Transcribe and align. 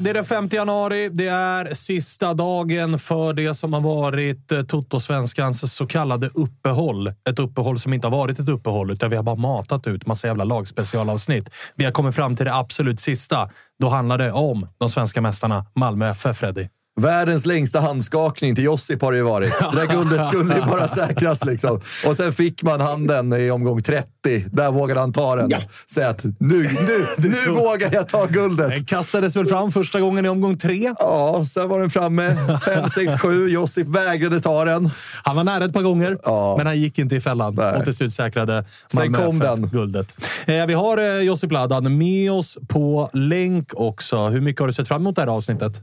det 0.00 0.10
är 0.10 0.14
den 0.14 0.24
5 0.24 0.48
januari. 0.52 1.08
Det 1.08 1.26
är 1.26 1.74
sista 1.74 2.34
dagen 2.34 2.98
för 2.98 3.32
det 3.32 3.54
som 3.54 3.72
har 3.72 3.80
varit 3.80 4.52
eh, 4.52 4.62
Toto-svenskans 4.62 5.74
så 5.74 5.86
kallade 5.86 6.30
uppehåll. 6.34 7.08
Ett 7.28 7.38
uppehåll 7.38 7.78
som 7.78 7.92
inte 7.92 8.06
har 8.06 8.16
varit 8.16 8.38
ett 8.38 8.48
uppehåll, 8.48 8.90
utan 8.90 9.10
vi 9.10 9.16
har 9.16 9.22
bara 9.22 9.36
matat 9.36 9.86
ut 9.86 10.06
massa 10.06 10.26
jävla 10.26 10.44
lagspecialavsnitt. 10.44 11.50
Vi 11.74 11.84
har 11.84 11.92
kommit 11.92 12.14
fram 12.14 12.36
till 12.36 12.44
det 12.44 12.54
absolut 12.54 13.00
sista. 13.00 13.50
Då 13.80 13.88
handlar 13.88 14.18
det 14.18 14.32
om 14.32 14.68
de 14.78 14.88
svenska 14.88 15.20
mästarna 15.20 15.66
Malmö 15.74 16.10
FF, 16.10 16.36
Freddy. 16.36 16.68
Världens 17.00 17.46
längsta 17.46 17.80
handskakning 17.80 18.54
till 18.54 18.64
Josip 18.64 19.02
har 19.02 19.12
det 19.12 19.18
ju 19.18 19.24
varit. 19.24 19.52
Det 19.72 19.78
där 19.78 19.86
guldet 19.86 20.28
skulle 20.28 20.54
ju 20.54 20.60
bara 20.60 20.88
säkras 20.88 21.44
liksom. 21.44 21.80
Och 22.06 22.16
sen 22.16 22.32
fick 22.32 22.62
man 22.62 22.80
handen 22.80 23.32
i 23.32 23.50
omgång 23.50 23.82
30. 23.82 24.06
Där 24.52 24.70
vågade 24.70 25.00
han 25.00 25.12
ta 25.12 25.36
den. 25.36 25.50
Ja. 25.50 25.58
Säga 25.94 26.08
att 26.08 26.24
nu, 26.24 26.62
nu, 26.62 27.06
nu 27.28 27.50
vågar 27.50 27.94
jag 27.94 28.08
ta 28.08 28.26
guldet. 28.26 28.68
Den 28.70 28.84
kastades 28.84 29.36
väl 29.36 29.46
fram 29.46 29.72
första 29.72 30.00
gången 30.00 30.26
i 30.26 30.28
omgång 30.28 30.58
tre. 30.58 30.94
Ja, 30.98 31.44
sen 31.54 31.68
var 31.68 31.80
den 31.80 31.90
framme. 31.90 32.36
5, 32.64 32.90
6, 32.94 33.20
7. 33.22 33.48
Josip 33.48 33.86
vägrade 33.88 34.40
ta 34.40 34.64
den. 34.64 34.90
Han 35.24 35.36
var 35.36 35.44
nära 35.44 35.64
ett 35.64 35.72
par 35.72 35.82
gånger, 35.82 36.18
Ja. 36.24 36.54
men 36.56 36.66
han 36.66 36.78
gick 36.80 36.98
inte 36.98 37.16
i 37.16 37.20
fällan 37.20 37.54
Nej. 37.56 37.74
och 37.76 37.84
till 37.84 37.94
slut 37.94 38.12
säkrade 38.12 38.64
Sen 38.92 39.00
Malmö 39.12 39.26
kom 39.26 39.36
FF 39.42 39.50
den. 39.50 39.68
guldet. 39.68 40.14
Eh, 40.46 40.66
vi 40.66 40.74
har 40.74 40.98
eh, 40.98 41.20
Josip 41.22 41.52
Ladan 41.52 41.98
med 41.98 42.32
oss 42.32 42.58
på 42.68 43.10
länk 43.12 43.68
också. 43.74 44.28
Hur 44.28 44.40
mycket 44.40 44.60
har 44.60 44.66
du 44.66 44.72
sett 44.72 44.88
fram 44.88 45.02
emot 45.02 45.16
det 45.16 45.22
här 45.22 45.28
avsnittet? 45.28 45.80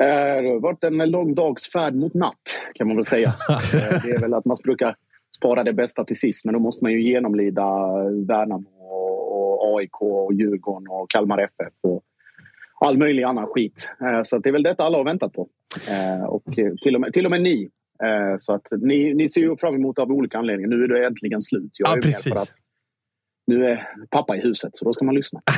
Eh, 0.00 0.42
Det 0.42 0.48
har 0.48 0.60
varit 0.60 0.84
en 0.84 1.10
lång 1.10 1.34
dags 1.34 1.72
färd 1.72 1.94
mot 1.94 2.14
natt 2.14 2.60
kan 2.74 2.86
man 2.86 2.96
väl 2.96 3.04
säga. 3.04 3.28
Eh, 3.74 4.02
Det 4.04 4.10
är 4.10 4.20
väl 4.20 4.34
att 4.34 4.44
man 4.44 4.56
brukar 4.64 4.96
spara 5.36 5.64
det 5.64 5.72
bästa 5.72 6.04
till 6.04 6.18
sist 6.18 6.44
men 6.44 6.54
då 6.54 6.60
måste 6.60 6.84
man 6.84 6.92
ju 6.92 7.02
genomlida 7.02 7.62
Värnamo 8.28 8.68
och 9.34 9.78
AIK 9.78 10.02
och 10.02 10.34
Djurgården 10.34 10.88
och 10.88 11.10
Kalmar 11.10 11.38
FF 11.38 11.72
och 11.82 12.02
all 12.80 12.98
möjlig 12.98 13.22
annan 13.22 13.46
skit. 13.46 13.90
Eh, 14.00 14.22
Så 14.22 14.38
det 14.38 14.48
är 14.48 14.52
väl 14.52 14.62
detta 14.62 14.84
alla 14.84 14.98
har 14.98 15.04
väntat 15.04 15.32
på. 15.32 15.48
Eh, 15.90 16.24
Och 16.24 16.58
eh, 16.58 16.72
till 16.82 16.94
och 16.94 17.00
med, 17.00 17.12
till 17.12 17.24
och 17.24 17.30
med 17.30 17.42
ni. 17.42 17.70
Eh, 18.04 18.34
Så 18.38 18.54
att 18.54 18.66
ni, 18.80 19.14
ni 19.14 19.28
ser 19.28 19.40
ju 19.40 19.56
fram 19.56 19.74
emot 19.74 19.98
av 19.98 20.10
olika 20.12 20.38
anledningar. 20.38 20.68
Nu 20.76 20.84
är 20.84 20.88
det 20.88 21.06
äntligen 21.06 21.40
slut. 21.40 21.70
Jag 21.78 21.88
Ja, 21.88 21.92
är 21.92 21.96
med 21.96 22.02
precis. 22.02 22.32
För 22.32 22.40
att 22.40 22.52
nu 23.52 23.66
är 23.66 23.88
pappa 24.10 24.36
i 24.36 24.40
huset 24.40 24.70
så 24.76 24.84
då 24.84 24.94
ska 24.94 25.04
man 25.04 25.14
lyssna. 25.14 25.40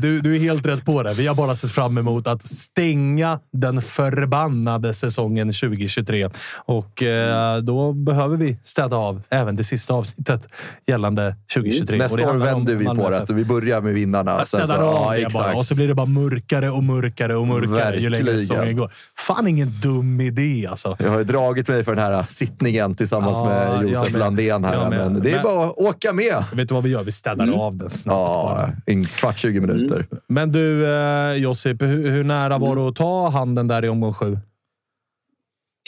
Du, 0.00 0.20
du 0.20 0.34
är 0.34 0.38
helt 0.38 0.66
rätt 0.66 0.84
på 0.84 1.02
det. 1.02 1.14
Vi 1.14 1.26
har 1.26 1.34
bara 1.34 1.56
sett 1.56 1.70
fram 1.70 1.98
emot 1.98 2.26
att 2.26 2.46
stänga 2.46 3.40
den 3.52 3.82
förbannade 3.82 4.94
säsongen 4.94 5.48
2023. 5.52 6.30
Och 6.56 7.02
eh, 7.02 7.56
då 7.56 7.92
behöver 7.92 8.36
vi 8.36 8.58
städa 8.64 8.96
av 8.96 9.22
även 9.30 9.56
det 9.56 9.64
sista 9.64 9.94
avsnittet 9.94 10.48
gällande 10.86 11.36
2023. 11.54 11.96
Och 11.96 11.98
Nästa 11.98 12.16
det 12.16 12.26
år 12.26 12.34
vänder 12.34 12.74
vi 12.74 12.84
på 12.84 13.10
det. 13.10 13.32
Vi 13.32 13.44
börjar 13.44 13.80
med 13.80 13.94
vinnarna. 13.94 14.34
Jag 14.38 14.48
städar 14.48 14.78
av 14.78 15.16
ja, 15.18 15.24
det 15.28 15.34
bara 15.34 15.54
och 15.54 15.66
så 15.66 15.74
blir 15.74 15.88
det 15.88 15.94
bara 15.94 16.06
mörkare 16.06 16.70
och 16.70 16.84
mörkare 16.84 17.36
och 17.36 17.46
mörkare 17.46 17.96
ju 17.96 18.10
längre 18.10 18.38
säsongen 18.38 18.76
går. 18.76 18.92
Fan, 19.16 19.48
ingen 19.48 19.70
dum 19.82 20.20
idé 20.20 20.66
alltså. 20.70 20.96
Jag 20.98 21.10
har 21.10 21.18
ju 21.18 21.24
dragit 21.24 21.68
mig 21.68 21.84
för 21.84 21.94
den 21.94 22.04
här 22.04 22.24
sittningen 22.28 22.94
tillsammans 22.94 23.38
Ja, 23.40 23.44
med 23.44 23.88
Josef. 23.88 24.16
Landén 24.16 24.64
här. 24.64 24.90
Med. 24.90 24.98
Men 24.98 25.22
det 25.22 25.30
är 25.30 25.34
Men- 25.34 25.42
bara 25.42 25.66
att 25.66 25.78
åka 25.78 26.12
med. 26.12 26.27
Vet 26.54 26.68
du 26.68 26.74
vad 26.74 26.82
vi 26.82 26.90
gör? 26.90 27.04
Vi 27.04 27.12
städar 27.12 27.52
av 27.52 27.76
den 27.76 27.90
snabbt. 27.90 28.16
Ja, 28.16 28.70
en 28.86 29.04
kvart, 29.04 29.38
20 29.38 29.60
minuter. 29.60 30.06
Men 30.26 30.52
du, 30.52 30.86
eh, 30.86 31.32
Josip, 31.32 31.82
hur, 31.82 32.10
hur 32.10 32.24
nära 32.24 32.58
var 32.58 32.76
du 32.76 32.82
att 32.82 32.96
ta 32.96 33.28
handen 33.28 33.68
där 33.68 33.84
i 33.84 33.88
omgång 33.88 34.14
sju? 34.14 34.38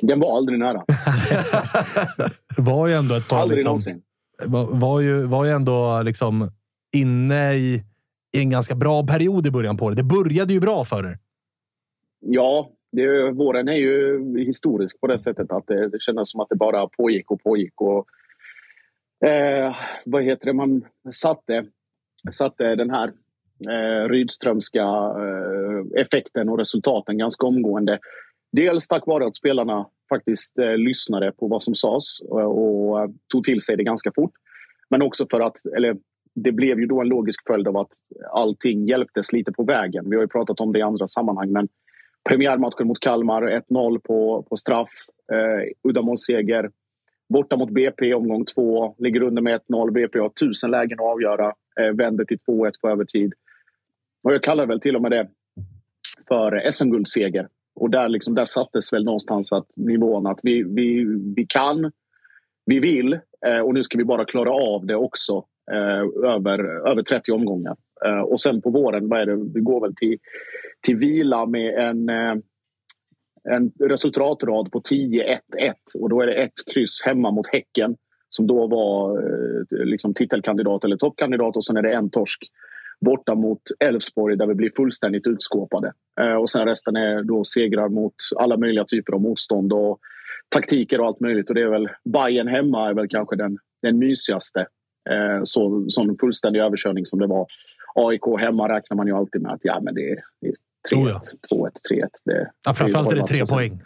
Den 0.02 0.20
var 0.20 0.36
aldrig 0.36 0.58
nära. 0.58 0.84
Det 2.56 2.62
var 2.62 2.86
ju 2.86 2.94
ändå 2.94 3.14
ett 3.14 3.28
par... 3.28 3.38
Aldrig 3.38 3.56
liksom, 3.56 3.70
någonsin. 3.70 4.02
var, 4.46 4.66
var, 4.66 5.00
ju, 5.00 5.22
var 5.22 5.44
ju 5.44 5.50
ändå 5.50 6.02
liksom 6.02 6.50
inne 6.92 7.54
i, 7.54 7.84
i 8.36 8.40
en 8.40 8.50
ganska 8.50 8.74
bra 8.74 9.06
period 9.06 9.46
i 9.46 9.50
början 9.50 9.76
på 9.76 9.90
det. 9.90 9.96
Det 9.96 10.02
började 10.02 10.52
ju 10.52 10.60
bra 10.60 10.84
för 10.84 11.06
er. 11.06 11.18
Ja, 12.20 12.70
det, 12.92 13.30
våren 13.30 13.68
är 13.68 13.76
ju 13.76 14.18
historisk 14.38 15.00
på 15.00 15.06
det 15.06 15.18
sättet 15.18 15.52
att 15.52 15.66
det, 15.66 15.88
det 15.88 16.00
kändes 16.00 16.30
som 16.30 16.40
att 16.40 16.48
det 16.48 16.56
bara 16.56 16.88
pågick 16.88 17.30
och 17.30 17.42
pågick. 17.42 17.80
Och, 17.80 18.06
eh, 19.26 19.76
vad 20.04 20.22
heter 20.22 20.46
det? 20.46 20.52
Man 20.52 20.84
satte, 21.10 21.66
satte 22.32 22.74
den 22.74 22.90
här 22.90 23.12
eh, 23.70 24.08
Rydströmska 24.08 24.82
eh, 24.82 26.02
effekten 26.02 26.48
och 26.48 26.58
resultaten 26.58 27.18
ganska 27.18 27.46
omgående. 27.46 27.98
Dels 28.52 28.88
tack 28.88 29.06
vare 29.06 29.26
att 29.26 29.36
spelarna 29.36 29.86
faktiskt 30.08 30.58
eh, 30.58 30.76
lyssnade 30.76 31.32
på 31.32 31.48
vad 31.48 31.62
som 31.62 31.74
sades 31.74 32.20
eh, 32.20 32.28
och, 32.28 32.90
och 32.90 33.10
tog 33.32 33.44
till 33.44 33.60
sig 33.60 33.76
det 33.76 33.84
ganska 33.84 34.12
fort. 34.14 34.32
Men 34.90 35.02
också 35.02 35.26
för 35.30 35.40
att, 35.40 35.56
eller 35.76 35.96
det 36.34 36.52
blev 36.52 36.80
ju 36.80 36.86
då 36.86 37.00
en 37.00 37.08
logisk 37.08 37.46
följd 37.46 37.68
av 37.68 37.76
att 37.76 37.92
allting 38.32 38.86
hjälptes 38.86 39.32
lite 39.32 39.52
på 39.52 39.64
vägen. 39.64 40.10
Vi 40.10 40.16
har 40.16 40.22
ju 40.22 40.28
pratat 40.28 40.60
om 40.60 40.72
det 40.72 40.78
i 40.78 40.82
andra 40.82 41.06
sammanhang 41.06 41.52
men 41.52 41.68
premiärmatchen 42.28 42.86
mot 42.86 43.00
Kalmar, 43.00 43.42
1-0 43.42 43.98
på, 43.98 44.46
på 44.48 44.56
straff, 44.56 44.90
eh, 45.32 45.88
uddamålsseger. 45.88 46.70
Borta 47.30 47.56
mot 47.56 47.70
BP 47.70 48.14
omgång 48.14 48.44
två, 48.44 48.94
ligger 48.98 49.22
under 49.22 49.42
med 49.42 49.60
1-0. 49.68 49.90
BP 49.90 50.18
har 50.18 50.28
tusen 50.28 50.70
lägen 50.70 51.00
att 51.00 51.06
avgöra, 51.06 51.52
eh, 51.80 51.92
vänder 51.94 52.24
till 52.24 52.38
2-1 52.38 52.80
på 52.80 52.88
övertid. 52.88 53.32
Och 54.22 54.34
jag 54.34 54.42
kallar 54.42 54.66
väl 54.66 54.80
till 54.80 54.96
och 54.96 55.02
med 55.02 55.10
det 55.10 55.28
för 56.28 56.70
SM-guldseger. 56.70 57.48
Och 57.74 57.90
där, 57.90 58.08
liksom, 58.08 58.34
där 58.34 58.44
sattes 58.44 58.92
väl 58.92 59.04
någonstans 59.04 59.52
att 59.52 59.66
nivån 59.76 60.26
att 60.26 60.40
vi, 60.42 60.62
vi, 60.62 61.04
vi 61.36 61.46
kan, 61.48 61.92
vi 62.66 62.80
vill 62.80 63.12
eh, 63.46 63.60
och 63.60 63.74
nu 63.74 63.82
ska 63.82 63.98
vi 63.98 64.04
bara 64.04 64.24
klara 64.24 64.50
av 64.50 64.86
det 64.86 64.96
också 64.96 65.44
eh, 65.72 66.30
över, 66.34 66.88
över 66.88 67.02
30 67.02 67.32
omgångar. 67.32 67.76
Eh, 68.06 68.20
och 68.20 68.40
sen 68.40 68.62
på 68.62 68.70
våren, 68.70 69.08
vad 69.08 69.20
är 69.20 69.26
det, 69.26 69.36
vi 69.54 69.60
går 69.60 69.80
väl 69.80 69.94
till, 69.94 70.18
till 70.80 70.96
vila 70.96 71.46
med 71.46 71.74
en, 71.74 72.08
eh, 72.08 72.34
en 73.48 73.72
resultatrad 73.88 74.72
på 74.72 74.80
10-1-1 74.80 75.38
och 76.00 76.08
då 76.08 76.20
är 76.20 76.26
det 76.26 76.34
ett 76.34 76.72
kryss 76.74 77.02
hemma 77.04 77.30
mot 77.30 77.46
Häcken 77.46 77.96
som 78.30 78.46
då 78.46 78.66
var 78.66 79.18
eh, 79.18 79.84
liksom 79.84 80.14
titelkandidat 80.14 80.84
eller 80.84 80.96
toppkandidat 80.96 81.56
och 81.56 81.64
sen 81.64 81.76
är 81.76 81.82
det 81.82 81.94
en 81.94 82.10
torsk 82.10 82.42
borta 83.00 83.34
mot 83.34 83.62
Elfsborg 83.84 84.36
där 84.36 84.46
vi 84.46 84.54
blir 84.54 84.70
fullständigt 84.76 85.26
utskåpade. 85.26 85.92
Eh, 86.20 86.34
och 86.34 86.50
sen 86.50 86.66
resten 86.66 86.96
är 86.96 87.22
då 87.22 87.44
segrar 87.44 87.88
mot 87.88 88.14
alla 88.36 88.56
möjliga 88.56 88.84
typer 88.84 89.12
av 89.12 89.20
motstånd 89.20 89.72
och 89.72 89.98
taktiker 90.48 91.00
och 91.00 91.06
allt 91.06 91.20
möjligt. 91.20 91.48
Och 91.48 91.54
det 91.54 91.62
är 91.62 91.68
väl 91.68 91.88
Bayern 92.04 92.48
hemma 92.48 92.88
är 92.88 92.94
väl 92.94 93.08
kanske 93.08 93.36
den, 93.36 93.58
den 93.82 93.98
mysigaste. 93.98 94.60
Eh, 95.10 95.40
så, 95.44 95.84
sån 95.88 96.16
fullständig 96.20 96.60
överkörning 96.60 97.06
som 97.06 97.18
det 97.18 97.26
var. 97.26 97.46
AIK 97.94 98.40
hemma 98.40 98.68
räknar 98.68 98.96
man 98.96 99.06
ju 99.06 99.16
alltid 99.16 99.42
med 99.42 99.52
att 99.52 99.60
ja, 99.62 99.80
men 99.82 99.94
det 99.94 100.10
är, 100.10 100.18
det 100.40 100.48
är 100.48 100.54
3-1, 100.92 100.96
oh 100.96 101.08
ja. 101.08 101.20
2-1, 101.56 101.70
3-1. 101.92 102.06
Det, 102.24 102.50
ja, 102.66 102.74
framförallt 102.74 103.12
är 103.12 103.16
det 103.16 103.26
tre 103.26 103.46
poäng. 103.46 103.82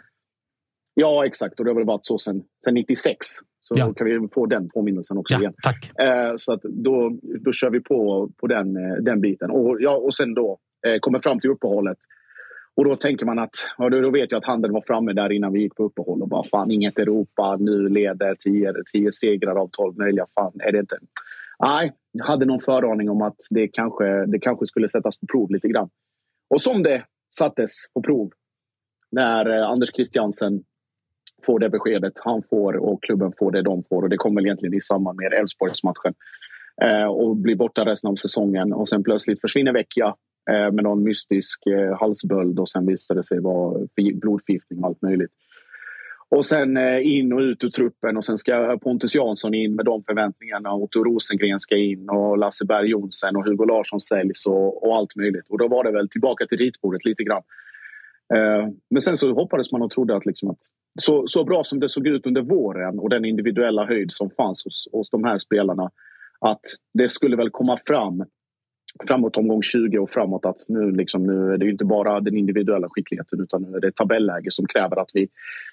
Ja, 0.93 1.25
exakt. 1.25 1.59
Och 1.59 1.65
det 1.65 1.71
har 1.71 1.75
väl 1.75 1.85
varit 1.85 2.05
så 2.05 2.17
sen, 2.17 2.43
sen 2.65 2.73
96. 2.73 3.27
Så 3.59 3.73
ja. 3.77 3.93
kan 3.93 4.07
vi 4.07 4.27
få 4.33 4.45
den 4.45 4.67
påminnelsen 4.75 5.17
också 5.17 5.33
ja, 5.33 5.39
igen. 5.39 5.53
Tack. 5.63 5.91
Eh, 5.99 6.33
så 6.37 6.53
att 6.53 6.61
då, 6.63 7.19
då 7.41 7.51
kör 7.51 7.69
vi 7.69 7.79
på 7.79 8.29
på 8.37 8.47
den, 8.47 8.75
eh, 8.75 8.95
den 9.01 9.21
biten. 9.21 9.51
Och, 9.51 9.77
ja, 9.79 9.95
och 9.95 10.15
sen 10.15 10.33
då 10.33 10.57
eh, 10.87 10.99
kommer 10.99 11.19
fram 11.19 11.39
till 11.39 11.49
uppehållet. 11.49 11.97
Och 12.75 12.85
då 12.85 12.95
tänker 12.95 13.25
man 13.25 13.39
att, 13.39 13.55
ja, 13.77 13.89
då, 13.89 14.11
vet 14.11 14.31
jag 14.31 14.37
att 14.37 14.45
handeln 14.45 14.73
var 14.73 14.83
framme 14.87 15.13
där 15.13 15.31
innan 15.31 15.53
vi 15.53 15.61
gick 15.61 15.75
på 15.75 15.83
uppehåll 15.83 16.21
och 16.21 16.27
bara 16.29 16.43
fan 16.43 16.71
inget 16.71 16.99
Europa, 16.99 17.57
nu 17.59 17.89
leder 17.89 18.35
10, 18.35 18.73
10 18.93 19.11
segrar 19.11 19.55
av 19.55 19.69
12 19.71 19.97
möjliga. 19.97 20.25
Fan, 20.35 20.51
är 20.59 20.71
det 20.71 20.79
inte? 20.79 20.97
Nej, 21.65 21.93
jag 22.11 22.25
hade 22.25 22.45
någon 22.45 22.59
föraning 22.59 23.09
om 23.09 23.21
att 23.21 23.35
det 23.51 23.67
kanske, 23.67 24.25
det 24.25 24.39
kanske 24.39 24.65
skulle 24.65 24.89
sättas 24.89 25.19
på 25.19 25.25
prov 25.27 25.51
lite 25.51 25.67
grann. 25.67 25.89
Och 26.49 26.61
som 26.61 26.83
det 26.83 27.05
sattes 27.35 27.71
på 27.93 28.01
prov 28.01 28.31
när 29.11 29.57
eh, 29.57 29.69
Anders 29.69 29.93
Christiansen 29.93 30.63
får 31.45 31.59
det 31.59 31.69
beskedet 31.69 32.13
han 32.23 32.43
får 32.49 32.75
och 32.75 33.03
klubben 33.03 33.33
får 33.39 33.51
det 33.51 33.61
de 33.61 33.83
får. 33.89 34.01
Och 34.03 34.09
det 34.09 34.17
kommer 34.17 34.41
egentligen 34.41 34.73
i 34.73 34.81
samband 34.81 35.19
med 35.19 35.33
Elfsborgsmatchen. 35.33 36.13
Eh, 36.81 37.05
och 37.05 37.35
blir 37.35 37.55
borta 37.55 37.85
resten 37.85 38.09
av 38.09 38.15
säsongen. 38.15 38.73
Och 38.73 38.89
sen 38.89 39.03
plötsligt 39.03 39.41
försvinner 39.41 39.73
Vecchia 39.73 40.15
eh, 40.51 40.71
med 40.71 40.83
någon 40.83 41.03
mystisk 41.03 41.67
eh, 41.67 41.99
halsböld 41.99 42.59
och 42.59 42.69
sen 42.69 42.85
visade 42.85 43.19
det 43.19 43.23
sig 43.23 43.39
vara 43.39 43.87
blodförgiftning 43.95 44.79
och 44.79 44.87
allt 44.87 45.01
möjligt. 45.01 45.31
Och 46.29 46.45
sen 46.45 46.77
eh, 46.77 47.07
in 47.17 47.33
och 47.33 47.39
ut 47.39 47.63
ur 47.63 47.69
truppen 47.69 48.17
och 48.17 48.25
sen 48.25 48.37
ska 48.37 48.77
Pontus 48.77 49.15
Jansson 49.15 49.53
in 49.53 49.75
med 49.75 49.85
de 49.85 50.03
förväntningarna. 50.03 50.73
Otto 50.73 51.03
Rosengren 51.03 51.59
ska 51.59 51.77
in 51.77 52.09
och 52.09 52.37
Lasse 52.37 52.65
Berg 52.65 52.89
Jonsen 52.89 53.35
och 53.35 53.45
Hugo 53.45 53.65
Larsson 53.65 53.99
säljs 53.99 54.45
och, 54.45 54.87
och 54.87 54.95
allt 54.95 55.15
möjligt. 55.15 55.49
Och 55.49 55.57
då 55.57 55.67
var 55.67 55.83
det 55.83 55.91
väl 55.91 56.09
tillbaka 56.09 56.45
till 56.45 56.57
ritbordet 56.57 57.05
lite 57.05 57.23
grann. 57.23 57.43
Eh, 58.33 58.69
men 58.89 59.01
sen 59.01 59.17
så 59.17 59.33
hoppades 59.33 59.71
man 59.71 59.81
och 59.81 59.91
trodde 59.91 60.15
att, 60.15 60.25
liksom 60.25 60.49
att 60.49 60.59
så, 61.01 61.27
så 61.27 61.43
bra 61.43 61.63
som 61.63 61.79
det 61.79 61.89
såg 61.89 62.07
ut 62.07 62.25
under 62.25 62.41
våren 62.41 62.99
och 62.99 63.09
den 63.09 63.25
individuella 63.25 63.85
höjd 63.85 64.11
som 64.11 64.29
fanns 64.29 64.63
hos, 64.63 64.87
hos 64.91 65.09
de 65.09 65.23
här 65.23 65.37
spelarna 65.37 65.91
att 66.39 66.61
det 66.93 67.09
skulle 67.09 67.35
väl 67.35 67.49
komma 67.49 67.77
fram 67.87 68.25
framåt 69.07 69.37
omgång 69.37 69.61
20 69.61 69.97
och 69.97 70.09
framåt 70.09 70.45
att 70.45 70.59
nu, 70.69 70.91
liksom, 70.91 71.25
nu 71.25 71.53
är 71.53 71.57
det 71.57 71.69
inte 71.69 71.85
bara 71.85 72.19
den 72.19 72.37
individuella 72.37 72.89
skickligheten 72.89 73.41
utan 73.41 73.61
nu 73.61 73.77
är 73.77 73.81
det 73.81 73.95
tabelläge 73.95 74.51
som 74.51 74.67
kräver 74.67 75.01
att 75.01 75.09
vi, 75.13 75.27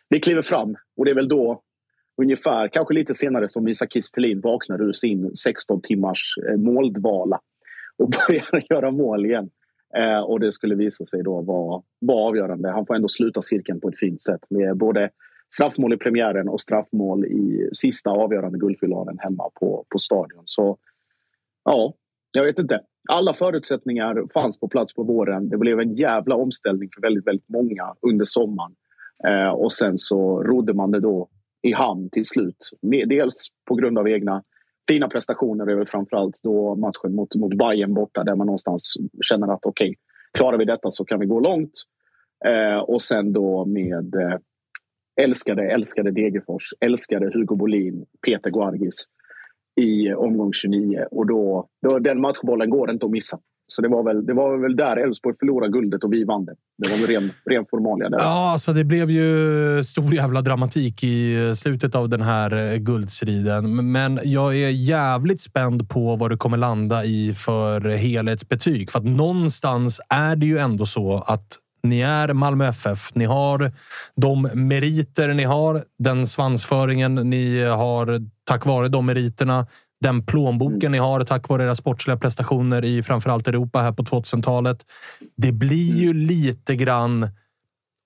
vi 0.08 0.20
kliver 0.20 0.42
fram. 0.42 0.76
Och 0.96 1.04
det 1.04 1.10
är 1.10 1.14
väl 1.14 1.28
då 1.28 1.62
ungefär, 2.22 2.68
kanske 2.68 2.94
lite 2.94 3.14
senare 3.14 3.48
som 3.48 3.68
Isak 3.68 3.92
Kistelin 3.92 4.40
vaknar 4.40 4.82
ur 4.82 4.92
sin 4.92 5.36
16 5.36 5.80
timmars 5.80 6.34
eh, 6.48 6.56
måldvala 6.56 7.40
och 7.96 8.10
börjar 8.28 8.64
göra 8.70 8.90
mål 8.90 9.26
igen. 9.26 9.50
Eh, 9.96 10.20
och 10.20 10.40
det 10.40 10.52
skulle 10.52 10.74
visa 10.74 11.06
sig 11.06 11.22
då 11.22 11.40
vara, 11.40 11.82
vara 12.00 12.28
avgörande. 12.28 12.70
Han 12.70 12.86
får 12.86 12.94
ändå 12.94 13.08
sluta 13.08 13.42
cirkeln 13.42 13.80
på 13.80 13.88
ett 13.88 13.98
fint 13.98 14.20
sätt 14.20 14.50
med 14.50 14.76
både 14.76 15.10
straffmål 15.54 15.92
i 15.92 15.96
premiären 15.96 16.48
och 16.48 16.60
straffmål 16.60 17.24
i 17.24 17.68
sista 17.72 18.10
avgörande 18.10 18.58
guldfinalen 18.58 19.18
hemma 19.18 19.50
på, 19.60 19.84
på 19.88 19.98
stadion. 19.98 20.42
Så 20.46 20.78
ja, 21.64 21.94
jag 22.32 22.44
vet 22.44 22.58
inte. 22.58 22.80
Alla 23.08 23.34
förutsättningar 23.34 24.32
fanns 24.34 24.60
på 24.60 24.68
plats 24.68 24.94
på 24.94 25.02
våren. 25.02 25.48
Det 25.48 25.58
blev 25.58 25.80
en 25.80 25.94
jävla 25.94 26.36
omställning 26.36 26.88
för 26.94 27.02
väldigt, 27.02 27.26
väldigt 27.26 27.48
många 27.48 27.94
under 28.00 28.24
sommaren. 28.24 28.74
Eh, 29.28 29.48
och 29.48 29.72
sen 29.72 29.98
så 29.98 30.42
rodde 30.42 30.74
man 30.74 30.90
det 30.90 31.00
då 31.00 31.28
i 31.62 31.72
hamn 31.72 32.08
till 32.12 32.24
slut. 32.24 32.70
Dels 33.06 33.48
på 33.68 33.74
grund 33.74 33.98
av 33.98 34.08
egna 34.08 34.42
fina 34.88 35.08
prestationer 35.08 35.80
och 35.80 35.88
framförallt 35.88 36.40
då 36.42 36.74
matchen 36.74 37.14
mot, 37.14 37.34
mot 37.34 37.54
Bayern 37.54 37.94
borta 37.94 38.24
där 38.24 38.34
man 38.34 38.46
någonstans 38.46 38.94
känner 39.22 39.54
att 39.54 39.66
okej, 39.66 39.88
okay, 39.88 39.94
klarar 40.32 40.58
vi 40.58 40.64
detta 40.64 40.90
så 40.90 41.04
kan 41.04 41.20
vi 41.20 41.26
gå 41.26 41.40
långt. 41.40 41.72
Eh, 42.44 42.78
och 42.78 43.02
sen 43.02 43.32
då 43.32 43.64
med 43.64 44.14
eh, 44.14 44.38
älskade, 45.20 45.62
älskade 45.70 46.10
Degerfors, 46.10 46.64
älskade 46.80 47.30
Hugo 47.34 47.56
Bolin, 47.56 48.06
Peter 48.26 48.50
Guargis 48.50 49.06
i 49.80 50.12
omgång 50.12 50.52
29 50.52 51.06
och 51.10 51.26
då, 51.26 51.66
då 51.88 51.98
den 51.98 52.20
matchbollen 52.20 52.70
går 52.70 52.90
inte 52.90 53.06
att 53.06 53.12
missa. 53.12 53.38
Så 53.66 53.82
det 53.82 53.88
var 53.88 54.04
väl, 54.04 54.26
det 54.26 54.34
var 54.34 54.56
väl 54.62 54.76
där 54.76 54.96
Elfsborg 54.96 55.36
förlorade 55.38 55.72
guldet 55.72 56.04
och 56.04 56.12
vi 56.12 56.24
vann 56.24 56.44
det. 56.44 56.54
Det 56.78 56.90
var 56.90 56.98
väl 56.98 57.06
ren, 57.06 57.30
ren 57.50 57.64
formalia 57.70 58.08
där. 58.08 58.18
Ja, 58.18 58.52
alltså 58.52 58.72
det 58.72 58.84
blev 58.84 59.10
ju 59.10 59.84
stor 59.84 60.14
jävla 60.14 60.42
dramatik 60.42 61.04
i 61.04 61.52
slutet 61.54 61.94
av 61.94 62.08
den 62.08 62.22
här 62.22 62.72
eh, 62.72 62.76
guldstriden. 62.76 63.92
Men 63.92 64.18
jag 64.24 64.56
är 64.56 64.70
jävligt 64.70 65.40
spänd 65.40 65.88
på 65.88 66.16
vad 66.16 66.30
det 66.30 66.36
kommer 66.36 66.56
landa 66.56 67.04
i 67.04 67.32
för 67.34 67.80
helhetsbetyg. 67.80 68.90
För 68.90 68.98
att 68.98 69.04
någonstans 69.04 70.00
är 70.08 70.36
det 70.36 70.46
ju 70.46 70.58
ändå 70.58 70.86
så 70.86 71.24
att 71.26 71.58
ni 71.82 72.00
är 72.00 72.32
Malmö 72.32 72.68
FF. 72.68 73.14
Ni 73.14 73.24
har 73.24 73.72
de 74.16 74.42
meriter 74.42 75.28
ni 75.34 75.44
har, 75.44 75.84
den 75.98 76.26
svansföringen 76.26 77.14
ni 77.14 77.62
har 77.62 78.20
tack 78.44 78.66
vare 78.66 78.88
de 78.88 79.06
meriterna 79.06 79.66
den 80.02 80.26
plånboken 80.26 80.80
mm. 80.80 80.92
ni 80.92 80.98
har 80.98 81.24
tack 81.24 81.48
vare 81.48 81.62
era 81.62 81.74
sportsliga 81.74 82.16
prestationer 82.16 82.84
i 82.84 83.02
framförallt 83.02 83.48
Europa 83.48 83.80
här 83.80 83.92
på 83.92 84.02
2000-talet. 84.02 84.86
Det 85.36 85.52
blir 85.52 85.96
ju 85.96 86.14
lite 86.14 86.76
grann 86.76 87.28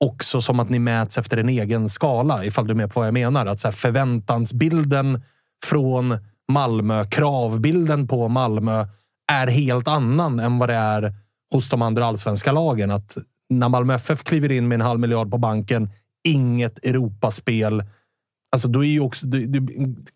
också 0.04 0.40
som 0.40 0.60
att 0.60 0.70
ni 0.70 0.78
mäts 0.78 1.18
efter 1.18 1.36
en 1.36 1.48
egen 1.48 1.88
skala, 1.88 2.44
ifall 2.44 2.66
du 2.66 2.70
är 2.70 2.76
med 2.76 2.92
på 2.92 3.00
vad 3.00 3.06
jag 3.06 3.14
menar. 3.14 3.46
Att 3.46 3.60
så 3.60 3.72
förväntansbilden 3.72 5.22
från 5.64 6.18
Malmö, 6.52 7.04
kravbilden 7.04 8.08
på 8.08 8.28
Malmö 8.28 8.86
är 9.32 9.46
helt 9.46 9.88
annan 9.88 10.40
än 10.40 10.58
vad 10.58 10.68
det 10.68 10.74
är 10.74 11.14
hos 11.52 11.68
de 11.68 11.82
andra 11.82 12.06
allsvenska 12.06 12.52
lagen. 12.52 12.90
Att 12.90 13.18
när 13.50 13.68
Malmö 13.68 13.94
FF 13.94 14.22
kliver 14.22 14.52
in 14.52 14.68
med 14.68 14.74
en 14.74 14.86
halv 14.86 15.00
miljard 15.00 15.30
på 15.30 15.38
banken, 15.38 15.90
inget 16.24 16.84
Europaspel 16.84 17.82
Alltså, 18.52 18.68
då 18.68 18.84
är 18.84 18.88
ju 18.88 19.00
också, 19.00 19.26
det, 19.26 19.46
det, 19.46 19.60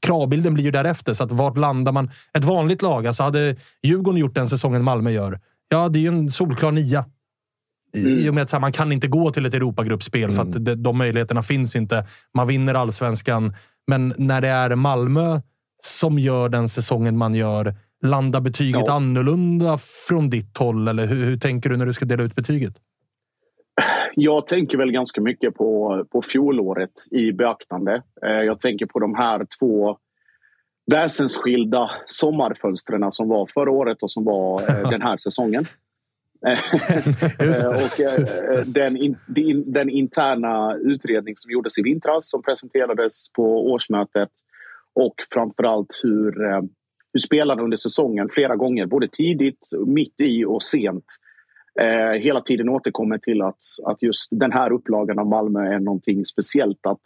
kravbilden 0.01 0.55
blir 0.55 0.65
ju 0.65 0.71
därefter. 0.71 1.13
Så 1.13 1.25
att 1.25 1.33
vart 1.33 1.59
landar 1.59 1.93
man? 1.93 2.11
Ett 2.39 2.45
vanligt 2.45 2.83
lag, 2.83 3.07
alltså 3.07 3.23
hade 3.23 3.57
Djurgården 3.83 4.21
gjort 4.21 4.35
den 4.35 4.49
säsongen 4.49 4.85
Malmö 4.85 5.11
gör, 5.11 5.41
ja, 5.69 5.89
det 5.89 5.99
är 5.99 6.01
ju 6.01 6.09
en 6.09 6.33
solklar 6.33 6.73
nia. 6.73 7.05
Mm. 7.97 8.19
I 8.19 8.29
och 8.29 8.35
med 8.35 8.43
att 8.43 8.53
här, 8.53 8.61
man 8.61 8.73
kan 8.73 8.93
inte 8.93 9.09
gå 9.09 9.31
till 9.31 9.47
ett 9.47 9.55
Europagruppspel 9.55 10.33
för 10.33 10.43
att 10.43 10.49
mm. 10.49 10.65
det, 10.65 10.75
de 10.75 10.99
möjligheterna 10.99 11.43
finns 11.43 11.77
inte. 11.77 12.07
Man 12.35 12.47
vinner 12.47 12.75
allsvenskan, 12.75 13.55
men 13.87 14.15
när 14.17 14.41
det 14.41 14.49
är 14.49 14.75
Malmö 14.75 15.41
som 15.83 16.19
gör 16.19 16.49
den 16.49 16.69
säsongen 16.69 17.19
man 17.19 17.35
gör, 17.35 17.75
landar 18.03 18.41
betyget 18.41 18.83
ja. 18.87 18.93
annorlunda 18.93 19.79
från 20.09 20.31
ditt 20.31 20.59
håll? 20.59 20.89
Eller 20.89 21.07
hur, 21.07 21.25
hur 21.25 21.37
tänker 21.39 21.71
du 21.71 21.77
när 21.77 21.87
du 21.87 21.93
ska 21.93 22.05
dela 22.05 22.23
ut 22.23 22.35
betyget? 22.35 22.75
Jag 24.15 24.47
tänker 24.47 24.79
väl 24.79 24.93
ganska 24.93 25.21
mycket 25.21 25.55
på, 25.55 26.05
på 26.11 26.23
fjolåret 26.23 26.93
i 27.11 27.33
beaktande. 27.33 28.03
Eh, 28.27 28.31
jag 28.31 28.61
tänker 28.61 28.87
på 28.87 28.99
de 28.99 29.15
här 29.15 29.47
två 29.61 29.99
väsensskilda 30.87 31.91
sommarfönstren 32.07 33.13
som 33.13 33.29
var 33.29 33.47
förra 33.55 33.71
året 33.71 34.03
och 34.03 34.11
som 34.11 34.25
var 34.25 34.61
eh, 34.61 34.91
den 34.91 35.03
här 35.03 35.17
säsongen. 35.17 35.67
och 37.67 38.01
eh, 38.01 38.25
den, 38.67 39.17
den 39.67 39.91
interna 39.91 40.75
utredning 40.75 41.37
som 41.37 41.51
gjordes 41.51 41.79
i 41.79 41.83
vintras 41.83 42.31
som 42.31 42.43
presenterades 42.43 43.33
på 43.33 43.71
årsmötet 43.71 44.31
och 44.95 45.15
framförallt 45.31 46.01
hur, 46.03 46.33
hur 47.13 47.21
spelarna 47.21 47.63
under 47.63 47.77
säsongen 47.77 48.29
flera 48.33 48.57
gånger, 48.57 48.87
både 48.87 49.09
tidigt, 49.09 49.69
mitt 49.87 50.21
i 50.21 50.45
och 50.45 50.63
sent 50.63 51.05
eh, 51.81 52.21
hela 52.21 52.41
tiden 52.41 52.69
återkommer 52.69 53.19
till 53.19 53.43
att, 53.43 53.63
att 53.85 54.03
just 54.03 54.29
den 54.31 54.53
här 54.53 54.73
upplagan 54.73 55.19
av 55.19 55.27
Malmö 55.27 55.75
är 55.75 55.79
någonting 55.79 56.25
speciellt. 56.25 56.87
Att 56.87 57.01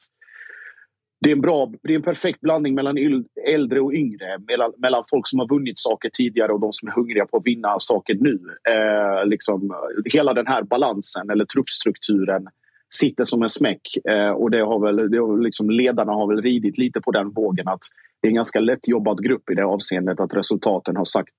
det 1.20 1.30
är 1.30 1.32
en, 1.32 1.40
bra, 1.40 1.72
det 1.82 1.92
är 1.92 1.96
en 1.96 2.02
perfekt 2.02 2.40
blandning 2.40 2.74
mellan 2.74 2.98
äldre 3.46 3.80
och 3.80 3.92
yngre. 3.92 4.38
Mellan, 4.48 4.72
mellan 4.78 5.04
folk 5.10 5.28
som 5.28 5.38
har 5.38 5.48
vunnit 5.48 5.78
saker 5.78 6.10
tidigare 6.12 6.52
och 6.52 6.60
de 6.60 6.72
som 6.72 6.88
är 6.88 6.92
hungriga 6.92 7.26
på 7.26 7.36
att 7.36 7.46
vinna 7.46 7.80
saker 7.80 8.14
nu. 8.14 8.38
Eh, 8.68 9.26
liksom, 9.26 9.74
hela 10.04 10.34
den 10.34 10.46
här 10.46 10.62
balansen, 10.62 11.30
eller 11.30 11.44
truppstrukturen 11.44 12.46
sitter 12.94 13.24
som 13.24 13.42
en 13.42 13.48
smäck. 13.48 13.96
Eh, 14.08 14.30
och 14.30 14.50
det 14.50 14.60
har 14.60 14.80
väl, 14.80 15.10
det 15.10 15.18
har 15.18 15.38
liksom, 15.38 15.70
ledarna 15.70 16.12
har 16.12 16.26
väl 16.26 16.42
ridit 16.42 16.78
lite 16.78 17.00
på 17.00 17.10
den 17.10 17.30
vågen 17.30 17.68
att 17.68 17.80
det 18.20 18.28
är 18.28 18.30
en 18.30 18.34
ganska 18.34 18.60
lättjobbad 18.60 19.22
grupp 19.22 19.50
i 19.50 19.54
det 19.54 19.64
avseendet 19.64 20.20
att 20.20 20.34
resultaten 20.34 20.96
har 20.96 21.04
sagt 21.04 21.34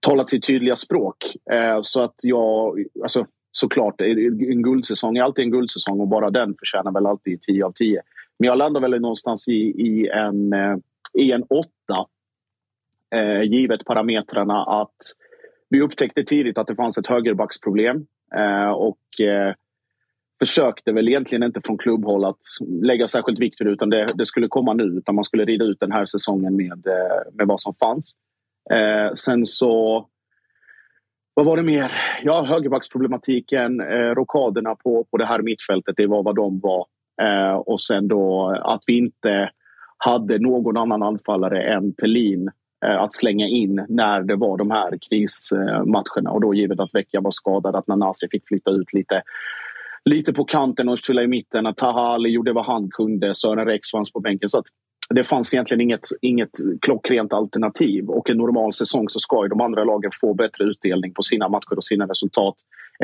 talat 0.00 0.28
sitt 0.28 0.46
tydliga 0.46 0.76
språk. 0.76 1.16
Eh, 1.52 1.78
så 1.82 2.00
att 2.00 2.14
jag, 2.22 2.84
alltså, 3.02 3.26
såklart, 3.50 4.00
en 4.00 4.62
guldsäsong 4.62 5.16
är 5.16 5.22
alltid 5.22 5.44
en 5.44 5.50
guldsäsong 5.50 6.00
och 6.00 6.08
bara 6.08 6.30
den 6.30 6.54
förtjänar 6.58 6.92
väl 6.92 7.06
alltid 7.06 7.42
10 7.42 7.64
av 7.64 7.72
10. 7.72 8.02
Men 8.38 8.46
jag 8.46 8.58
landar 8.58 8.80
väl 8.80 9.00
någonstans 9.00 9.48
i, 9.48 9.60
i, 9.62 10.08
en, 10.08 10.52
eh, 10.52 10.76
i 11.12 11.32
en 11.32 11.42
åtta 11.42 12.06
eh, 13.14 13.42
givet 13.42 13.84
parametrarna 13.84 14.62
att 14.64 14.96
vi 15.68 15.80
upptäckte 15.80 16.24
tidigt 16.24 16.58
att 16.58 16.66
det 16.66 16.74
fanns 16.74 16.98
ett 16.98 17.06
högerbacksproblem 17.06 18.06
eh, 18.34 18.70
och 18.70 19.20
eh, 19.20 19.54
försökte 20.38 20.92
väl 20.92 21.08
egentligen 21.08 21.42
inte 21.42 21.60
från 21.60 21.78
klubbhåll 21.78 22.24
att 22.24 22.40
lägga 22.82 23.08
särskilt 23.08 23.38
vikt 23.38 23.60
vid 23.60 23.66
det 23.66 23.72
utan 23.72 23.90
det, 23.90 24.06
det, 24.14 24.26
skulle 24.26 24.48
komma 24.48 24.74
nu 24.74 24.84
utan 24.84 25.14
man 25.14 25.24
skulle 25.24 25.44
rida 25.44 25.64
ut 25.64 25.80
den 25.80 25.92
här 25.92 26.04
säsongen 26.04 26.56
med, 26.56 26.86
eh, 26.86 27.32
med 27.32 27.46
vad 27.46 27.60
som 27.60 27.74
fanns. 27.74 28.16
Eh, 28.72 29.14
sen 29.14 29.46
så 29.46 30.06
vad 31.34 31.46
var 31.46 31.56
det 31.56 31.62
mer? 31.62 31.92
Ja, 32.22 32.44
högerbacksproblematiken, 32.44 33.80
eh, 33.80 34.14
rockaderna 34.14 34.74
på, 34.74 35.06
på 35.10 35.16
det 35.16 35.26
här 35.26 35.42
mittfältet, 35.42 35.94
det 35.96 36.06
var 36.06 36.22
vad 36.22 36.36
de 36.36 36.60
var. 36.60 36.86
Eh, 37.22 37.54
och 37.54 37.80
sen 37.80 38.08
då 38.08 38.56
att 38.64 38.82
vi 38.86 38.98
inte 38.98 39.50
hade 39.98 40.38
någon 40.38 40.76
annan 40.76 41.02
anfallare 41.02 41.62
än 41.62 41.94
Tellin 41.94 42.50
eh, 42.86 43.00
att 43.00 43.14
slänga 43.14 43.46
in 43.46 43.86
när 43.88 44.22
det 44.22 44.36
var 44.36 44.56
de 44.56 44.70
här 44.70 44.98
krismatcherna. 45.08 46.30
Och 46.30 46.40
då 46.40 46.54
givet 46.54 46.80
att 46.80 46.94
Vecchia 46.94 47.20
var 47.20 47.30
skadad, 47.30 47.76
att 47.76 47.86
Nanasi 47.86 48.28
fick 48.30 48.48
flytta 48.48 48.70
ut 48.70 48.92
lite 48.92 49.22
lite 50.04 50.32
på 50.32 50.44
kanten 50.44 50.88
och 50.88 50.98
spela 50.98 51.22
i 51.22 51.26
mitten. 51.26 51.74
Taha 51.76 52.00
Ali 52.00 52.28
gjorde 52.28 52.52
vad 52.52 52.64
han 52.64 52.90
kunde. 52.90 53.34
Sören 53.34 53.66
Rex 53.66 53.90
fanns 53.90 54.12
på 54.12 54.20
bänken. 54.20 54.48
Så 54.48 54.58
att 54.58 54.66
det 55.14 55.24
fanns 55.24 55.54
egentligen 55.54 55.80
inget, 55.80 56.06
inget 56.20 56.50
klockrent 56.80 57.32
alternativ. 57.32 58.08
Och 58.08 58.30
en 58.30 58.36
normal 58.36 58.74
säsong 58.74 59.08
så 59.08 59.20
ska 59.20 59.44
ju 59.44 59.48
de 59.48 59.60
andra 59.60 59.84
lagen 59.84 60.10
få 60.20 60.34
bättre 60.34 60.64
utdelning 60.64 61.14
på 61.14 61.22
sina 61.22 61.48
matcher 61.48 61.76
och 61.76 61.84
sina 61.84 62.06
resultat 62.06 62.54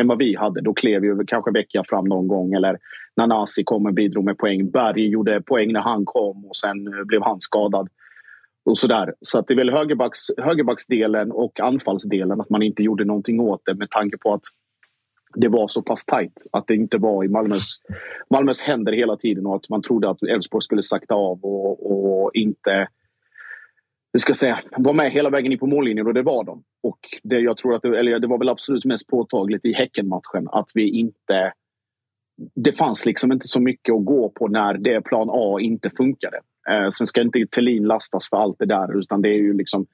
än 0.00 0.08
vad 0.08 0.18
vi 0.18 0.36
hade. 0.36 0.60
Då 0.60 0.74
klev 0.74 1.04
ju 1.04 1.24
kanske 1.26 1.50
Vecchia 1.50 1.84
fram 1.88 2.04
någon 2.04 2.28
gång 2.28 2.52
eller 2.52 2.78
Nanasi 3.16 3.64
kom 3.64 3.86
och 3.86 3.94
bidrog 3.94 4.24
med 4.24 4.38
poäng. 4.38 4.70
Berg 4.70 5.08
gjorde 5.08 5.42
poäng 5.42 5.72
när 5.72 5.80
han 5.80 6.04
kom 6.04 6.44
och 6.44 6.56
sen 6.56 6.86
eh, 6.86 7.04
blev 7.04 7.22
han 7.22 7.40
skadad. 7.40 7.88
Och 8.64 8.78
sådär. 8.78 9.14
Så 9.20 9.38
att 9.38 9.46
det 9.46 9.54
är 9.54 9.56
väl 9.56 9.72
högerbacks, 9.72 10.20
högerbacksdelen 10.38 11.32
och 11.32 11.60
anfallsdelen 11.60 12.40
att 12.40 12.50
man 12.50 12.62
inte 12.62 12.82
gjorde 12.82 13.04
någonting 13.04 13.40
åt 13.40 13.62
det 13.64 13.74
med 13.74 13.90
tanke 13.90 14.18
på 14.18 14.34
att 14.34 14.42
det 15.36 15.48
var 15.48 15.68
så 15.68 15.82
pass 15.82 16.06
tajt 16.06 16.46
att 16.52 16.66
det 16.66 16.74
inte 16.74 16.98
var 16.98 17.24
i 17.24 17.28
Malmös, 17.28 17.76
Malmös 18.30 18.62
händer 18.62 18.92
hela 18.92 19.16
tiden 19.16 19.46
och 19.46 19.56
att 19.56 19.68
man 19.68 19.82
trodde 19.82 20.10
att 20.10 20.22
Elfsborg 20.22 20.62
skulle 20.62 20.82
sakta 20.82 21.14
av 21.14 21.44
och, 21.44 21.92
och 21.92 22.30
inte 22.34 22.88
hur 24.16 24.20
ska 24.20 24.30
jag 24.30 24.36
säga, 24.36 24.60
var 24.76 24.92
med 24.92 25.12
hela 25.12 25.30
vägen 25.30 25.52
in 25.52 25.58
på 25.58 25.66
mållinjen 25.66 26.06
och 26.06 26.14
det 26.14 26.22
var 26.22 26.44
de. 26.44 26.62
Och 26.82 26.98
det, 27.22 27.38
jag 27.38 27.56
tror 27.56 27.74
att 27.74 27.82
det, 27.82 27.98
eller 27.98 28.18
det 28.18 28.26
var 28.26 28.38
väl 28.38 28.48
absolut 28.48 28.84
mest 28.84 29.06
påtagligt 29.06 29.64
i 29.64 29.72
Häckenmatchen 29.72 30.48
att 30.52 30.70
vi 30.74 30.88
inte... 30.88 31.52
Det 32.54 32.72
fanns 32.72 33.06
liksom 33.06 33.32
inte 33.32 33.46
så 33.46 33.60
mycket 33.60 33.94
att 33.94 34.04
gå 34.04 34.30
på 34.30 34.48
när 34.48 34.74
det 34.74 35.00
plan 35.00 35.28
A 35.30 35.60
inte 35.60 35.90
funkade. 35.90 36.40
Eh, 36.70 36.88
sen 36.88 37.06
ska 37.06 37.20
inte 37.20 37.46
Thelin 37.46 37.84
lastas 37.84 38.28
för 38.28 38.36
allt 38.36 38.56
det 38.58 38.66
där 38.66 38.98
utan 38.98 39.22
det 39.22 39.28
är 39.28 39.38
ju 39.38 39.52
liksom 39.52 39.86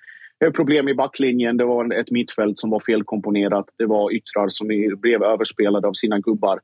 problem 0.51 0.89
i 0.89 0.95
backlinjen. 0.95 1.57
Det 1.57 1.65
var 1.65 1.95
ett 1.95 2.11
mittfält 2.11 2.59
som 2.59 2.71
var 2.71 2.81
felkomponerat. 2.81 3.67
Det 3.79 3.87
var 3.87 4.13
yttrar 4.13 4.49
som 4.49 4.69
blev 5.01 5.23
överspelade 5.23 5.89
av 5.89 5.93
sina 5.93 6.19
gubbar. 6.19 6.61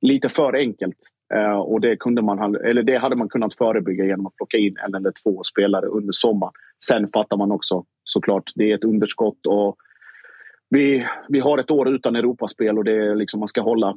Lite 0.00 0.28
för 0.28 0.56
enkelt. 0.56 0.96
Eh, 1.34 1.58
och 1.58 1.80
det, 1.80 1.96
kunde 1.96 2.22
man, 2.22 2.56
eller 2.56 2.82
det 2.82 2.96
hade 2.96 3.16
man 3.16 3.28
kunnat 3.28 3.56
förebygga 3.56 4.04
genom 4.04 4.26
att 4.26 4.36
plocka 4.36 4.56
in 4.56 4.76
en 4.86 4.94
eller 4.94 5.12
två 5.22 5.42
spelare 5.42 5.86
under 5.86 6.12
sommaren. 6.12 6.52
Sen 6.84 7.08
fattar 7.08 7.36
man 7.36 7.52
också 7.52 7.84
såklart, 8.04 8.52
det 8.54 8.70
är 8.70 8.74
ett 8.74 8.84
underskott 8.84 9.46
och 9.46 9.76
vi, 10.70 11.06
vi 11.28 11.40
har 11.40 11.58
ett 11.58 11.70
år 11.70 11.88
utan 11.88 12.16
Europaspel 12.16 12.78
och 12.78 12.84
det 12.84 12.92
är 12.92 13.14
liksom, 13.14 13.40
man 13.40 13.48
ska 13.48 13.60
hålla, 13.60 13.96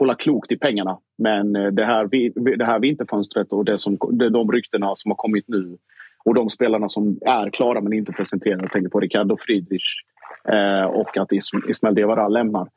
hålla 0.00 0.14
klokt 0.14 0.52
i 0.52 0.58
pengarna. 0.58 0.98
Men 1.18 1.56
eh, 1.56 1.66
det 1.66 1.84
här, 1.84 2.08
det 2.56 2.64
här 2.64 2.80
vinterfönstret 2.80 3.52
och 3.52 3.64
det 3.64 3.78
som, 3.78 3.98
de 4.32 4.52
ryktena 4.52 4.92
som 4.94 5.10
har 5.10 5.16
kommit 5.16 5.48
nu 5.48 5.78
och 6.24 6.34
de 6.34 6.48
spelarna 6.50 6.88
som 6.88 7.18
är 7.26 7.50
klara 7.50 7.80
men 7.80 7.92
inte 7.92 8.12
presenterade, 8.12 8.62
jag 8.62 8.72
tänker 8.72 8.90
på 8.90 9.00
Ricardo 9.00 9.36
Friedrich 9.40 10.02
eh, 10.48 10.84
och 10.84 11.16
att 11.16 11.32
Ismael 11.68 11.94
Diawara 11.94 12.28
lämnar, 12.28 12.68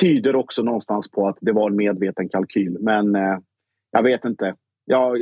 tyder 0.00 0.36
också 0.36 0.62
någonstans 0.62 1.10
på 1.10 1.28
att 1.28 1.38
det 1.40 1.52
var 1.52 1.70
en 1.70 1.76
medveten 1.76 2.28
kalkyl. 2.28 2.76
Men 2.80 3.14
eh, 3.14 3.38
jag 3.90 4.02
vet 4.02 4.24
inte 4.24 4.54
ja, 4.84 5.14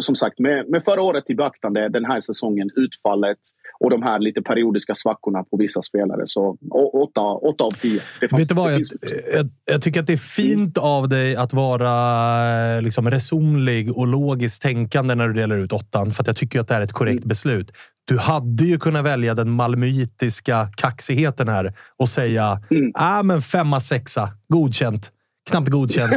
som 0.00 0.16
sagt, 0.16 0.38
med, 0.38 0.68
med 0.68 0.84
förra 0.84 1.02
året 1.02 1.30
i 1.30 1.34
beaktande, 1.34 1.88
den 1.88 2.04
här 2.04 2.20
säsongen, 2.20 2.70
utfallet 2.76 3.38
och 3.80 3.90
de 3.90 4.02
här 4.02 4.18
lite 4.18 4.42
periodiska 4.42 4.94
svackorna 4.94 5.44
på 5.44 5.56
vissa 5.56 5.82
spelare. 5.82 6.22
Så 6.24 6.56
åtta, 6.92 7.20
åtta 7.20 7.64
av 7.64 7.70
tio. 7.70 8.00
Vet 8.20 8.48
du 8.48 8.54
vad? 8.54 8.72
Jag, 8.72 8.80
jag, 9.34 9.48
jag, 9.64 9.82
tycker 9.82 10.00
att 10.00 10.06
det 10.06 10.12
är 10.12 10.16
fint 10.16 10.78
av 10.78 11.08
dig 11.08 11.36
att 11.36 11.52
vara 11.52 12.80
liksom, 12.80 13.10
resonlig 13.10 13.98
och 13.98 14.06
logiskt 14.06 14.62
tänkande 14.62 15.14
när 15.14 15.28
du 15.28 15.34
delar 15.34 15.56
ut 15.56 15.72
åttan. 15.72 16.12
För 16.12 16.24
jag 16.26 16.36
tycker 16.36 16.60
att 16.60 16.68
det 16.68 16.74
är 16.74 16.80
ett 16.80 16.92
korrekt 16.92 17.18
mm. 17.18 17.28
beslut. 17.28 17.72
Du 18.04 18.18
hade 18.18 18.64
ju 18.64 18.78
kunnat 18.78 19.04
välja 19.04 19.34
den 19.34 19.50
malmöitiska 19.50 20.68
kaxigheten 20.76 21.48
här 21.48 21.74
och 21.96 22.08
säga 22.08 22.62
mm. 22.70 22.92
ah, 22.94 23.22
men 23.22 23.42
femma, 23.42 23.80
sexa, 23.80 24.28
godkänt 24.48 25.10
knappt 25.50 25.68
godkänt. 25.68 26.12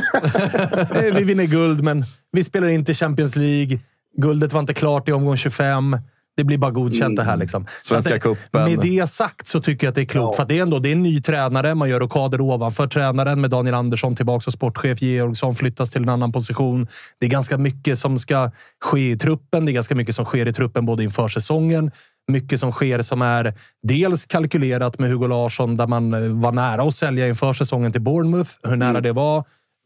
vi 1.16 1.24
vinner 1.24 1.46
guld, 1.46 1.84
men 1.84 2.06
vi 2.32 2.44
spelar 2.44 2.68
inte 2.68 2.94
Champions 2.94 3.36
League. 3.36 3.80
Guldet 4.18 4.54
var 4.54 4.60
inte 4.60 4.74
klart 4.74 5.10
i 5.10 5.12
omgång 5.12 5.38
25. 5.38 5.98
Det 6.38 6.44
blir 6.44 6.58
bara 6.58 6.72
godkänt 6.72 7.04
mm. 7.04 7.16
det 7.16 7.24
här. 7.24 7.38
Liksom. 7.38 7.68
Svenska 7.82 8.20
cupen. 8.20 8.64
Med 8.72 8.80
det 8.80 9.10
sagt 9.10 9.48
så 9.48 9.62
tycker 9.62 9.88
jag 9.88 9.92
att 9.92 9.96
det 9.96 10.02
är 10.02 10.06
klokt. 10.06 10.36
Ja. 10.38 10.44
För 10.44 10.50
det 10.50 10.58
är 10.58 10.62
ändå 10.62 10.80
det 10.80 10.90
är 10.90 10.94
en 10.94 11.04
ny 11.04 11.22
tränare. 11.22 11.76
Man 11.76 11.90
gör 11.90 12.00
rockader 12.00 12.42
ovanför 12.42 12.88
tränaren 12.88 13.42
med 13.42 13.50
Daniel 13.50 13.76
Andersson 13.76 14.16
tillbaka 14.16 14.42
som 14.42 14.54
sportchef. 14.54 15.02
Georgsson 15.02 15.56
flyttas 15.56 15.90
till 15.90 16.02
en 16.02 16.10
annan 16.10 16.32
position. 16.32 16.88
Det 17.20 17.26
är 17.26 17.30
ganska 17.30 17.58
mycket 17.58 18.00
som 18.00 18.20
ska 18.20 18.52
ske 18.82 19.12
i 19.12 19.18
truppen. 19.18 19.66
Det 19.66 19.72
är 19.72 19.74
ganska 19.74 19.96
mycket 19.96 20.16
som 20.16 20.26
sker 20.26 20.48
i 20.48 20.54
truppen 20.54 20.86
både 20.86 21.04
inför 21.04 21.28
säsongen 21.28 21.92
mycket 22.28 22.60
som 22.60 22.72
sker 22.72 23.02
som 23.02 23.22
är 23.22 23.54
dels 23.84 24.26
kalkylerat 24.26 25.00
med 25.00 25.10
Hugo 25.10 25.28
Larsson 25.28 25.78
där 25.78 25.88
man 25.88 26.14
eh, 26.14 26.20
var 26.22 26.52
nära 26.52 26.84
att 26.84 26.96
sälja 26.96 27.28
inför 27.28 27.54
säsongen 27.54 27.92
till 27.92 28.02
Bournemouth. 28.02 28.52
Hur 28.64 28.76
nära 28.76 28.90
mm. 28.90 29.04
det 29.04 29.12
var 29.12 29.44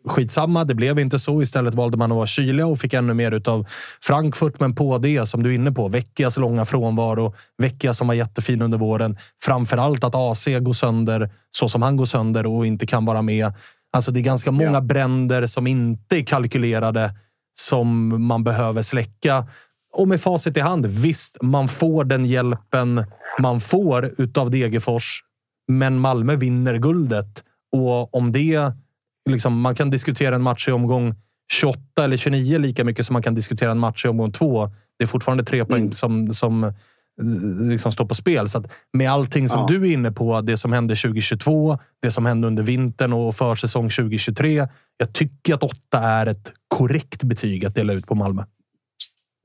skitsamma, 0.07 0.63
det 0.63 0.75
blev 0.75 0.99
inte 0.99 1.19
så. 1.19 1.41
Istället 1.41 1.73
valde 1.73 1.97
man 1.97 2.11
att 2.11 2.15
vara 2.15 2.27
kyliga 2.27 2.67
och 2.67 2.79
fick 2.79 2.93
ännu 2.93 3.13
mer 3.13 3.49
av 3.49 3.67
Frankfurt. 4.01 4.59
Men 4.59 4.75
på 4.75 4.97
det, 4.97 5.25
som 5.25 5.43
du 5.43 5.49
är 5.49 5.55
inne 5.55 5.71
på, 5.71 5.87
Vecchias 5.87 6.37
långa 6.37 6.65
frånvaro. 6.65 7.33
Vecchia 7.57 7.93
som 7.93 8.07
var 8.07 8.13
jättefin 8.13 8.61
under 8.61 8.77
våren. 8.77 9.17
Framför 9.43 9.77
allt 9.77 10.03
att 10.03 10.15
AC 10.15 10.45
går 10.45 10.73
sönder 10.73 11.29
så 11.51 11.69
som 11.69 11.81
han 11.81 11.97
går 11.97 12.05
sönder 12.05 12.45
och 12.45 12.65
inte 12.65 12.87
kan 12.87 13.05
vara 13.05 13.21
med. 13.21 13.53
Alltså 13.93 14.11
det 14.11 14.19
är 14.19 14.23
ganska 14.23 14.51
många 14.51 14.73
ja. 14.73 14.81
bränder 14.81 15.47
som 15.47 15.67
inte 15.67 16.17
är 16.17 16.23
kalkylerade 16.23 17.13
som 17.59 18.21
man 18.27 18.43
behöver 18.43 18.81
släcka. 18.81 19.47
Och 19.93 20.07
med 20.07 20.21
facit 20.21 20.57
i 20.57 20.59
hand, 20.59 20.85
visst, 20.85 21.37
man 21.41 21.67
får 21.67 22.03
den 22.03 22.25
hjälpen 22.25 23.05
man 23.39 23.61
får 23.61 24.13
utav 24.17 24.51
Degerfors, 24.51 25.23
men 25.67 25.99
Malmö 25.99 26.35
vinner 26.35 26.77
guldet. 26.77 27.43
Och 27.71 28.15
om 28.15 28.31
det... 28.31 28.71
Liksom, 29.29 29.61
man 29.61 29.75
kan 29.75 29.89
diskutera 29.89 30.35
en 30.35 30.41
match 30.41 30.67
i 30.67 30.71
omgång 30.71 31.15
28 31.53 31.79
eller 31.99 32.17
29 32.17 32.57
lika 32.57 32.83
mycket 32.83 33.05
som 33.05 33.13
man 33.13 33.23
kan 33.23 33.35
diskutera 33.35 33.71
en 33.71 33.79
match 33.79 34.05
i 34.05 34.07
omgång 34.07 34.31
2. 34.31 34.71
Det 34.97 35.03
är 35.03 35.07
fortfarande 35.07 35.43
tre 35.43 35.65
poäng 35.65 35.81
mm. 35.81 35.91
som, 35.91 36.33
som 36.33 36.73
liksom 37.69 37.91
står 37.91 38.05
på 38.05 38.15
spel. 38.15 38.49
Så 38.49 38.63
med 38.93 39.11
allting 39.11 39.49
som 39.49 39.59
ja. 39.59 39.67
du 39.67 39.87
är 39.87 39.93
inne 39.93 40.11
på, 40.11 40.41
det 40.41 40.57
som 40.57 40.73
hände 40.73 40.95
2022, 40.95 41.77
det 42.01 42.11
som 42.11 42.25
hände 42.25 42.47
under 42.47 42.63
vintern 42.63 43.13
och 43.13 43.35
försäsong 43.35 43.89
2023. 43.89 44.67
Jag 44.97 45.13
tycker 45.13 45.53
att 45.53 45.63
åtta 45.63 45.99
är 45.99 46.25
ett 46.25 46.51
korrekt 46.67 47.23
betyg 47.23 47.65
att 47.65 47.75
dela 47.75 47.93
ut 47.93 48.07
på 48.07 48.15
Malmö. 48.15 48.43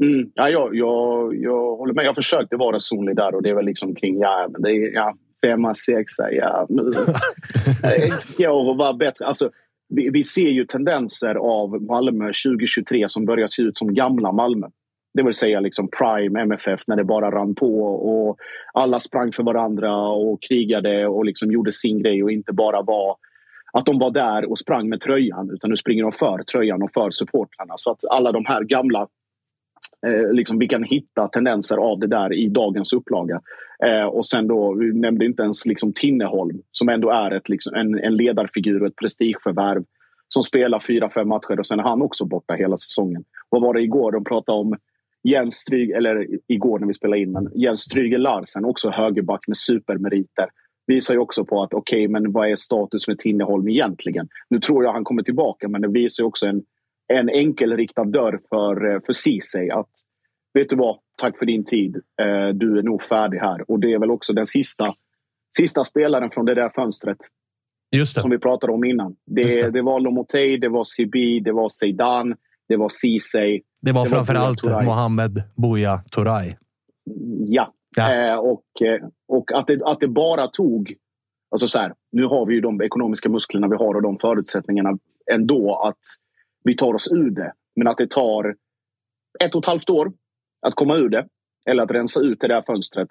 Mm. 0.02 0.30
Ja, 0.34 0.48
jag, 0.50 0.74
jag, 0.76 1.36
jag 1.36 1.76
håller 1.76 1.94
med. 1.94 2.04
Jag 2.04 2.14
försökte 2.14 2.56
vara 2.56 2.76
resonlig 2.76 3.16
där 3.16 3.34
och 3.34 3.42
det 3.42 3.50
är 3.50 3.54
väl 3.54 3.64
liksom 3.64 3.94
kring 3.94 4.18
ja, 4.18 4.48
men 4.52 4.62
det 4.62 4.70
är, 4.70 4.92
ja, 4.92 5.14
femma, 5.46 5.74
sexa, 5.74 6.32
ja. 6.32 6.66
Nu 6.68 6.82
går 8.38 8.70
att 8.70 8.78
vara 8.78 8.92
bättre. 8.92 9.26
Alltså, 9.26 9.50
vi, 9.88 10.10
vi, 10.10 10.22
ser 10.22 10.50
ju 10.50 10.64
tendenser 10.64 11.34
av 11.34 11.82
Malmö 11.82 12.24
2023 12.24 13.08
som 13.08 13.24
börjar 13.24 13.46
se 13.46 13.62
ut 13.62 13.78
som 13.78 13.94
gamla 13.94 14.32
Malmö. 14.32 14.66
Det 15.14 15.22
vill 15.22 15.34
säga 15.34 15.60
liksom 15.60 15.88
prime 15.98 16.40
MFF 16.40 16.80
när 16.86 16.96
det 16.96 17.04
bara 17.04 17.30
rann 17.30 17.54
på 17.54 17.84
och 17.84 18.36
alla 18.72 19.00
sprang 19.00 19.32
för 19.32 19.42
varandra 19.42 20.08
och 20.08 20.42
krigade 20.42 21.06
och 21.06 21.24
liksom 21.24 21.52
gjorde 21.52 21.72
sin 21.72 22.02
grej 22.02 22.22
och 22.22 22.30
inte 22.30 22.52
bara 22.52 22.82
var 22.82 23.16
att 23.72 23.86
de 23.86 23.98
var 23.98 24.10
där 24.10 24.50
och 24.50 24.58
sprang 24.58 24.88
med 24.88 25.00
tröjan 25.00 25.50
utan 25.50 25.70
nu 25.70 25.76
springer 25.76 26.02
de 26.02 26.12
för 26.12 26.42
tröjan 26.42 26.82
och 26.82 26.90
för 26.94 27.10
supportrarna. 27.10 27.74
Så 27.76 27.90
att 27.90 27.98
alla 28.10 28.32
de 28.32 28.44
här 28.46 28.64
gamla 28.64 29.08
Eh, 30.06 30.32
liksom, 30.32 30.58
vi 30.58 30.68
kan 30.68 30.82
hitta 30.82 31.28
tendenser 31.28 31.76
av 31.76 31.98
det 31.98 32.06
där 32.06 32.32
i 32.32 32.48
dagens 32.48 32.92
upplaga. 32.92 33.40
Eh, 33.84 34.06
och 34.06 34.26
sen 34.26 34.46
då, 34.46 34.74
vi 34.74 34.92
nämnde 34.92 35.24
inte 35.24 35.42
ens 35.42 35.66
liksom 35.66 35.92
Tinneholm 35.92 36.62
som 36.70 36.88
ändå 36.88 37.10
är 37.10 37.30
ett, 37.30 37.48
liksom, 37.48 37.74
en, 37.74 37.98
en 37.98 38.16
ledarfigur 38.16 38.80
och 38.80 38.86
ett 38.86 38.96
prestigeförvärv 38.96 39.84
som 40.28 40.42
spelar 40.42 40.78
fyra, 40.78 41.10
fem 41.10 41.28
matcher 41.28 41.58
och 41.58 41.66
sen 41.66 41.78
är 41.78 41.82
han 41.82 42.02
också 42.02 42.24
borta 42.24 42.54
hela 42.54 42.76
säsongen. 42.76 43.24
Vad 43.48 43.62
var 43.62 43.74
det 43.74 43.82
igår? 43.82 44.12
De 44.12 44.24
pratade 44.24 44.58
om 44.58 44.76
Jens 45.22 45.54
Stryg, 45.54 45.90
eller 45.90 46.26
igår 46.48 46.78
när 46.78 46.86
vi 46.86 46.94
spelade 46.94 47.22
in, 47.22 47.32
men 47.32 47.50
Jens 47.54 47.80
Stryger 47.80 48.18
Larsen, 48.18 48.64
också 48.64 48.90
högerback 48.90 49.48
med 49.48 49.56
supermeriter. 49.56 50.46
Visar 50.86 51.14
ju 51.14 51.20
också 51.20 51.44
på 51.44 51.62
att 51.62 51.74
okej, 51.74 51.98
okay, 51.98 52.08
men 52.08 52.32
vad 52.32 52.50
är 52.50 52.56
status 52.56 53.08
med 53.08 53.18
Tinneholm 53.18 53.68
egentligen? 53.68 54.28
Nu 54.48 54.60
tror 54.60 54.84
jag 54.84 54.92
han 54.92 55.04
kommer 55.04 55.22
tillbaka, 55.22 55.68
men 55.68 55.80
det 55.80 55.88
visar 55.88 56.24
också 56.24 56.46
en, 56.46 56.62
en 57.12 57.30
enkelriktad 57.30 58.04
dörr 58.04 58.40
för, 58.48 58.94
eh, 58.94 59.00
för 59.06 59.12
Ceesay 59.12 59.70
att 59.70 59.90
vet 60.54 60.68
du 60.68 60.76
vad, 60.76 60.98
tack 61.20 61.38
för 61.38 61.46
din 61.46 61.64
tid. 61.64 61.96
Eh, 61.96 62.48
du 62.54 62.78
är 62.78 62.82
nog 62.82 63.02
färdig 63.02 63.38
här. 63.38 63.70
Och 63.70 63.80
det 63.80 63.92
är 63.92 63.98
väl 63.98 64.10
också 64.10 64.32
den 64.32 64.46
sista, 64.46 64.94
sista 65.56 65.84
spelaren 65.84 66.30
från 66.30 66.44
det 66.44 66.54
där 66.54 66.70
fönstret 66.74 67.18
Just 67.96 68.14
det. 68.14 68.20
som 68.20 68.30
vi 68.30 68.38
pratade 68.38 68.72
om 68.72 68.84
innan. 68.84 69.16
Det, 69.26 69.42
det. 69.42 69.70
det 69.70 69.82
var 69.82 70.00
Lomotey, 70.00 70.56
det 70.56 70.68
var 70.68 70.84
Sibi, 70.84 71.40
det 71.40 71.52
var 71.52 71.68
Zeidan, 71.68 72.34
det 72.68 72.76
var 72.76 72.88
Ceesay. 72.88 73.60
Det 73.80 73.92
var 73.92 74.04
framförallt 74.04 74.64
Mohammed 74.64 75.42
Buya 75.56 75.98
Turay. 75.98 76.50
Ja, 77.46 77.72
ja. 77.96 78.14
Eh, 78.14 78.38
och, 78.38 78.82
eh, 78.82 79.00
och 79.28 79.52
att, 79.52 79.66
det, 79.66 79.84
att 79.84 80.00
det 80.00 80.08
bara 80.08 80.46
tog... 80.46 80.94
Alltså 81.50 81.68
så 81.68 81.78
här, 81.78 81.94
nu 82.12 82.24
har 82.24 82.46
vi 82.46 82.54
ju 82.54 82.60
de 82.60 82.82
ekonomiska 82.82 83.28
musklerna 83.28 83.68
vi 83.68 83.76
har 83.76 83.94
och 83.94 84.02
de 84.02 84.18
förutsättningarna 84.18 84.98
ändå 85.32 85.82
att 85.88 85.98
vi 86.64 86.76
tar 86.76 86.94
oss 86.94 87.12
ur 87.12 87.30
det. 87.30 87.52
Men 87.76 87.88
att 87.88 87.98
det 87.98 88.10
tar 88.10 88.56
ett 89.44 89.54
och 89.54 89.62
ett 89.62 89.66
halvt 89.66 89.90
år 89.90 90.12
att 90.66 90.74
komma 90.74 90.96
ur 90.96 91.08
det 91.08 91.26
eller 91.70 91.82
att 91.82 91.90
rensa 91.90 92.20
ut 92.20 92.40
det 92.40 92.48
där 92.48 92.62
fönstret 92.62 93.08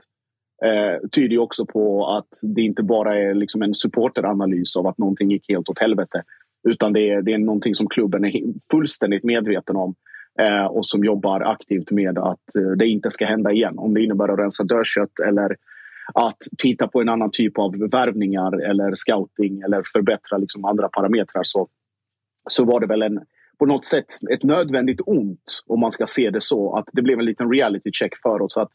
eh, 0.65 1.07
tyder 1.09 1.37
också 1.37 1.65
på 1.65 2.07
att 2.07 2.27
det 2.55 2.61
inte 2.61 2.83
bara 2.83 3.19
är 3.19 3.33
liksom 3.33 3.61
en 3.61 3.73
supporteranalys 3.73 4.75
av 4.75 4.87
att 4.87 4.97
någonting 4.97 5.31
gick 5.31 5.49
helt 5.49 5.69
åt 5.69 5.79
helvete. 5.79 6.23
Utan 6.67 6.93
det 6.93 7.09
är, 7.09 7.21
det 7.21 7.33
är 7.33 7.37
någonting 7.37 7.75
som 7.75 7.87
klubben 7.87 8.25
är 8.25 8.31
fullständigt 8.71 9.23
medveten 9.23 9.75
om 9.75 9.95
eh, 10.39 10.65
och 10.65 10.85
som 10.85 11.03
jobbar 11.03 11.41
aktivt 11.41 11.91
med 11.91 12.17
att 12.17 12.55
eh, 12.55 12.71
det 12.77 12.87
inte 12.87 13.11
ska 13.11 13.25
hända 13.25 13.51
igen. 13.51 13.77
Om 13.77 13.93
det 13.93 14.03
innebär 14.03 14.29
att 14.29 14.39
rensa 14.39 14.63
dödkött 14.63 15.19
eller 15.27 15.57
att 16.13 16.37
titta 16.57 16.87
på 16.87 17.01
en 17.01 17.09
annan 17.09 17.31
typ 17.31 17.59
av 17.59 17.77
värvningar 17.77 18.69
eller 18.69 18.95
scouting 18.95 19.61
eller 19.61 19.83
förbättra 19.93 20.37
liksom 20.37 20.65
andra 20.65 20.89
parametrar 20.89 21.43
så, 21.43 21.67
så 22.49 22.65
var 22.65 22.79
det 22.79 22.87
väl 22.87 23.01
en, 23.01 23.19
på 23.63 23.67
något 23.67 23.85
sätt 23.85 24.05
ett 24.31 24.43
nödvändigt 24.43 25.01
ont 25.05 25.63
om 25.67 25.79
man 25.79 25.91
ska 25.91 26.05
se 26.05 26.29
det 26.29 26.41
så. 26.41 26.75
Att 26.75 26.85
det 26.93 27.01
blev 27.01 27.19
en 27.19 27.25
liten 27.25 27.51
reality 27.51 27.89
check 27.93 28.13
för 28.23 28.41
oss. 28.41 28.57
Att 28.57 28.71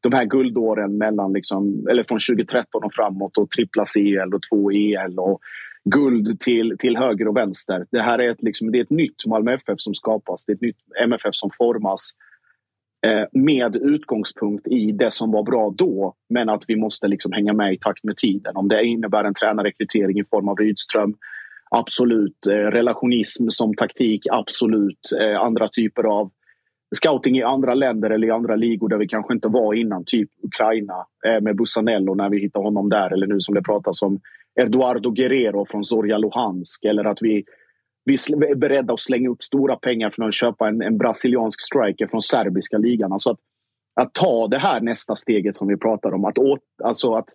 de 0.00 0.12
här 0.12 0.24
guldåren 0.24 0.98
mellan 0.98 1.32
liksom, 1.32 1.86
eller 1.90 2.04
från 2.04 2.18
2013 2.18 2.84
och 2.84 2.94
framåt 2.94 3.38
och 3.38 3.50
trippla 3.50 3.84
CL 3.84 4.34
och 4.34 4.42
två 4.50 4.70
EL 4.70 5.18
och 5.18 5.40
guld 5.84 6.40
till, 6.40 6.76
till 6.78 6.96
höger 6.96 7.28
och 7.28 7.36
vänster. 7.36 7.86
Det 7.90 8.00
här 8.00 8.18
är 8.18 8.30
ett, 8.30 8.42
liksom, 8.42 8.72
det 8.72 8.78
är 8.78 8.82
ett 8.82 8.90
nytt 8.90 9.26
Malmö 9.26 9.54
FF 9.54 9.80
som 9.80 9.94
skapas. 9.94 10.44
Det 10.44 10.52
är 10.52 10.54
ett 10.54 10.60
nytt 10.60 10.78
MFF 11.00 11.34
som 11.34 11.50
formas 11.58 12.12
eh, 13.06 13.24
med 13.32 13.76
utgångspunkt 13.76 14.66
i 14.66 14.92
det 14.92 15.10
som 15.10 15.32
var 15.32 15.42
bra 15.42 15.74
då 15.76 16.14
men 16.28 16.48
att 16.48 16.64
vi 16.68 16.76
måste 16.76 17.08
liksom 17.08 17.32
hänga 17.32 17.52
med 17.52 17.72
i 17.74 17.78
takt 17.78 18.04
med 18.04 18.16
tiden. 18.16 18.56
Om 18.56 18.68
det 18.68 18.84
innebär 18.84 19.24
en 19.24 19.34
tränarrekrytering 19.34 20.18
i 20.18 20.24
form 20.24 20.48
av 20.48 20.56
Rydström 20.56 21.14
absolut. 21.70 22.46
Eh, 22.46 22.54
relationism 22.54 23.48
som 23.48 23.74
taktik, 23.74 24.26
absolut. 24.30 25.00
Eh, 25.20 25.40
andra 25.40 25.68
typer 25.68 26.04
av 26.04 26.30
scouting 26.96 27.38
i 27.38 27.42
andra 27.42 27.74
länder 27.74 28.10
eller 28.10 28.26
i 28.26 28.30
andra 28.30 28.56
ligor 28.56 28.88
där 28.88 28.96
vi 28.96 29.08
kanske 29.08 29.34
inte 29.34 29.48
var 29.48 29.74
innan. 29.74 30.04
Typ 30.04 30.30
Ukraina 30.42 31.06
eh, 31.26 31.40
med 31.40 31.56
Bussanello 31.56 32.14
när 32.14 32.30
vi 32.30 32.40
hittar 32.40 32.60
honom 32.60 32.88
där. 32.88 33.12
Eller 33.12 33.26
nu 33.26 33.40
som 33.40 33.54
det 33.54 33.62
pratas 33.62 34.02
om 34.02 34.20
Eduardo 34.62 35.10
Guerrero 35.10 35.66
från 35.66 35.84
Zorja 35.84 36.18
Luhansk. 36.18 36.84
Eller 36.84 37.04
att 37.04 37.18
vi, 37.22 37.44
vi 38.04 38.14
är 38.14 38.54
beredda 38.54 38.94
att 38.94 39.00
slänga 39.00 39.30
upp 39.30 39.42
stora 39.42 39.76
pengar 39.76 40.10
för 40.10 40.22
att 40.22 40.34
köpa 40.34 40.68
en, 40.68 40.82
en 40.82 40.98
brasiliansk 40.98 41.60
striker 41.60 42.06
från 42.06 42.22
serbiska 42.22 42.78
ligan. 42.78 43.12
Alltså 43.12 43.30
att, 43.30 43.38
att 44.00 44.14
ta 44.14 44.48
det 44.48 44.58
här 44.58 44.80
nästa 44.80 45.16
steget 45.16 45.56
som 45.56 45.68
vi 45.68 45.76
pratar 45.76 46.14
om. 46.14 46.24
Att, 46.24 46.38
åt, 46.38 46.60
alltså 46.84 47.14
att 47.14 47.28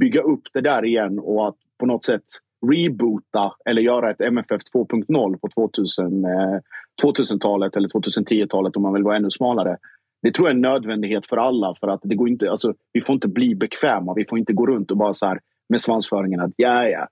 bygga 0.00 0.20
upp 0.20 0.42
det 0.52 0.60
där 0.60 0.84
igen 0.84 1.18
och 1.18 1.48
att 1.48 1.56
på 1.78 1.86
något 1.86 2.04
sätt 2.04 2.24
reboota 2.66 3.52
eller 3.64 3.82
göra 3.82 4.10
ett 4.10 4.20
MFF 4.20 4.62
2.0 4.74 5.38
på 5.38 5.48
2000, 5.48 6.24
eh, 6.24 6.60
2000-talet 7.02 7.76
eller 7.76 7.88
2010-talet 7.88 8.76
om 8.76 8.82
man 8.82 8.92
vill 8.92 9.02
vara 9.02 9.16
ännu 9.16 9.30
smalare. 9.30 9.76
Det 10.22 10.32
tror 10.32 10.48
jag 10.48 10.52
är 10.52 10.56
en 10.56 10.62
nödvändighet 10.62 11.26
för 11.26 11.36
alla. 11.36 11.74
för 11.80 11.88
att 11.88 12.00
det 12.02 12.14
går 12.14 12.28
inte, 12.28 12.50
alltså, 12.50 12.74
Vi 12.92 13.00
får 13.00 13.14
inte 13.14 13.28
bli 13.28 13.54
bekväma. 13.54 14.14
Vi 14.14 14.24
får 14.24 14.38
inte 14.38 14.52
gå 14.52 14.66
runt 14.66 14.90
och 14.90 14.96
bara 14.96 15.14
så 15.14 15.26
här, 15.26 15.40
med 15.68 15.80
svansföringen 15.80 16.40
att 16.40 16.52
ja, 16.56 16.88
ja, 16.88 17.08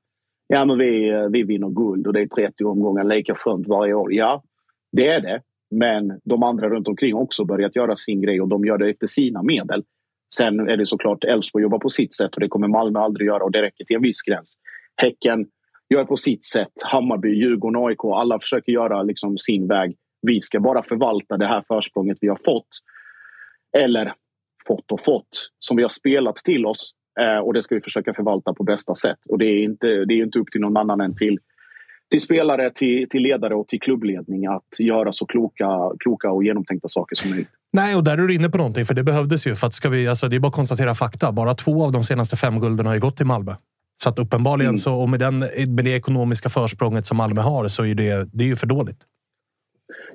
ja 0.48 0.64
men 0.64 0.78
vi, 0.78 1.08
eh, 1.10 1.28
vi 1.28 1.42
vinner 1.42 1.68
guld 1.68 2.06
och 2.06 2.12
det 2.12 2.20
är 2.20 2.26
30 2.26 2.64
omgångar 2.64 3.04
lika 3.04 3.34
skönt 3.34 3.68
varje 3.68 3.94
år. 3.94 4.12
Ja, 4.12 4.42
det 4.92 5.08
är 5.08 5.20
det. 5.20 5.40
Men 5.70 6.20
de 6.24 6.42
andra 6.42 6.68
runt 6.68 6.88
omkring 6.88 7.14
har 7.14 7.20
också 7.20 7.44
börjat 7.44 7.76
göra 7.76 7.96
sin 7.96 8.20
grej 8.20 8.40
och 8.40 8.48
de 8.48 8.64
gör 8.64 8.78
det 8.78 8.90
efter 8.90 9.06
sina 9.06 9.42
medel. 9.42 9.84
Sen 10.34 10.68
är 10.68 10.76
det 10.76 10.86
såklart 10.86 11.24
Elfsborg 11.24 11.62
jobbar 11.62 11.78
på 11.78 11.88
sitt 11.88 12.14
sätt 12.14 12.34
och 12.34 12.40
det 12.40 12.48
kommer 12.48 12.68
Malmö 12.68 12.98
aldrig 12.98 13.26
göra 13.26 13.44
och 13.44 13.52
det 13.52 13.62
räcker 13.62 13.84
till 13.84 13.96
en 13.96 14.02
viss 14.02 14.22
gräns. 14.22 14.58
Häcken 15.02 15.46
gör 15.94 16.04
på 16.04 16.16
sitt 16.16 16.44
sätt. 16.44 16.72
Hammarby, 16.84 17.28
Djurgården, 17.28 17.84
AIK. 17.84 18.04
Alla 18.04 18.40
försöker 18.40 18.72
göra 18.72 19.02
liksom 19.02 19.38
sin 19.38 19.68
väg. 19.68 19.96
Vi 20.22 20.40
ska 20.40 20.60
bara 20.60 20.82
förvalta 20.82 21.36
det 21.36 21.46
här 21.46 21.64
försprånget 21.68 22.18
vi 22.20 22.28
har 22.28 22.38
fått. 22.44 22.68
Eller 23.78 24.12
fått 24.66 24.92
och 24.92 25.04
fått, 25.04 25.50
som 25.58 25.76
vi 25.76 25.82
har 25.82 25.88
spelat 25.88 26.36
till 26.36 26.66
oss. 26.66 26.92
Eh, 27.20 27.38
och 27.38 27.54
det 27.54 27.62
ska 27.62 27.74
vi 27.74 27.80
försöka 27.80 28.14
förvalta 28.14 28.54
på 28.54 28.64
bästa 28.64 28.94
sätt. 28.94 29.18
Och 29.28 29.38
det 29.38 29.44
är 29.44 29.62
inte, 29.62 29.86
det 29.86 30.14
är 30.14 30.22
inte 30.22 30.38
upp 30.38 30.50
till 30.52 30.60
någon 30.60 30.76
annan 30.76 31.00
än 31.00 31.14
till, 31.14 31.38
till 32.10 32.20
spelare, 32.20 32.70
till, 32.70 33.08
till 33.08 33.22
ledare 33.22 33.54
och 33.54 33.68
till 33.68 33.80
klubbledning 33.80 34.46
att 34.46 34.80
göra 34.80 35.12
så 35.12 35.26
kloka, 35.26 35.66
kloka 35.98 36.30
och 36.30 36.44
genomtänkta 36.44 36.88
saker 36.88 37.16
som 37.16 37.30
möjligt. 37.30 37.48
Nej, 37.72 37.96
och 37.96 38.04
där 38.04 38.12
är 38.12 38.26
du 38.26 38.34
inne 38.34 38.48
på 38.48 38.58
någonting, 38.58 38.84
för 38.84 38.94
det 38.94 39.04
behövdes 39.04 39.46
ju. 39.46 39.54
För 39.54 39.66
att 39.66 39.74
ska 39.74 39.88
vi, 39.88 40.08
alltså, 40.08 40.28
det 40.28 40.36
är 40.36 40.40
bara 40.40 40.48
att 40.48 40.54
konstatera 40.54 40.94
fakta. 40.94 41.32
Bara 41.32 41.54
två 41.54 41.84
av 41.84 41.92
de 41.92 42.04
senaste 42.04 42.36
fem 42.36 42.60
gulden 42.60 42.86
har 42.86 42.94
ju 42.94 43.00
gått 43.00 43.16
till 43.16 43.26
Malmö. 43.26 43.54
Så 44.02 44.08
att 44.08 44.18
uppenbarligen, 44.18 44.68
mm. 44.68 44.78
så, 44.78 44.94
och 44.94 45.08
med, 45.08 45.20
den, 45.20 45.38
med 45.68 45.84
det 45.84 45.96
ekonomiska 45.96 46.48
försprånget 46.48 47.06
som 47.06 47.16
Malmö 47.16 47.40
har, 47.40 47.68
så 47.68 47.84
är 47.84 47.94
det, 47.94 48.28
det 48.32 48.44
är 48.44 48.48
ju 48.48 48.56
för 48.56 48.66
dåligt. 48.66 48.98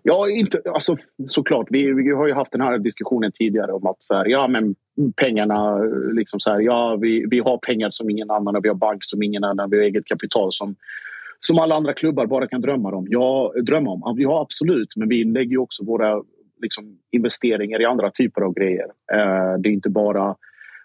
Ja, 0.04 0.30
inte, 0.30 0.62
alltså, 0.74 0.98
såklart. 1.26 1.68
Vi, 1.70 1.94
vi 1.94 2.12
har 2.12 2.28
ju 2.28 2.34
haft 2.34 2.52
den 2.52 2.62
här 2.62 2.78
diskussionen 2.78 3.32
tidigare 3.34 3.72
om 3.72 3.88
att 3.88 3.96
så 4.00 4.16
här, 4.16 4.26
ja, 4.26 4.48
men 4.48 4.76
pengarna... 5.16 5.78
Liksom 6.14 6.40
så 6.40 6.52
här, 6.52 6.60
ja, 6.60 6.98
vi, 7.02 7.26
vi 7.30 7.40
har 7.40 7.58
pengar 7.58 7.90
som 7.90 8.10
ingen 8.10 8.32
annan 8.32 8.56
och 8.56 8.66
vi 8.66 8.70
har 8.70 8.76
bank 8.76 9.00
som 9.02 9.24
ingen 9.24 9.44
annan. 9.44 9.70
Vi 9.70 9.78
har 9.78 9.84
eget 9.84 10.06
kapital 10.06 10.54
som, 10.54 10.76
som 11.40 11.60
alla 11.60 11.76
andra 11.76 11.94
klubbar 11.94 12.26
bara 12.26 12.48
kan 12.48 12.62
drömma 12.62 12.90
om. 12.90 13.08
Ja, 13.10 13.54
drömma 13.66 13.92
om. 13.92 14.16
Ja, 14.18 14.42
absolut, 14.42 14.96
men 14.96 15.10
vi 15.10 15.24
lägger 15.24 15.52
ju 15.52 15.58
också 15.58 15.86
våra 15.86 16.24
liksom, 16.62 16.98
investeringar 17.12 17.82
i 17.82 17.86
andra 17.86 18.12
typer 18.12 18.42
av 18.42 18.54
grejer. 18.54 18.86
Eh, 19.14 19.60
det 19.60 19.70
är 19.70 19.74
inte 19.74 19.90
bara 19.90 20.36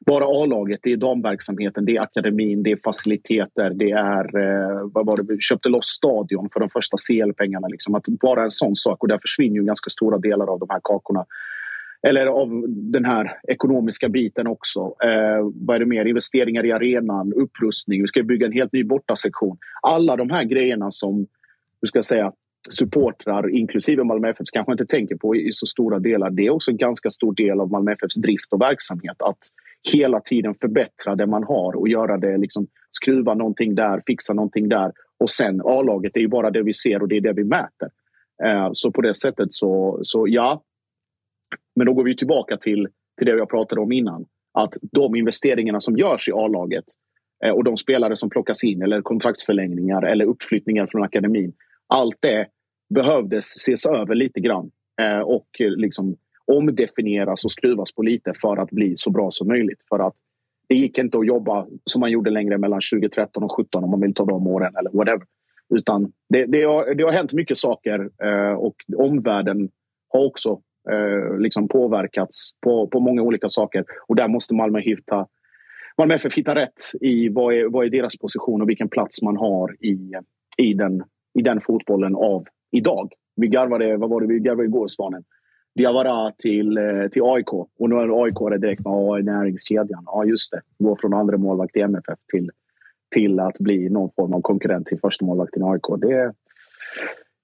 bara 0.07 0.25
A-laget, 0.25 0.81
det 0.83 0.93
är 0.93 0.97
damverksamheten, 0.97 1.85
det 1.85 1.97
är 1.97 2.01
akademin, 2.01 2.63
det 2.63 2.73
är 2.73 2.79
faciliteter, 2.85 3.71
det 3.71 3.91
är... 3.91 4.39
Eh, 4.39 4.89
vad 4.93 5.07
var 5.07 5.17
det? 5.17 5.23
Vi 5.35 5.41
köpte 5.41 5.69
loss 5.69 5.87
stadion 5.87 6.49
för 6.53 6.61
de 6.61 6.71
första 6.71 6.97
CL-pengarna. 6.97 7.69
Liksom. 7.69 7.95
Att 7.95 8.07
bara 8.07 8.43
en 8.43 8.51
sån 8.51 8.77
sak. 8.77 9.03
Och 9.03 9.09
där 9.09 9.19
försvinner 9.19 9.57
ju 9.57 9.65
ganska 9.65 9.91
stora 9.91 10.19
delar 10.19 10.53
av 10.53 10.59
de 10.59 10.67
här 10.71 10.81
kakorna. 10.83 11.27
Eller 12.09 12.27
av 12.27 12.65
den 12.69 13.05
här 13.05 13.39
ekonomiska 13.49 14.09
biten 14.09 14.47
också. 14.47 14.81
Eh, 14.81 15.51
vad 15.55 15.77
är 15.77 15.81
det 15.81 15.87
mer? 15.87 16.05
Investeringar 16.05 16.67
i 16.67 16.73
arenan, 16.73 17.33
upprustning. 17.33 18.01
Vi 18.01 18.09
ska 18.09 18.23
bygga 18.23 18.47
en 18.47 18.53
helt 18.53 18.73
ny 18.73 18.85
bortasektion. 18.85 19.59
Alla 19.83 20.17
de 20.17 20.31
här 20.31 20.45
grejerna 20.45 20.91
som 20.91 21.27
hur 21.81 21.89
ska 21.89 21.99
jag 21.99 22.05
säga, 22.05 22.33
supportrar, 22.69 23.55
inklusive 23.55 24.05
Malmö 24.05 24.29
FF, 24.29 24.47
kanske 24.53 24.73
inte 24.73 24.87
tänker 24.87 25.17
på 25.17 25.37
i 25.37 25.53
så 25.53 25.67
stora 25.67 25.99
delar. 25.99 26.31
Det 26.31 26.47
är 26.47 26.51
också 26.51 26.71
en 26.71 26.77
ganska 26.77 27.11
stor 27.11 27.35
del 27.35 27.61
av 27.61 27.71
Malmö 27.71 27.93
FFs 27.93 28.15
drift 28.15 28.53
och 28.53 28.61
verksamhet. 28.61 29.23
Att 29.23 29.39
hela 29.93 30.21
tiden 30.21 30.55
förbättra 30.55 31.15
det 31.15 31.27
man 31.27 31.45
har 31.45 31.77
och 31.77 31.89
göra 31.89 32.17
det, 32.17 32.37
liksom, 32.37 32.67
skruva 32.91 33.35
någonting 33.35 33.75
där, 33.75 34.03
fixa 34.07 34.35
någonting 34.35 34.69
där. 34.69 34.93
Och 35.19 35.31
sen 35.31 35.61
A-laget 35.65 36.17
är 36.17 36.21
ju 36.21 36.29
bara 36.29 36.51
det 36.51 36.63
vi 36.63 36.73
ser 36.73 37.03
och 37.03 37.09
det 37.09 37.17
är 37.17 37.21
det 37.21 37.33
vi 37.33 37.45
mäter. 37.45 37.89
Eh, 38.45 38.71
så 38.73 38.93
på 38.93 39.01
det 39.01 39.15
sättet 39.15 39.53
så, 39.53 40.01
så 40.03 40.27
ja. 40.29 40.63
Men 41.77 41.87
då 41.87 41.93
går 41.93 42.05
vi 42.05 42.17
tillbaka 42.17 42.57
till, 42.57 42.89
till 43.19 43.27
det 43.27 43.33
jag 43.33 43.51
pratade 43.51 43.81
om 43.81 43.93
innan. 43.93 44.25
Att 44.55 44.75
de 44.93 45.17
investeringarna 45.17 45.81
som 45.81 45.97
görs 45.97 46.29
i 46.29 46.33
A-laget 46.33 46.85
eh, 47.45 47.53
och 47.53 47.65
de 47.65 47.77
spelare 47.77 48.17
som 48.17 48.31
plockas 48.31 48.65
in 48.65 48.83
eller 48.83 49.03
kontraktsförlängningar 49.03 50.03
eller 50.03 50.25
uppflyttningar 50.25 50.87
från 50.87 51.03
akademin. 51.03 51.53
Allt 51.87 52.17
det 52.21 52.47
behövdes 52.89 53.45
ses 53.45 53.87
över 53.87 54.15
lite 54.15 54.41
grann 54.41 54.71
eh, 55.01 55.21
och 55.21 55.49
eh, 55.61 55.71
liksom 55.71 56.17
omdefinieras 56.53 57.45
och 57.45 57.53
skruvas 57.53 57.95
på 57.95 58.03
lite 58.03 58.33
för 58.41 58.57
att 58.57 58.71
bli 58.71 58.97
så 58.97 59.11
bra 59.11 59.31
som 59.31 59.49
möjligt. 59.49 59.81
För 59.89 59.99
att 59.99 60.15
det 60.69 60.75
gick 60.75 60.99
inte 60.99 61.19
att 61.19 61.27
jobba 61.27 61.67
som 61.85 62.01
man 62.01 62.11
gjorde 62.11 62.31
längre 62.31 62.59
mellan 62.59 62.81
2013 62.93 63.43
och 63.43 63.51
2017 63.51 63.85
om 63.85 63.91
man 63.91 64.01
vill 64.01 64.15
ta 64.15 64.25
de 64.25 64.47
åren 64.47 64.77
eller 64.77 64.91
whatever. 64.91 65.27
Utan 65.75 66.13
det, 66.29 66.47
det, 66.47 66.63
har, 66.63 66.95
det 66.95 67.05
har 67.05 67.13
hänt 67.13 67.33
mycket 67.33 67.57
saker 67.57 68.11
eh, 68.23 68.53
och 68.53 68.75
omvärlden 68.97 69.71
har 70.09 70.27
också 70.27 70.61
eh, 70.91 71.39
liksom 71.39 71.69
påverkats 71.69 72.51
på, 72.61 72.87
på 72.87 73.01
många 73.01 73.23
olika 73.23 73.49
saker. 73.49 73.85
Och 74.07 74.17
där 74.17 74.29
måste 74.29 74.55
Malmö 74.55 74.81
hitta 74.81 75.27
Malmö 75.99 76.15
FF 76.15 76.35
hitta 76.35 76.55
rätt 76.55 76.81
i 77.01 77.29
vad 77.29 77.55
är, 77.55 77.65
vad 77.65 77.87
är 77.87 77.91
deras 77.91 78.19
position 78.19 78.63
och 78.63 78.69
vilken 78.69 78.89
plats 78.89 79.23
man 79.23 79.37
har 79.37 79.77
i, 79.85 80.13
i 80.59 80.75
den 80.75 81.03
i 81.39 81.43
den 81.43 81.61
fotbollen 81.61 82.15
av 82.15 82.45
idag. 82.71 83.13
Vi 83.37 83.49
garvade, 83.49 83.97
vad 83.97 84.11
var 84.11 84.21
det 84.21 84.27
vi 84.27 84.39
garvade 84.39 84.69
igår, 84.69 84.89
Svanen? 84.89 85.25
Diawara 85.75 86.33
till, 86.39 86.79
eh, 86.79 87.09
till 87.13 87.23
AIK. 87.23 87.53
Och 87.53 87.89
nu 87.89 87.97
är 87.97 88.25
AIK 88.25 88.61
direkt 88.61 88.85
med 88.85 88.93
AI 88.93 89.23
näringskedjan. 89.23 90.03
Ja, 90.07 90.25
just 90.25 90.53
det. 90.53 90.61
Gå 90.79 90.97
från 91.01 91.15
andra 91.15 91.37
målvakt 91.37 91.77
i 91.77 91.81
MFF 91.81 92.19
till, 92.33 92.51
till 93.15 93.41
att 93.41 93.59
bli 93.59 93.89
någon 93.89 94.11
form 94.17 94.33
av 94.35 94.41
konkurrent 94.41 94.87
till 94.87 95.01
första 95.01 95.25
målvakten 95.25 95.63
i 95.63 95.67
AIK. 95.67 96.01
Det, 96.01 96.35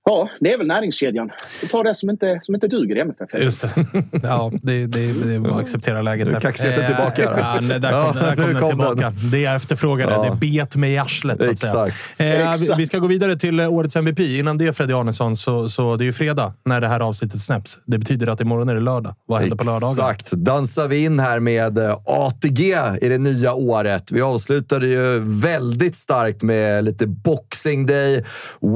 Ja, 0.07 0.29
det 0.41 0.53
är 0.53 0.59
väl 0.59 0.67
näringskedjan. 0.67 1.31
Vi 1.63 1.69
tar 1.69 1.85
det 1.85 1.95
som 1.95 2.11
inte, 2.11 2.39
som 2.43 2.55
inte 2.55 2.69
duger 2.69 2.97
i 2.97 3.01
MFF. 3.01 3.43
Just 3.43 3.61
det. 3.61 3.71
Ja, 4.23 4.53
det, 4.63 4.87
det, 4.87 5.13
det 5.27 5.35
är 5.35 5.39
bara 5.39 5.55
att 5.55 5.61
acceptera 5.61 6.03
läget. 6.03 6.27
Nu 6.27 6.33
är 6.35 6.41
kaxigheten 6.41 6.87
tillbaka. 6.87 7.23
Ja, 7.23 7.59
nej, 7.63 7.81
där 7.81 8.05
kom, 8.05 8.17
där 8.21 8.37
kom 8.37 8.53
den 8.53 8.61
kom 8.61 8.69
tillbaka. 8.69 9.13
Det 9.33 9.39
jag 9.39 9.55
efterfrågade. 9.55 10.13
Ja. 10.13 10.23
Det 10.31 10.37
bet 10.37 10.77
mig 10.77 10.93
i 10.93 10.99
arslet, 10.99 11.43
så 11.43 11.47
att 11.47 11.53
Exakt. 11.53 12.17
säga. 12.17 12.45
Eh, 12.45 12.51
vi, 12.51 12.63
Exakt. 12.63 12.81
vi 12.81 12.87
ska 12.87 12.99
gå 12.99 13.07
vidare 13.07 13.37
till 13.37 13.61
eh, 13.61 13.73
årets 13.73 13.97
MVP. 13.97 14.21
Innan 14.21 14.59
det, 14.59 14.73
Freddy 14.73 14.93
Arnesson, 14.93 15.37
så, 15.37 15.69
så 15.69 15.97
det 15.97 16.05
är 16.05 16.07
ju 16.07 16.13
fredag 16.13 16.53
när 16.65 16.81
det 16.81 16.89
här 16.89 17.01
avsnittet 17.01 17.41
släpps. 17.41 17.79
Det 17.87 17.99
betyder 17.99 18.27
att 18.27 18.41
imorgon 18.41 18.69
är 18.69 18.75
det 18.75 18.81
lördag. 18.81 19.15
Vad 19.27 19.41
händer 19.41 19.57
på 19.57 19.65
lördagen? 19.65 19.93
Exakt. 19.93 20.33
Dansar 20.33 20.89
vi 20.89 21.05
in 21.05 21.21
här 21.21 21.41
med 21.41 21.79
eh, 21.79 21.99
ATG 22.05 22.75
i 23.01 23.09
det 23.09 23.19
nya 23.19 23.55
året. 23.55 24.13
Vi 24.13 24.21
avslutade 24.21 24.87
ju 24.87 25.19
väldigt 25.25 25.97
starkt 25.97 26.43
med 26.43 26.85
lite 26.85 27.07
Boxing 27.07 27.87
Day, 27.87 28.25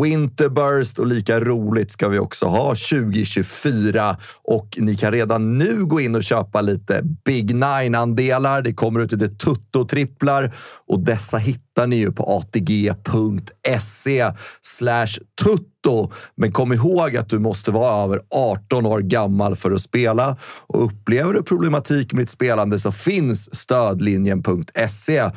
Winterburst 0.03 0.99
och 0.99 1.07
lika 1.18 1.40
roligt 1.40 1.90
ska 1.90 2.09
vi 2.09 2.18
också 2.18 2.46
ha 2.46 2.68
2024. 2.68 4.16
Och 4.44 4.78
ni 4.81 4.96
kan 4.96 5.12
redan 5.12 5.59
nu 5.59 5.85
gå 5.85 6.00
in 6.00 6.14
och 6.14 6.24
köpa 6.24 6.61
lite 6.61 7.02
Big 7.24 7.54
Nine-andelar. 7.54 8.62
Det 8.62 8.74
kommer 8.74 9.00
ut 9.00 9.12
lite 9.12 9.28
tutto-tripplar 9.28 10.52
och 10.88 11.00
dessa 11.00 11.38
hittar 11.38 11.87
ni 11.87 11.96
ju 11.96 12.12
på 12.12 12.24
atg.se 12.24 14.33
slash 14.62 15.18
tutto. 15.42 16.12
Men 16.37 16.52
kom 16.52 16.72
ihåg 16.72 17.16
att 17.16 17.28
du 17.28 17.38
måste 17.38 17.70
vara 17.70 18.04
över 18.04 18.20
18 18.31 18.87
år 18.87 19.00
gammal 19.00 19.57
för 19.57 19.70
att 19.70 19.81
spela. 19.81 20.37
Och 20.66 20.85
upplever 20.85 21.35
du 21.35 21.42
problematik 21.42 22.12
med 22.12 22.22
ditt 22.22 22.31
spelande 22.31 22.78
så 22.78 22.92
finns 22.92 23.54
stödlinjen.se. 23.54 25.31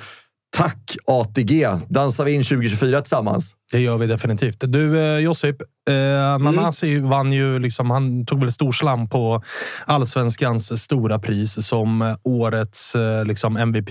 Tack 0.58 0.98
ATG! 1.06 1.68
Dansar 1.90 2.26
vi 2.26 2.32
in 2.32 2.44
2024 2.44 3.02
tillsammans? 3.02 3.56
Det 3.72 3.80
gör 3.80 3.98
vi 3.98 4.08
definitivt. 4.08 4.58
Du, 4.60 5.00
eh, 5.00 5.18
Josip. 5.20 5.62
Eh, 5.90 6.40
Nanasi 6.40 7.00
vann 7.00 7.34
ju... 7.34 7.60
Liksom, 7.60 7.90
han 7.90 8.26
tog 8.26 8.40
väl 8.40 8.52
stor 8.52 8.72
slam 8.72 9.10
på 9.10 9.42
allsvenskans 9.86 10.82
stora 10.82 11.20
pris 11.20 11.68
som 11.68 12.02
eh, 12.02 12.16
årets 12.24 12.96
eh, 12.96 13.26
liksom 13.26 13.58
MVP. 13.58 13.90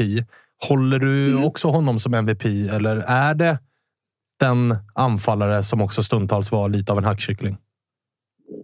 Håller 0.68 0.98
du 0.98 1.44
också 1.44 1.68
honom 1.68 1.98
som 1.98 2.14
MVP 2.14 2.44
eller 2.44 2.96
är 2.96 3.34
det 3.34 3.58
den 4.40 4.76
anfallare 4.94 5.62
som 5.62 5.80
också 5.80 6.02
stundtals 6.02 6.52
var 6.52 6.68
lite 6.68 6.92
av 6.92 6.98
en 6.98 7.04
hackkyckling? 7.04 7.56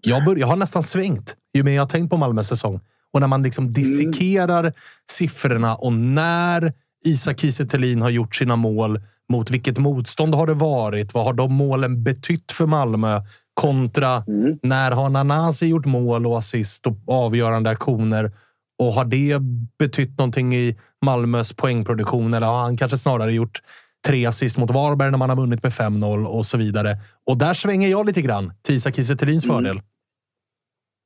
Jag, 0.03 0.25
bör, 0.25 0.37
jag 0.37 0.47
har 0.47 0.57
nästan 0.57 0.83
svängt 0.83 1.35
ju 1.55 1.63
mer 1.63 1.75
jag 1.75 1.83
har 1.83 1.89
tänkt 1.89 2.11
på 2.11 2.17
Malmös 2.17 2.49
säsong. 2.49 2.81
Och 3.13 3.21
när 3.21 3.27
man 3.27 3.43
liksom 3.43 3.73
dissekerar 3.73 4.73
siffrorna 5.11 5.75
och 5.75 5.93
när 5.93 6.73
Isak 7.05 7.41
Kiese 7.41 7.67
har 8.01 8.11
gjort 8.11 8.35
sina 8.35 8.57
mål, 8.57 9.01
mot 9.29 9.51
vilket 9.51 9.79
motstånd 9.79 10.35
har 10.35 10.47
det 10.47 10.55
varit? 10.55 11.15
Vad 11.15 11.25
har 11.25 11.33
de 11.33 11.53
målen 11.53 12.03
betytt 12.03 12.53
för 12.53 12.67
Malmö? 12.67 13.21
Kontra 13.55 14.25
när 14.63 14.91
har 14.91 15.09
Nanasi 15.09 15.67
gjort 15.67 15.87
mål 15.87 16.27
och 16.27 16.39
assist 16.39 16.87
och 16.87 16.99
avgörande 17.07 17.71
aktioner? 17.71 18.33
Och 18.79 18.93
har 18.93 19.05
det 19.05 19.39
betytt 19.79 20.19
någonting 20.19 20.55
i 20.55 20.77
Malmös 21.05 21.53
poängproduktion? 21.53 22.35
Eller 22.35 22.47
har 22.47 22.59
han 22.59 22.77
kanske 22.77 22.99
snarare 22.99 23.33
gjort 23.33 23.63
tre 24.07 24.27
assist 24.27 24.57
mot 24.57 24.71
Varberg 24.71 25.11
när 25.11 25.19
man 25.19 25.29
har 25.31 25.37
vunnit 25.37 25.63
med 25.63 25.73
5-0 25.73 26.27
och 26.27 26.47
så 26.47 26.59
vidare? 26.59 26.99
Och 27.27 27.39
där 27.39 27.55
svänger 27.55 27.89
jag 27.89 28.07
lite 28.07 28.23
grann 28.23 28.53
till 28.63 28.75
Isak 28.75 28.95
Kiese 28.95 29.17
Thelins 29.17 29.47
fördel. 29.47 29.81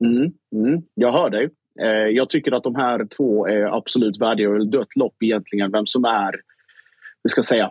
Mm, 0.05 0.33
mm, 0.55 0.83
jag 0.94 1.12
hör 1.12 1.31
dig. 1.31 1.50
Eh, 1.80 1.88
jag 1.88 2.28
tycker 2.28 2.52
att 2.52 2.62
de 2.62 2.74
här 2.74 3.06
två 3.16 3.46
är 3.46 3.76
absolut 3.76 4.20
värdiga 4.20 4.50
och 4.50 4.66
dött 4.66 4.96
lopp 4.96 5.22
egentligen. 5.22 5.70
Vem 5.70 5.87
som 5.87 6.04
är, 6.04 6.35
vi 7.22 7.28
ska 7.28 7.42
säga, 7.42 7.70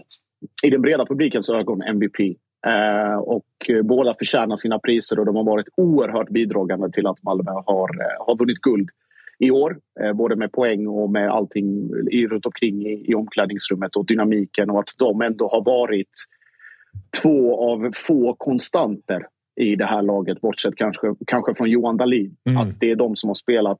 i 0.63 0.69
den 0.69 0.81
breda 0.81 1.05
publikens 1.05 1.49
ögon 1.49 1.81
MVP. 1.81 2.19
Eh, 2.67 3.17
och 3.17 3.45
eh, 3.69 3.81
båda 3.81 4.15
förtjänar 4.19 4.55
sina 4.55 4.79
priser 4.79 5.19
och 5.19 5.25
de 5.25 5.35
har 5.35 5.43
varit 5.43 5.67
oerhört 5.77 6.29
bidragande 6.29 6.91
till 6.91 7.07
att 7.07 7.23
Malmö 7.23 7.51
har, 7.51 7.89
eh, 8.01 8.25
har 8.27 8.37
vunnit 8.37 8.61
guld 8.61 8.89
i 9.39 9.51
år. 9.51 9.77
Eh, 10.01 10.13
både 10.13 10.35
med 10.35 10.51
poäng 10.51 10.87
och 10.87 11.09
med 11.09 11.29
allting 11.29 11.89
i, 12.11 12.27
runt 12.27 12.45
omkring 12.45 12.87
i, 12.87 13.11
i 13.11 13.15
omklädningsrummet 13.15 13.95
och 13.95 14.05
dynamiken 14.05 14.69
och 14.69 14.79
att 14.79 14.89
de 14.97 15.21
ändå 15.21 15.47
har 15.47 15.63
varit 15.63 16.11
två 17.21 17.71
av 17.71 17.91
få 17.95 18.35
konstanter 18.37 19.27
i 19.59 19.75
det 19.75 19.85
här 19.85 20.01
laget, 20.01 20.41
bortsett 20.41 20.75
kanske, 20.75 21.15
kanske 21.27 21.55
från 21.55 21.69
Johan 21.69 21.97
Dahlin. 21.97 22.35
Att 22.57 22.79
det 22.79 22.91
är 22.91 22.95
de 22.95 23.15
som 23.15 23.29
har 23.29 23.35
spelat, 23.35 23.79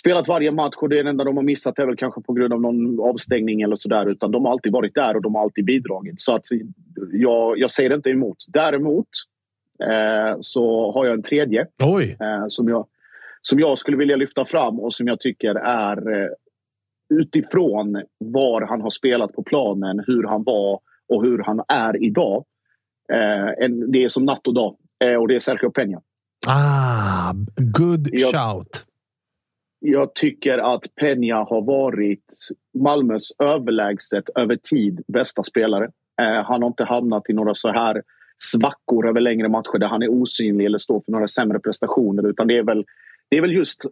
spelat 0.00 0.28
varje 0.28 0.52
match 0.52 0.74
och 0.76 0.88
det 0.88 1.00
enda 1.00 1.24
de 1.24 1.36
har 1.36 1.44
missat 1.44 1.78
är 1.78 1.86
väl 1.86 1.96
kanske 1.96 2.20
på 2.20 2.32
grund 2.32 2.52
av 2.52 2.60
någon 2.60 3.00
avstängning 3.00 3.62
eller 3.62 3.76
sådär. 3.76 4.10
Utan 4.10 4.30
de 4.30 4.44
har 4.44 4.52
alltid 4.52 4.72
varit 4.72 4.94
där 4.94 5.16
och 5.16 5.22
de 5.22 5.34
har 5.34 5.42
alltid 5.42 5.64
bidragit. 5.64 6.20
Så 6.20 6.34
att 6.34 6.42
jag, 7.12 7.58
jag 7.58 7.70
säger 7.70 7.94
inte 7.94 8.10
emot. 8.10 8.36
Däremot 8.48 9.08
eh, 9.82 10.36
så 10.40 10.92
har 10.92 11.04
jag 11.04 11.14
en 11.14 11.22
tredje 11.22 11.66
eh, 12.20 12.44
som, 12.48 12.68
jag, 12.68 12.86
som 13.42 13.60
jag 13.60 13.78
skulle 13.78 13.96
vilja 13.96 14.16
lyfta 14.16 14.44
fram 14.44 14.80
och 14.80 14.94
som 14.94 15.08
jag 15.08 15.20
tycker 15.20 15.54
är 15.54 16.22
eh, 16.22 16.28
utifrån 17.14 18.02
var 18.18 18.62
han 18.62 18.80
har 18.80 18.90
spelat 18.90 19.32
på 19.32 19.42
planen, 19.42 20.04
hur 20.06 20.22
han 20.22 20.44
var 20.44 20.80
och 21.08 21.22
hur 21.24 21.38
han 21.38 21.62
är 21.68 22.02
idag. 22.02 22.44
Eh, 23.12 23.64
en, 23.64 23.92
det 23.92 24.04
är 24.04 24.08
som 24.08 24.24
natt 24.24 24.46
och 24.46 24.54
dag. 24.54 24.76
Eh, 25.04 25.16
och 25.16 25.28
det 25.28 25.34
är 25.36 25.40
Sergio 25.40 25.70
Peña. 25.70 26.00
Ah, 26.46 27.32
good 27.56 28.08
Jag- 28.12 28.30
shout. 28.30 28.84
Jag 29.86 30.14
tycker 30.14 30.58
att 30.58 30.82
Peña 31.00 31.44
har 31.48 31.62
varit 31.62 32.34
Malmös 32.78 33.32
överlägset 33.38 34.24
över 34.34 34.56
tid 34.56 35.02
bästa 35.06 35.42
spelare. 35.44 35.84
Eh, 36.22 36.44
han 36.44 36.62
har 36.62 36.66
inte 36.66 36.84
hamnat 36.84 37.30
i 37.30 37.32
några 37.32 37.54
så 37.54 37.68
här 37.72 38.02
svackor 38.38 39.08
över 39.08 39.20
längre 39.20 39.48
matcher 39.48 39.78
där 39.78 39.86
han 39.86 40.02
är 40.02 40.08
osynlig 40.08 40.66
eller 40.66 40.78
står 40.78 41.00
för 41.00 41.12
några 41.12 41.28
sämre 41.28 41.58
prestationer. 41.60 42.26
Utan 42.28 42.46
det 42.46 42.58
är 42.58 42.62
väl, 42.62 42.84
det 43.28 43.36
är 43.36 43.40
väl 43.40 43.52
just, 43.52 43.84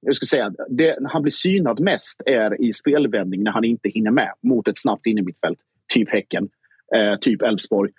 jag 0.00 0.16
ska 0.16 0.26
säga, 0.26 0.52
det 0.68 0.98
han 1.12 1.22
blir 1.22 1.30
synad 1.30 1.80
mest 1.80 2.22
är 2.26 2.62
i 2.62 2.72
spelvändning 2.72 3.42
när 3.42 3.50
han 3.50 3.64
inte 3.64 3.88
hinner 3.88 4.10
med 4.10 4.32
mot 4.40 4.68
ett 4.68 4.78
snabbt 4.78 5.06
innermittfält. 5.06 5.58
Typ 5.94 6.08
Häcken, 6.10 6.48
eh, 6.94 7.16
typ 7.20 7.42
Elfsborg. 7.42 7.90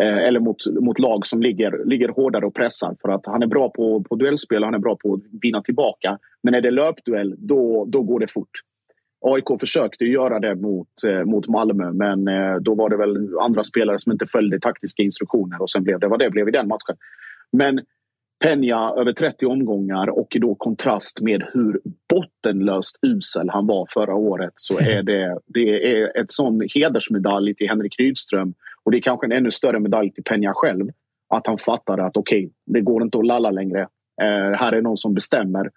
Eh, 0.00 0.18
eller 0.18 0.40
mot, 0.40 0.56
mot 0.80 0.98
lag 0.98 1.26
som 1.26 1.42
ligger, 1.42 1.84
ligger 1.84 2.08
hårdare 2.08 2.46
och 2.46 2.54
pressar. 2.54 2.96
För 3.02 3.08
att 3.08 3.26
han 3.26 3.42
är 3.42 3.46
bra 3.46 3.70
på, 3.70 4.02
på 4.02 4.16
duellspel 4.16 4.62
och 4.62 4.66
han 4.66 4.74
är 4.74 4.78
bra 4.78 4.96
på 4.96 5.14
att 5.14 5.20
vinna 5.42 5.62
tillbaka. 5.62 6.18
Men 6.42 6.54
är 6.54 6.60
det 6.60 6.70
löpduell, 6.70 7.34
då, 7.38 7.84
då 7.88 8.02
går 8.02 8.20
det 8.20 8.30
fort. 8.30 8.50
AIK 9.24 9.60
försökte 9.60 10.04
göra 10.04 10.38
det 10.38 10.54
mot, 10.54 10.88
eh, 11.06 11.24
mot 11.24 11.48
Malmö 11.48 11.92
men 11.92 12.28
eh, 12.28 12.56
då 12.56 12.74
var 12.74 12.90
det 12.90 12.96
väl 12.96 13.38
andra 13.40 13.62
spelare 13.62 13.98
som 13.98 14.12
inte 14.12 14.26
följde 14.26 14.60
taktiska 14.60 15.02
instruktioner 15.02 15.62
och 15.62 15.70
sen 15.70 15.82
blev 15.82 16.00
det 16.00 16.08
vad 16.08 16.18
det 16.18 16.30
blev 16.30 16.48
i 16.48 16.50
den 16.50 16.68
matchen. 16.68 16.96
Men 17.52 17.80
Peña 18.44 19.00
över 19.00 19.12
30 19.12 19.46
omgångar 19.46 20.10
och 20.10 20.36
i 20.36 20.38
då 20.38 20.54
kontrast 20.54 21.20
med 21.20 21.44
hur 21.52 21.80
bottenlöst 22.14 22.98
usel 23.02 23.48
han 23.50 23.66
var 23.66 23.86
förra 23.90 24.14
året 24.14 24.52
så 24.56 24.78
är 24.78 25.02
det, 25.12 25.38
det 25.46 25.96
är 26.00 26.20
ett 26.20 26.30
sån 26.30 26.60
hedersmedalj 26.74 27.54
till 27.54 27.68
Henrik 27.68 27.98
Rydström 27.98 28.54
och 28.84 28.90
det 28.90 28.98
är 28.98 29.02
kanske 29.02 29.26
en 29.26 29.32
ännu 29.32 29.50
större 29.50 29.80
medalj 29.80 30.10
till 30.12 30.24
Peña 30.24 30.52
själv. 30.54 30.86
Att 31.28 31.46
han 31.46 31.58
fattade 31.58 32.04
att 32.04 32.16
okej, 32.16 32.52
det 32.66 32.80
går 32.80 33.02
inte 33.02 33.18
att 33.18 33.26
lalla 33.26 33.50
längre. 33.50 33.80
Eh, 34.22 34.52
här 34.52 34.72
är 34.72 34.82
någon 34.82 34.96
som 34.96 35.14
bestämmer. 35.14 35.70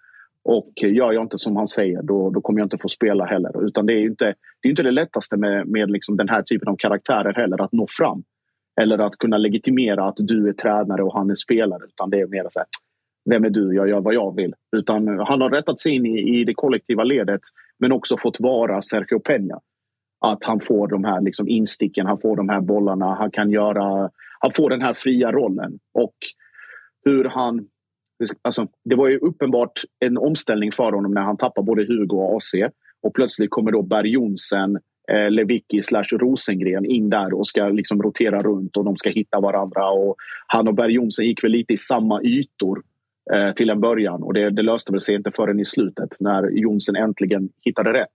Och 0.44 0.72
gör 0.76 1.12
jag 1.12 1.22
inte 1.22 1.38
som 1.38 1.56
han 1.56 1.66
säger 1.66 2.02
då, 2.02 2.30
då 2.30 2.40
kommer 2.40 2.60
jag 2.60 2.66
inte 2.66 2.78
få 2.78 2.88
spela 2.88 3.24
heller. 3.24 3.66
Utan 3.66 3.86
det 3.86 3.92
är 3.92 3.98
ju 3.98 4.06
inte 4.06 4.34
det, 4.62 4.68
är 4.68 4.70
inte 4.70 4.82
det 4.82 4.90
lättaste 4.90 5.36
med, 5.36 5.68
med 5.68 5.90
liksom 5.90 6.16
den 6.16 6.28
här 6.28 6.42
typen 6.42 6.68
av 6.68 6.76
karaktärer 6.76 7.34
heller, 7.34 7.62
att 7.62 7.72
nå 7.72 7.86
fram. 7.90 8.22
Eller 8.80 8.98
att 8.98 9.16
kunna 9.16 9.38
legitimera 9.38 10.08
att 10.08 10.16
du 10.18 10.48
är 10.48 10.52
tränare 10.52 11.02
och 11.02 11.14
han 11.14 11.30
är 11.30 11.34
spelare. 11.34 11.84
Utan 11.84 12.10
det 12.10 12.20
är 12.20 12.26
mer 12.26 12.46
så 12.50 12.58
här, 12.58 12.66
vem 13.30 13.44
är 13.44 13.50
du? 13.50 13.74
Jag 13.74 13.88
gör 13.88 14.00
vad 14.00 14.14
jag 14.14 14.36
vill. 14.36 14.54
Utan 14.76 15.08
han 15.08 15.40
har 15.40 15.50
rättat 15.50 15.80
sig 15.80 15.94
in 15.94 16.06
i, 16.06 16.40
i 16.40 16.44
det 16.44 16.54
kollektiva 16.54 17.04
ledet 17.04 17.40
men 17.78 17.92
också 17.92 18.16
fått 18.16 18.40
vara 18.40 18.82
Sergio 18.82 19.18
Peña. 19.18 19.58
Att 20.18 20.44
han 20.44 20.60
får 20.60 20.88
de 20.88 21.04
här 21.04 21.20
liksom 21.20 21.48
insticken, 21.48 22.06
han 22.06 22.20
får 22.20 22.36
de 22.36 22.48
här 22.48 22.60
bollarna, 22.60 23.14
han 23.14 23.30
kan 23.30 23.50
göra... 23.50 24.10
Han 24.38 24.50
får 24.50 24.70
den 24.70 24.82
här 24.82 24.94
fria 24.94 25.32
rollen. 25.32 25.78
Och 25.94 26.14
hur 27.04 27.24
han... 27.24 27.68
Alltså, 28.42 28.68
det 28.84 28.94
var 28.94 29.08
ju 29.08 29.18
uppenbart 29.18 29.80
en 30.00 30.18
omställning 30.18 30.72
för 30.72 30.92
honom 30.92 31.14
när 31.14 31.22
han 31.22 31.36
tappar 31.36 31.62
både 31.62 31.84
Hugo 31.84 32.16
och 32.16 32.36
AC. 32.36 32.54
Och 33.02 33.14
plötsligt 33.14 33.50
kommer 33.50 33.72
då 33.72 33.82
Berg 33.82 34.10
Jonsen, 34.10 34.78
eh, 35.08 35.30
Lewicki 35.30 35.82
slash 35.82 36.04
Rosengren 36.12 36.84
in 36.84 37.10
där 37.10 37.34
och 37.34 37.46
ska 37.46 37.68
liksom 37.68 38.02
rotera 38.02 38.42
runt 38.42 38.76
och 38.76 38.84
de 38.84 38.96
ska 38.96 39.10
hitta 39.10 39.40
varandra. 39.40 39.90
Och 39.90 40.16
han 40.46 40.68
och 40.68 40.74
Berg 40.74 40.92
Jonsen 40.92 41.26
gick 41.26 41.44
väl 41.44 41.52
lite 41.52 41.72
i 41.72 41.76
samma 41.76 42.22
ytor 42.22 42.82
eh, 43.32 43.52
till 43.52 43.70
en 43.70 43.80
början 43.80 44.22
och 44.22 44.34
det, 44.34 44.50
det 44.50 44.62
löste 44.62 44.92
väl 44.92 45.00
sig 45.00 45.14
inte 45.14 45.30
förrän 45.30 45.60
i 45.60 45.64
slutet 45.64 46.16
när 46.20 46.50
Jonsen 46.50 46.96
äntligen 46.96 47.48
hittade 47.64 47.92
rätt. 47.92 48.08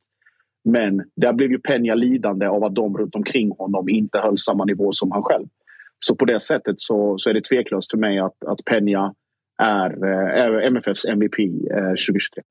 Men 0.64 1.04
där 1.16 1.34
blev 1.34 1.52
ju 1.52 1.58
Peña 1.58 1.96
lidande 1.96 2.48
av 2.48 2.64
att 2.64 2.76
de 2.76 2.98
runt 2.98 3.16
omkring 3.16 3.52
honom 3.58 3.90
inte 3.90 4.18
höll 4.18 4.38
samma 4.38 4.66
nivå 4.66 4.92
som 4.92 5.12
han 5.12 5.24
själv. 5.24 5.48
så 6.06 6.16
på 6.16 6.26
det 6.26 6.40
sättet 6.40 6.76
så, 6.80 7.18
så 7.18 7.30
är 7.30 7.34
det 7.34 7.44
tveklöst 7.44 7.92
för 7.92 7.98
mig 7.98 8.20
att, 8.20 8.44
att 8.48 8.60
Peña 8.72 9.14
är, 9.58 10.06
eh, 10.06 10.44
är 10.44 10.62
MFFs 10.62 11.06
MVP 11.06 11.38
2023. 12.08 12.44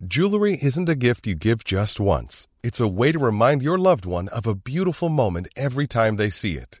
Jewelry 0.00 0.56
isn't 0.62 0.88
a 0.88 0.94
gift 0.94 1.26
you 1.26 1.34
give 1.34 1.64
just 1.66 2.00
once. 2.00 2.46
It's 2.62 2.80
a 2.80 2.88
way 2.88 3.12
to 3.12 3.18
remind 3.18 3.62
your 3.62 3.78
loved 3.78 4.06
one 4.06 4.28
of 4.28 4.46
a 4.46 4.54
beautiful 4.54 5.08
moment 5.08 5.48
every 5.56 5.86
time 5.86 6.16
they 6.16 6.30
see 6.30 6.52
it. 6.52 6.80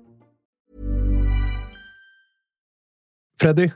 Freddy? 3.41 3.69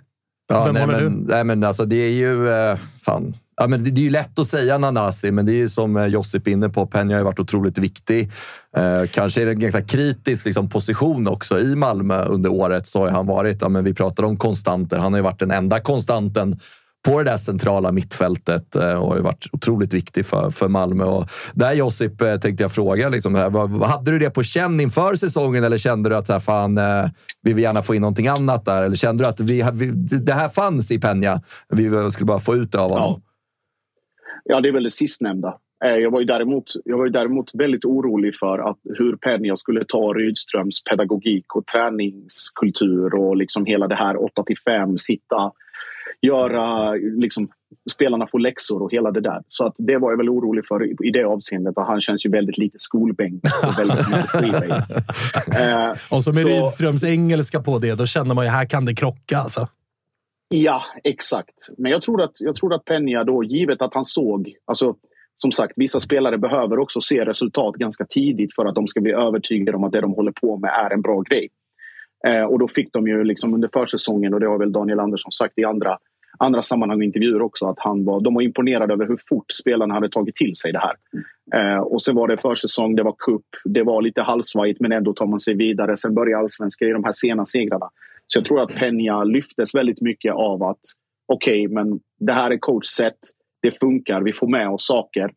Ja, 0.47 0.65
Vem 0.65 0.73
nej, 0.73 0.85
håller 0.85 1.09
men, 1.09 1.25
nej, 1.29 1.43
men 1.43 1.63
alltså 1.63 1.85
det 1.85 1.95
är 1.95 2.11
ju... 2.11 2.49
Eh, 2.49 2.77
fan. 3.01 3.35
Ja, 3.57 3.67
men 3.67 3.83
det, 3.83 3.91
det 3.91 4.01
är 4.01 4.03
ju 4.03 4.09
lätt 4.09 4.39
att 4.39 4.47
säga 4.47 4.77
Nanasi, 4.77 5.31
men 5.31 5.45
det 5.45 5.51
är 5.51 5.55
ju 5.55 5.69
som 5.69 5.97
eh, 5.97 6.05
Josip 6.05 6.47
inne 6.47 6.69
på. 6.69 6.87
Penja 6.87 7.15
har 7.15 7.19
ju 7.19 7.25
varit 7.25 7.39
otroligt 7.39 7.77
viktig. 7.77 8.31
Eh, 8.77 9.03
kanske 9.11 9.41
är 9.41 9.45
det 9.45 9.51
en 9.51 9.59
ganska 9.59 9.81
kritisk 9.81 10.45
liksom, 10.45 10.69
position 10.69 11.27
också 11.27 11.59
i 11.59 11.75
Malmö 11.75 12.25
under 12.25 12.51
året. 12.51 12.87
Så 12.87 12.99
har 12.99 13.09
han 13.09 13.27
varit, 13.27 13.61
ja, 13.61 13.69
men 13.69 13.83
vi 13.83 13.93
pratar 13.93 14.23
om 14.23 14.37
konstanter. 14.37 14.97
Han 14.97 15.13
har 15.13 15.19
ju 15.19 15.23
varit 15.23 15.39
den 15.39 15.51
enda 15.51 15.79
konstanten 15.79 16.59
på 17.05 17.17
det 17.17 17.31
där 17.31 17.37
centrala 17.37 17.91
mittfältet 17.91 18.75
eh, 18.75 18.93
och 18.93 19.07
har 19.07 19.15
ju 19.15 19.21
varit 19.21 19.45
otroligt 19.51 19.93
viktig 19.93 20.25
för, 20.25 20.49
för 20.49 20.67
Malmö. 20.67 21.03
Och 21.03 21.25
där 21.53 21.73
Josip 21.73 22.21
eh, 22.21 22.35
tänkte 22.35 22.63
jag 22.63 22.71
fråga, 22.71 23.09
liksom, 23.09 23.35
eh, 23.35 23.83
hade 23.83 24.11
du 24.11 24.19
det 24.19 24.29
på 24.29 24.43
känn 24.43 24.79
inför 24.79 25.15
säsongen 25.15 25.63
eller 25.63 25.77
kände 25.77 26.09
du 26.09 26.15
att 26.15 26.27
så 26.27 26.33
här, 26.33 26.39
fan, 26.39 26.79
vi 27.41 27.53
vill 27.53 27.63
gärna 27.63 27.81
få 27.81 27.95
in 27.95 28.01
någonting 28.01 28.27
annat 28.27 28.65
där? 28.65 28.83
Eller 28.83 28.95
kände 28.95 29.23
du 29.23 29.27
att 29.27 29.39
vi, 29.39 29.65
vi, 29.73 29.85
det 30.17 30.33
här 30.33 30.49
fanns 30.49 30.91
i 30.91 30.99
Penja? 30.99 31.41
Vi 31.69 32.11
skulle 32.11 32.25
bara 32.25 32.39
få 32.39 32.55
ut 32.55 32.71
det 32.71 32.79
av 32.79 32.91
honom? 32.91 33.21
Ja, 34.43 34.61
det 34.61 34.67
är 34.67 34.73
väl 34.73 34.83
det 34.83 34.89
sistnämnda. 34.89 35.57
Jag 35.79 36.11
var, 36.11 36.19
ju 36.19 36.25
däremot, 36.25 36.63
jag 36.85 36.97
var 36.97 37.05
ju 37.05 37.11
däremot 37.11 37.51
väldigt 37.53 37.85
orolig 37.85 38.35
för 38.35 38.59
att 38.59 38.77
hur 38.97 39.15
Penja 39.15 39.55
skulle 39.55 39.85
ta 39.87 40.13
Rydströms 40.13 40.83
pedagogik 40.83 41.55
och 41.55 41.65
träningskultur 41.65 43.15
och 43.15 43.37
liksom 43.37 43.65
hela 43.65 43.87
det 43.87 43.95
här 43.95 44.23
8 44.23 44.43
till 44.43 44.57
5, 44.65 44.97
sitta, 44.97 45.51
göra, 46.21 46.91
liksom, 46.93 47.47
spelarna 47.91 48.27
får 48.27 48.39
läxor 48.39 48.81
och 48.83 48.91
hela 48.93 49.11
det 49.11 49.21
där. 49.21 49.41
Så 49.47 49.65
att 49.65 49.73
det 49.77 49.97
var 49.97 50.11
jag 50.11 50.17
väl 50.17 50.29
orolig 50.29 50.65
för 50.67 51.05
i- 51.07 51.11
det 51.11 51.23
avseendet. 51.23 51.73
Han 51.77 52.01
känns 52.01 52.25
ju 52.25 52.29
väldigt 52.29 52.57
lite 52.57 52.75
skolbänk 52.79 53.41
och 53.63 53.79
väldigt 53.79 53.97
lite 54.09 54.27
freebase. 54.27 55.03
Eh, 55.59 55.89
Och 56.17 56.23
så 56.23 56.29
med 56.29 56.35
så- 56.43 56.49
Rydströms 56.49 57.03
engelska 57.03 57.59
på 57.61 57.79
det, 57.79 57.95
då 57.95 58.05
känner 58.05 58.35
man 58.35 58.45
ju 58.45 58.51
här 58.51 58.65
kan 58.65 58.85
det 58.85 58.95
krocka. 58.95 59.37
Alltså. 59.37 59.67
Ja, 60.49 60.81
exakt. 61.03 61.69
Men 61.77 61.91
jag 61.91 62.01
tror 62.01 62.21
att, 62.21 62.31
jag 62.41 62.55
tror 62.55 62.73
att 62.73 62.85
Peña 62.85 63.23
då, 63.23 63.43
givet 63.43 63.81
att 63.81 63.93
han 63.93 64.05
såg... 64.05 64.53
Alltså, 64.65 64.95
som 65.37 65.51
sagt, 65.51 65.73
vissa 65.75 65.99
spelare 65.99 66.37
behöver 66.37 66.79
också 66.79 67.01
se 67.01 67.25
resultat 67.25 67.75
ganska 67.75 68.05
tidigt 68.05 68.55
för 68.55 68.65
att 68.65 68.75
de 68.75 68.87
ska 68.87 69.01
bli 69.01 69.11
övertygade 69.11 69.77
om 69.77 69.83
att 69.83 69.91
det 69.91 70.01
de 70.01 70.13
håller 70.13 70.31
på 70.31 70.57
med 70.57 70.69
är 70.85 70.93
en 70.93 71.01
bra 71.01 71.21
grej. 71.21 71.49
Eh, 72.25 72.43
och 72.43 72.59
då 72.59 72.67
fick 72.67 72.93
de 72.93 73.07
ju 73.07 73.23
liksom 73.23 73.53
under 73.53 73.69
försäsongen, 73.73 74.33
och 74.33 74.39
det 74.39 74.47
har 74.47 74.59
väl 74.59 74.71
Daniel 74.71 74.99
Andersson 74.99 75.31
sagt 75.31 75.57
i 75.57 75.63
andra, 75.63 75.97
andra 76.39 76.61
sammanhang 76.61 76.97
och 76.97 77.03
intervjuer 77.03 77.41
också, 77.41 77.65
att 77.65 77.79
han 77.79 78.05
var, 78.05 78.21
de 78.21 78.33
var 78.33 78.41
imponerade 78.41 78.93
över 78.93 79.07
hur 79.07 79.19
fort 79.29 79.51
spelarna 79.51 79.93
hade 79.93 80.09
tagit 80.09 80.35
till 80.35 80.55
sig 80.55 80.71
det 80.71 80.79
här. 80.79 80.95
Eh, 81.53 81.79
och 81.79 82.01
sen 82.01 82.15
var 82.15 82.27
det 82.27 82.37
försäsong, 82.37 82.95
det 82.95 83.03
var 83.03 83.15
cup, 83.17 83.45
det 83.63 83.83
var 83.83 84.01
lite 84.01 84.21
halvsvajigt 84.21 84.81
men 84.81 84.91
ändå 84.91 85.13
tar 85.13 85.25
man 85.25 85.39
sig 85.39 85.55
vidare. 85.55 85.97
Sen 85.97 86.15
börjar 86.15 86.39
allsvenskan 86.39 86.87
i 86.87 86.91
de 86.91 87.03
här 87.03 87.11
sena 87.11 87.45
segrarna. 87.45 87.89
Så 88.27 88.39
jag 88.39 88.45
tror 88.45 88.61
att 88.61 88.71
Peña 88.71 89.25
lyftes 89.25 89.75
väldigt 89.75 90.01
mycket 90.01 90.33
av 90.33 90.63
att 90.63 90.79
okej, 91.27 91.67
men 91.67 91.99
det 92.19 92.33
här 92.33 92.51
är 92.51 92.57
coachsätt, 92.57 93.19
det 93.61 93.71
funkar, 93.71 94.21
vi 94.21 94.33
får 94.33 94.47
med 94.47 94.69
oss 94.69 94.87
saker. 94.87 95.31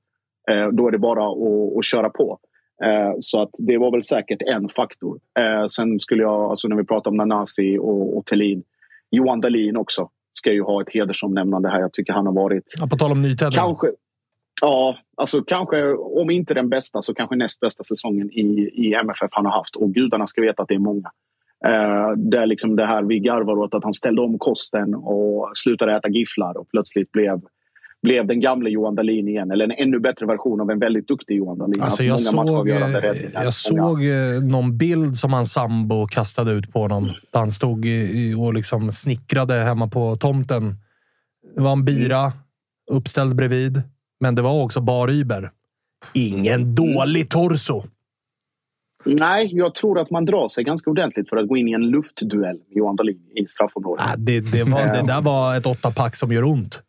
Eh, 0.50 0.68
då 0.68 0.88
är 0.88 0.90
det 0.90 0.98
bara 0.98 1.24
att, 1.24 1.78
att 1.78 1.84
köra 1.84 2.10
på. 2.10 2.38
Eh, 2.84 3.12
så 3.20 3.42
att 3.42 3.50
det 3.58 3.78
var 3.78 3.90
väl 3.90 4.04
säkert 4.04 4.42
en 4.42 4.68
faktor. 4.68 5.20
Eh, 5.38 5.66
sen 5.66 6.00
skulle 6.00 6.22
jag, 6.22 6.50
alltså 6.50 6.68
när 6.68 6.76
vi 6.76 6.84
pratar 6.84 7.10
om 7.10 7.16
Nanasi 7.16 7.78
och, 7.78 8.16
och 8.16 8.26
Thelin, 8.26 8.62
Johan 9.10 9.40
Dahlin 9.40 9.76
också 9.76 10.10
ska 10.32 10.52
ju 10.52 10.62
ha 10.62 10.82
ett 10.82 10.90
hedersomnämnande 10.90 11.68
här. 11.68 11.80
Jag 11.80 11.92
tycker 11.92 12.12
han 12.12 12.26
har 12.26 12.32
varit 12.32 12.64
Ja, 12.80 12.86
På 12.86 12.96
tal 12.96 13.12
om 13.12 13.22
nytändning. 13.22 13.58
Kanske, 13.58 13.86
ja, 14.60 14.96
alltså 15.16 15.42
kanske 15.42 15.92
om 15.94 16.30
inte 16.30 16.54
den 16.54 16.68
bästa 16.68 17.02
så 17.02 17.14
kanske 17.14 17.36
näst 17.36 17.60
bästa 17.60 17.84
säsongen 17.84 18.30
i, 18.30 18.70
i 18.74 18.94
MFF 18.94 19.30
han 19.30 19.46
har 19.46 19.52
haft. 19.52 19.76
Och 19.76 19.94
gudarna 19.94 20.26
ska 20.26 20.40
veta 20.40 20.62
att 20.62 20.68
det 20.68 20.74
är 20.74 20.78
många. 20.78 21.10
Eh, 21.64 22.10
det 22.16 22.38
är 22.38 22.46
liksom 22.46 22.76
det 22.76 22.86
här 22.86 23.02
vi 23.02 23.18
garvar 23.18 23.58
åt 23.58 23.74
att 23.74 23.84
han 23.84 23.94
ställde 23.94 24.22
om 24.22 24.38
kosten 24.38 24.94
och 24.94 25.50
slutade 25.54 25.96
äta 25.96 26.08
gifflar 26.08 26.58
och 26.58 26.68
plötsligt 26.68 27.12
blev, 27.12 27.40
blev 28.02 28.26
den 28.26 28.40
gamle 28.40 28.70
Johan 28.70 28.94
Dahlin 28.94 29.28
igen. 29.28 29.50
Eller 29.50 29.64
en 29.64 29.70
ännu 29.70 30.00
bättre 30.00 30.26
version 30.26 30.60
av 30.60 30.70
en 30.70 30.78
väldigt 30.78 31.08
duktig 31.08 31.36
Johan 31.36 31.58
Dahlin. 31.58 31.82
Alltså 31.82 32.02
jag 32.02 32.20
såg, 32.20 32.68
eh, 32.68 32.76
jag 33.34 33.54
såg 33.54 34.04
eh, 34.04 34.42
någon 34.42 34.78
bild 34.78 35.16
som 35.16 35.32
hans 35.32 35.52
sambo 35.52 36.06
kastade 36.06 36.52
ut 36.52 36.72
på 36.72 36.78
honom. 36.78 37.10
Han 37.32 37.50
stod 37.50 37.86
och 38.38 38.54
liksom 38.54 38.92
snickrade 38.92 39.54
hemma 39.54 39.88
på 39.88 40.16
tomten. 40.16 40.76
Det 41.54 41.60
var 41.60 41.72
en 41.72 41.84
bira 41.84 42.32
uppställd 42.90 43.36
bredvid, 43.36 43.82
men 44.20 44.34
det 44.34 44.42
var 44.42 44.62
också 44.62 44.80
bar 44.80 45.10
Uber. 45.10 45.50
Ingen 46.14 46.74
dålig 46.74 47.30
torso. 47.30 47.82
Nej, 49.04 49.50
jag 49.52 49.74
tror 49.74 49.98
att 49.98 50.10
man 50.10 50.24
drar 50.24 50.48
sig 50.48 50.64
ganska 50.64 50.90
ordentligt 50.90 51.28
för 51.28 51.36
att 51.36 51.48
gå 51.48 51.56
in 51.56 51.68
i 51.68 51.72
en 51.72 51.90
luftduell 51.90 52.56
med 52.56 52.76
Johan 52.76 52.96
Dahlin 52.96 53.20
i 53.36 53.46
straffområdet. 53.46 54.04
Ah, 54.04 54.16
det, 54.16 54.52
det, 54.52 54.64
var, 54.64 54.80
det 54.80 55.06
där 55.06 55.22
var 55.22 55.56
ett 55.56 55.66
åttapack 55.66 56.16
som 56.16 56.32
gör 56.32 56.44
ont. 56.44 56.82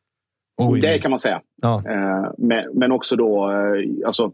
Oj. 0.59 0.79
Det 0.79 0.99
kan 0.99 1.11
man 1.11 1.19
säga. 1.19 1.41
Ja. 1.61 1.83
Eh, 1.89 2.31
men, 2.37 2.65
men 2.73 2.91
också 2.91 3.15
då, 3.15 3.51
eh, 3.51 4.05
alltså, 4.05 4.31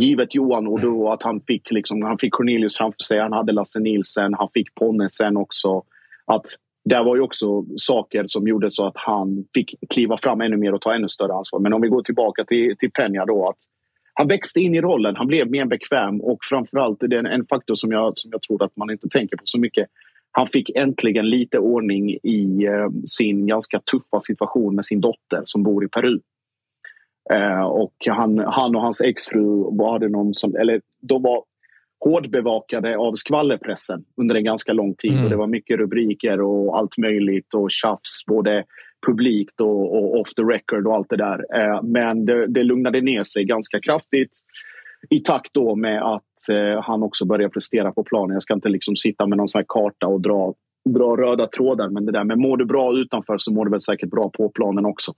givet 0.00 0.34
Johan 0.34 0.66
och 0.66 0.80
då 0.80 1.10
att 1.10 1.22
han 1.22 1.40
fick, 1.40 1.70
liksom, 1.70 2.02
han 2.02 2.18
fick 2.18 2.32
Cornelius 2.32 2.76
framför 2.76 3.02
sig, 3.02 3.20
han 3.20 3.32
hade 3.32 3.52
Lasse 3.52 3.80
Nilsen, 3.80 4.34
han 4.34 4.48
fick 4.54 4.74
Ponne 4.74 5.08
sen 5.10 5.36
också. 5.36 5.82
Att 6.26 6.46
där 6.84 7.04
var 7.04 7.16
ju 7.16 7.22
också 7.22 7.64
saker 7.76 8.24
som 8.26 8.48
gjorde 8.48 8.70
så 8.70 8.86
att 8.86 8.96
han 8.96 9.44
fick 9.54 9.74
kliva 9.94 10.16
fram 10.16 10.40
ännu 10.40 10.56
mer 10.56 10.74
och 10.74 10.80
ta 10.80 10.94
ännu 10.94 11.08
större 11.08 11.32
ansvar. 11.32 11.60
Men 11.60 11.72
om 11.72 11.80
vi 11.80 11.88
går 11.88 12.02
tillbaka 12.02 12.44
till, 12.44 12.76
till 12.78 12.90
Peña 12.90 13.26
då. 13.26 13.48
Att 13.48 13.56
han 14.14 14.28
växte 14.28 14.60
in 14.60 14.74
i 14.74 14.80
rollen, 14.80 15.16
han 15.16 15.26
blev 15.26 15.50
mer 15.50 15.64
bekväm 15.64 16.20
och 16.20 16.38
framförallt 16.50 17.00
det 17.00 17.16
är 17.16 17.18
en, 17.18 17.26
en 17.26 17.46
faktor 17.46 17.74
som 17.74 17.92
jag, 17.92 18.18
som 18.18 18.30
jag 18.30 18.42
tror 18.42 18.64
att 18.64 18.76
man 18.76 18.90
inte 18.90 19.08
tänker 19.08 19.36
på 19.36 19.42
så 19.44 19.60
mycket. 19.60 19.86
Han 20.32 20.46
fick 20.46 20.70
äntligen 20.76 21.30
lite 21.30 21.58
ordning 21.58 22.10
i 22.10 22.64
eh, 22.64 22.88
sin 23.04 23.46
ganska 23.46 23.80
tuffa 23.80 24.20
situation 24.20 24.74
med 24.74 24.84
sin 24.84 25.00
dotter 25.00 25.42
som 25.44 25.62
bor 25.62 25.84
i 25.84 25.88
Peru. 25.88 26.20
Eh, 27.32 27.62
och 27.62 27.94
han, 28.08 28.38
han 28.38 28.76
och 28.76 28.82
hans 28.82 29.00
exfru 29.00 29.76
var 29.76 29.98
det 29.98 30.08
någon 30.08 30.34
som, 30.34 30.56
eller 30.56 30.80
de 31.00 31.22
var 31.22 31.44
hårdbevakade 32.04 32.96
av 32.96 33.14
skvallerpressen 33.14 34.04
under 34.16 34.34
en 34.34 34.44
ganska 34.44 34.72
lång 34.72 34.94
tid. 34.94 35.12
Mm. 35.12 35.24
Och 35.24 35.30
det 35.30 35.36
var 35.36 35.46
mycket 35.46 35.78
rubriker 35.78 36.40
och 36.40 36.78
allt 36.78 36.98
möjligt 36.98 37.54
och 37.54 37.70
tjafs 37.70 38.26
både 38.26 38.64
publikt 39.06 39.60
och, 39.60 39.96
och 39.96 40.20
off 40.20 40.34
the 40.34 40.42
record 40.42 40.86
och 40.86 40.94
allt 40.94 41.10
det 41.10 41.16
där. 41.16 41.44
Eh, 41.54 41.82
men 41.82 42.24
det, 42.24 42.46
det 42.46 42.62
lugnade 42.62 43.00
ner 43.00 43.22
sig 43.22 43.44
ganska 43.44 43.80
kraftigt 43.80 44.38
i 45.10 45.20
takt 45.20 45.54
då 45.54 45.76
med 45.76 46.02
att 46.02 46.48
eh, 46.52 46.82
han 46.82 47.02
också 47.02 47.24
börjar 47.24 47.48
prestera 47.48 47.92
på 47.92 48.04
planen. 48.04 48.34
Jag 48.34 48.42
ska 48.42 48.54
inte 48.54 48.68
liksom 48.68 48.96
sitta 48.96 49.26
med 49.26 49.38
någon 49.38 49.48
sån 49.48 49.64
karta 49.68 50.06
och 50.06 50.20
dra, 50.20 50.54
dra 50.94 51.16
röda 51.16 51.46
trådar. 51.46 51.88
Men 51.88 52.06
det 52.06 52.12
där 52.12 52.24
med 52.24 52.38
mår 52.38 52.56
du 52.56 52.64
bra 52.64 52.92
utanför 52.92 53.38
så 53.38 53.52
mår 53.52 53.64
du 53.64 53.70
väl 53.70 53.80
säkert 53.80 54.10
bra 54.10 54.30
på 54.30 54.48
planen 54.48 54.86
också. 54.86 55.12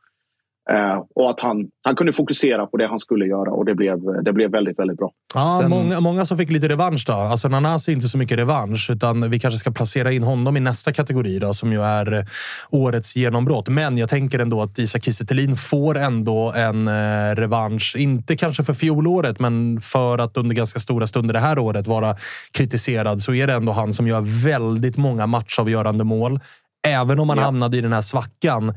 Eh, 0.71 1.03
och 1.15 1.31
att 1.31 1.41
han, 1.41 1.67
han 1.83 1.97
kunde 1.97 2.13
fokusera 2.13 2.67
på 2.67 2.77
det 2.77 2.89
han 2.89 2.99
skulle 2.99 3.27
göra 3.27 3.51
och 3.51 3.65
det 3.65 3.75
blev, 3.75 3.99
det 4.25 4.33
blev 4.33 4.51
väldigt, 4.51 4.79
väldigt 4.79 4.99
bra. 4.99 5.11
Ja, 5.35 5.59
Sen... 5.61 5.71
många, 5.71 6.01
många 6.01 6.25
som 6.25 6.39
fick 6.39 6.51
lite 6.51 6.69
revansch 6.69 7.05
då. 7.07 7.13
Alltså 7.13 7.49
Nanasi 7.49 7.93
inte 7.93 8.09
så 8.09 8.19
mycket 8.19 8.39
revansch, 8.39 8.91
utan 8.91 9.31
vi 9.31 9.41
kanske 9.41 9.59
ska 9.59 9.71
placera 9.71 10.13
in 10.13 10.23
honom 10.23 10.57
i 10.57 10.61
nästa 10.61 10.93
kategori 10.93 11.39
då, 11.39 11.55
som 11.55 11.73
ju 11.73 11.83
är 11.83 12.27
årets 12.71 13.17
genombrott. 13.17 13.69
Men 13.69 13.99
jag 13.99 14.09
tänker 14.09 14.39
ändå 14.39 14.63
att 14.63 14.79
Isak 14.79 15.05
Kiese 15.05 15.57
får 15.57 15.99
ändå 15.99 16.53
en 16.57 16.89
eh, 16.89 17.35
revansch. 17.35 17.97
Inte 17.99 18.37
kanske 18.37 18.65
för 18.65 18.75
fjolåret, 18.75 19.41
men 19.41 19.81
för 19.81 20.19
att 20.19 20.37
under 20.37 20.55
ganska 20.55 20.81
stora 20.81 21.07
stunder 21.07 21.33
det 21.33 21.41
här 21.41 21.59
året 21.59 21.87
vara 21.87 22.17
kritiserad 22.53 23.21
så 23.21 23.35
är 23.35 23.47
det 23.47 23.53
ändå 23.53 23.73
han 23.73 23.93
som 23.93 24.07
gör 24.07 24.45
väldigt 24.45 24.97
många 24.97 25.27
matchavgörande 25.27 26.05
mål. 26.05 26.41
Även 26.87 27.21
om 27.21 27.27
man 27.27 27.39
ja. 27.39 27.45
hamnade 27.45 27.77
i 27.77 27.81
den 27.81 27.93
här 27.93 28.03
svackan 28.03 28.75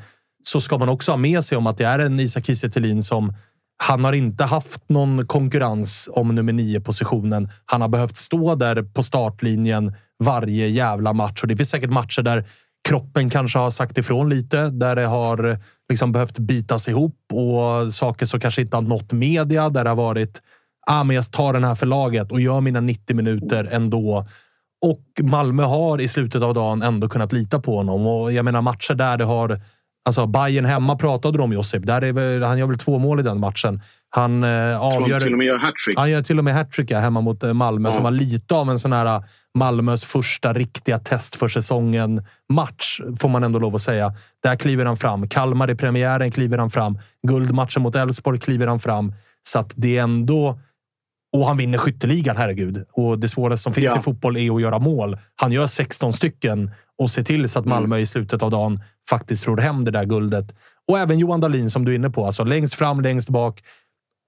så 0.47 0.61
ska 0.61 0.77
man 0.77 0.89
också 0.89 1.11
ha 1.11 1.17
med 1.17 1.45
sig 1.45 1.57
om 1.57 1.67
att 1.67 1.77
det 1.77 1.85
är 1.85 1.99
en 1.99 2.19
Isak 2.19 2.45
Kiese 2.45 3.01
som 3.03 3.33
han 3.83 4.03
har 4.03 4.13
inte 4.13 4.43
haft 4.43 4.89
någon 4.89 5.27
konkurrens 5.27 6.09
om 6.11 6.35
nummer 6.35 6.53
nio 6.53 6.81
positionen. 6.81 7.49
Han 7.65 7.81
har 7.81 7.87
behövt 7.87 8.17
stå 8.17 8.55
där 8.55 8.83
på 8.83 9.03
startlinjen 9.03 9.95
varje 10.23 10.67
jävla 10.67 11.13
match 11.13 11.41
och 11.41 11.47
det 11.47 11.57
finns 11.57 11.69
säkert 11.69 11.89
matcher 11.89 12.21
där 12.21 12.45
kroppen 12.89 13.29
kanske 13.29 13.59
har 13.59 13.69
sagt 13.69 13.97
ifrån 13.97 14.29
lite, 14.29 14.69
där 14.69 14.95
det 14.95 15.05
har 15.05 15.59
liksom 15.89 16.11
behövt 16.11 16.39
bitas 16.39 16.87
ihop 16.87 17.17
och 17.33 17.93
saker 17.93 18.25
som 18.25 18.39
kanske 18.39 18.61
inte 18.61 18.77
har 18.77 18.81
nått 18.81 19.11
media, 19.11 19.69
där 19.69 19.83
det 19.83 19.89
har 19.89 19.97
varit 19.97 20.41
ah, 20.87 21.03
men 21.03 21.15
jag 21.15 21.31
tar 21.31 21.53
den 21.53 21.63
här 21.63 21.75
för 21.75 21.85
laget 21.85 22.31
och 22.31 22.41
gör 22.41 22.61
mina 22.61 22.79
90 22.79 23.15
minuter 23.15 23.67
ändå. 23.71 24.27
Och 24.85 25.03
Malmö 25.23 25.63
har 25.63 26.01
i 26.01 26.07
slutet 26.07 26.41
av 26.41 26.53
dagen 26.53 26.81
ändå 26.81 27.09
kunnat 27.09 27.33
lita 27.33 27.59
på 27.59 27.77
honom 27.77 28.07
och 28.07 28.31
jag 28.31 28.45
menar 28.45 28.61
matcher 28.61 28.93
där 28.93 29.17
det 29.17 29.23
har 29.23 29.61
Alltså 30.07 30.27
Bayern 30.27 30.65
hemma 30.65 30.95
pratade 30.95 31.37
du 31.37 31.43
om 31.43 31.53
Josip. 31.53 31.85
Där 31.85 32.03
är 32.03 32.13
väl, 32.13 32.43
han 32.43 32.57
gör 32.57 32.67
väl 32.67 32.77
två 32.77 32.99
mål 32.99 33.19
i 33.19 33.23
den 33.23 33.39
matchen. 33.39 33.81
Han 34.09 34.43
eh, 34.43 34.81
avgör... 34.81 35.19
till 35.19 35.31
och 35.31 35.37
med 35.37 35.47
gör 35.47 35.57
hattrick. 35.57 35.97
Han 35.97 36.09
gör 36.09 36.21
till 36.21 36.37
och 36.37 36.43
med 36.43 36.53
hattrick 36.53 36.91
ja, 36.91 36.99
hemma 36.99 37.21
mot 37.21 37.43
eh, 37.43 37.53
Malmö, 37.53 37.89
ja. 37.89 37.93
som 37.93 38.03
var 38.03 38.11
lite 38.11 38.55
av 38.55 38.69
en 38.69 38.79
sån 38.79 38.93
här 38.93 39.05
eh, 39.05 39.23
Malmös 39.57 40.05
första 40.05 40.53
riktiga 40.53 40.99
test 40.99 41.35
för 41.35 41.47
säsongen-match, 41.47 43.01
får 43.19 43.29
man 43.29 43.43
ändå 43.43 43.59
lov 43.59 43.75
att 43.75 43.81
säga. 43.81 44.13
Där 44.43 44.55
kliver 44.55 44.85
han 44.85 44.97
fram. 44.97 45.29
Kalmar 45.29 45.71
i 45.71 45.75
premiären 45.75 46.31
kliver 46.31 46.57
han 46.57 46.69
fram. 46.69 46.99
Guldmatchen 47.27 47.81
mot 47.81 47.95
Elfsborg 47.95 48.39
kliver 48.39 48.67
han 48.67 48.79
fram. 48.79 49.13
Så 49.43 49.59
att 49.59 49.73
det 49.75 49.97
är 49.97 50.03
ändå... 50.03 50.59
Och 51.37 51.47
han 51.47 51.57
vinner 51.57 51.77
skytteligan, 51.77 52.37
herregud. 52.37 52.85
Och 52.91 53.19
det 53.19 53.29
svåraste 53.29 53.63
som 53.63 53.73
finns 53.73 53.85
ja. 53.85 53.99
i 53.99 54.01
fotboll 54.01 54.37
är 54.37 54.55
att 54.55 54.61
göra 54.61 54.79
mål. 54.79 55.17
Han 55.35 55.51
gör 55.51 55.67
16 55.67 56.13
stycken 56.13 56.71
och 56.97 57.11
ser 57.11 57.23
till 57.23 57.49
så 57.49 57.59
att 57.59 57.65
Malmö 57.65 57.95
mm. 57.95 58.03
i 58.03 58.05
slutet 58.05 58.43
av 58.43 58.51
dagen 58.51 58.79
faktiskt 59.09 59.47
ror 59.47 59.57
hem 59.57 59.85
det 59.85 59.91
där 59.91 60.05
guldet. 60.05 60.55
Och 60.87 60.99
även 60.99 61.19
Johan 61.19 61.39
Dahlin 61.39 61.69
som 61.69 61.85
du 61.85 61.91
är 61.91 61.95
inne 61.95 62.09
på. 62.09 62.25
Alltså 62.25 62.43
längst 62.43 62.73
fram, 62.73 63.01
längst 63.01 63.29
bak. 63.29 63.63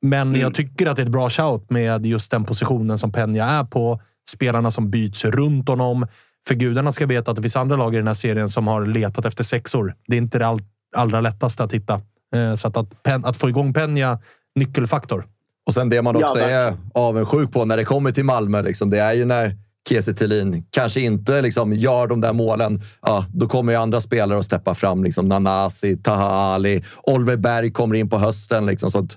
Men 0.01 0.27
mm. 0.27 0.41
jag 0.41 0.55
tycker 0.55 0.87
att 0.87 0.95
det 0.95 1.01
är 1.01 1.05
ett 1.05 1.11
bra 1.11 1.29
shout 1.29 1.69
med 1.69 2.05
just 2.05 2.31
den 2.31 2.45
positionen 2.45 2.97
som 2.97 3.11
Penja 3.11 3.45
är 3.45 3.63
på. 3.63 4.01
Spelarna 4.29 4.71
som 4.71 4.89
byts 4.89 5.25
runt 5.25 5.69
honom. 5.69 6.07
För 6.47 6.55
gudarna 6.55 6.91
ska 6.91 7.05
veta 7.05 7.31
att 7.31 7.37
det 7.37 7.41
finns 7.43 7.55
andra 7.55 7.75
lag 7.75 7.93
i 7.93 7.97
den 7.97 8.07
här 8.07 8.13
serien 8.13 8.49
som 8.49 8.67
har 8.67 8.85
letat 8.85 9.25
efter 9.25 9.43
sexor. 9.43 9.95
Det 10.07 10.15
är 10.15 10.21
inte 10.21 10.39
det 10.39 10.47
all, 10.47 10.61
allra 10.95 11.21
lättaste 11.21 11.63
att 11.63 11.73
hitta. 11.73 12.01
Eh, 12.35 12.55
så 12.55 12.67
att, 12.67 12.77
att, 12.77 13.25
att 13.25 13.37
få 13.37 13.49
igång 13.49 13.73
Penja, 13.73 14.19
nyckelfaktor. 14.55 15.25
Och 15.69 15.73
sen 15.73 15.89
det 15.89 16.01
man 16.01 16.15
också 16.15 16.39
ja, 16.39 16.49
är 16.49 16.73
avundsjuk 16.93 17.51
på 17.51 17.65
när 17.65 17.77
det 17.77 17.85
kommer 17.85 18.11
till 18.11 18.25
Malmö, 18.25 18.61
liksom, 18.61 18.89
det 18.89 18.99
är 18.99 19.13
ju 19.13 19.25
när 19.25 19.55
Kiese 19.89 20.13
Thelin 20.13 20.63
kanske 20.69 21.01
inte 21.01 21.41
liksom 21.41 21.73
gör 21.73 22.07
de 22.07 22.21
där 22.21 22.33
målen, 22.33 22.81
ja, 23.01 23.25
då 23.33 23.47
kommer 23.47 23.73
ju 23.73 23.79
andra 23.79 24.01
spelare 24.01 24.39
att 24.39 24.45
steppa 24.45 24.75
fram. 24.75 25.03
Liksom 25.03 25.27
Nanasi, 25.27 25.97
Taha 25.97 26.53
Ali, 26.53 26.83
Oliver 27.03 27.35
Berg 27.35 27.71
kommer 27.71 27.95
in 27.95 28.09
på 28.09 28.17
hösten. 28.17 28.65
Liksom, 28.65 28.91
så 28.91 29.07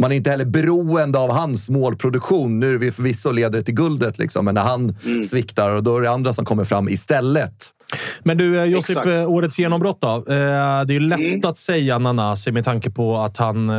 man 0.00 0.12
är 0.12 0.16
inte 0.16 0.30
heller 0.30 0.44
beroende 0.44 1.18
av 1.18 1.30
hans 1.30 1.70
målproduktion. 1.70 2.60
Nu 2.60 2.74
är 2.74 2.78
vi 2.78 2.92
förvisso 2.92 3.30
ledare 3.30 3.62
till 3.62 3.74
guldet, 3.74 4.18
liksom, 4.18 4.44
men 4.44 4.54
när 4.54 4.62
han 4.62 4.96
mm. 5.04 5.22
sviktar, 5.22 5.74
och 5.74 5.82
då 5.82 5.96
är 5.96 6.00
det 6.02 6.10
andra 6.10 6.32
som 6.32 6.44
kommer 6.44 6.64
fram 6.64 6.88
istället. 6.88 7.72
Men 8.22 8.38
du, 8.38 8.58
eh, 8.58 8.64
Josip, 8.64 8.90
Exakt. 8.90 9.06
Eh, 9.06 9.30
årets 9.30 9.58
genombrott 9.58 10.00
då? 10.00 10.08
Eh, 10.08 10.84
det 10.86 10.96
är 10.96 11.00
lätt 11.00 11.20
mm. 11.20 11.40
att 11.44 11.58
säga 11.58 11.98
Nanasi 11.98 12.52
med 12.52 12.64
tanke 12.64 12.90
på 12.90 13.16
att 13.16 13.36
han... 13.36 13.70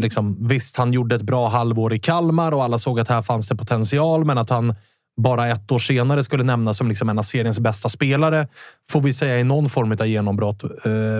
Liksom, 0.00 0.48
visst, 0.48 0.76
han 0.76 0.92
gjorde 0.92 1.14
ett 1.14 1.22
bra 1.22 1.48
halvår 1.48 1.94
i 1.94 1.98
Kalmar 1.98 2.52
och 2.52 2.64
alla 2.64 2.78
såg 2.78 3.00
att 3.00 3.08
här 3.08 3.22
fanns 3.22 3.48
det 3.48 3.56
potential, 3.56 4.24
men 4.24 4.38
att 4.38 4.50
han 4.50 4.74
bara 5.16 5.48
ett 5.48 5.72
år 5.72 5.78
senare 5.78 6.24
skulle 6.24 6.44
nämnas 6.44 6.76
som 6.76 6.88
liksom 6.88 7.08
en 7.08 7.18
av 7.18 7.22
seriens 7.22 7.60
bästa 7.60 7.88
spelare, 7.88 8.48
får 8.90 9.00
vi 9.00 9.12
säga 9.12 9.38
i 9.38 9.44
någon 9.44 9.68
form 9.68 9.92
av 9.92 10.06
genombrott. 10.06 10.62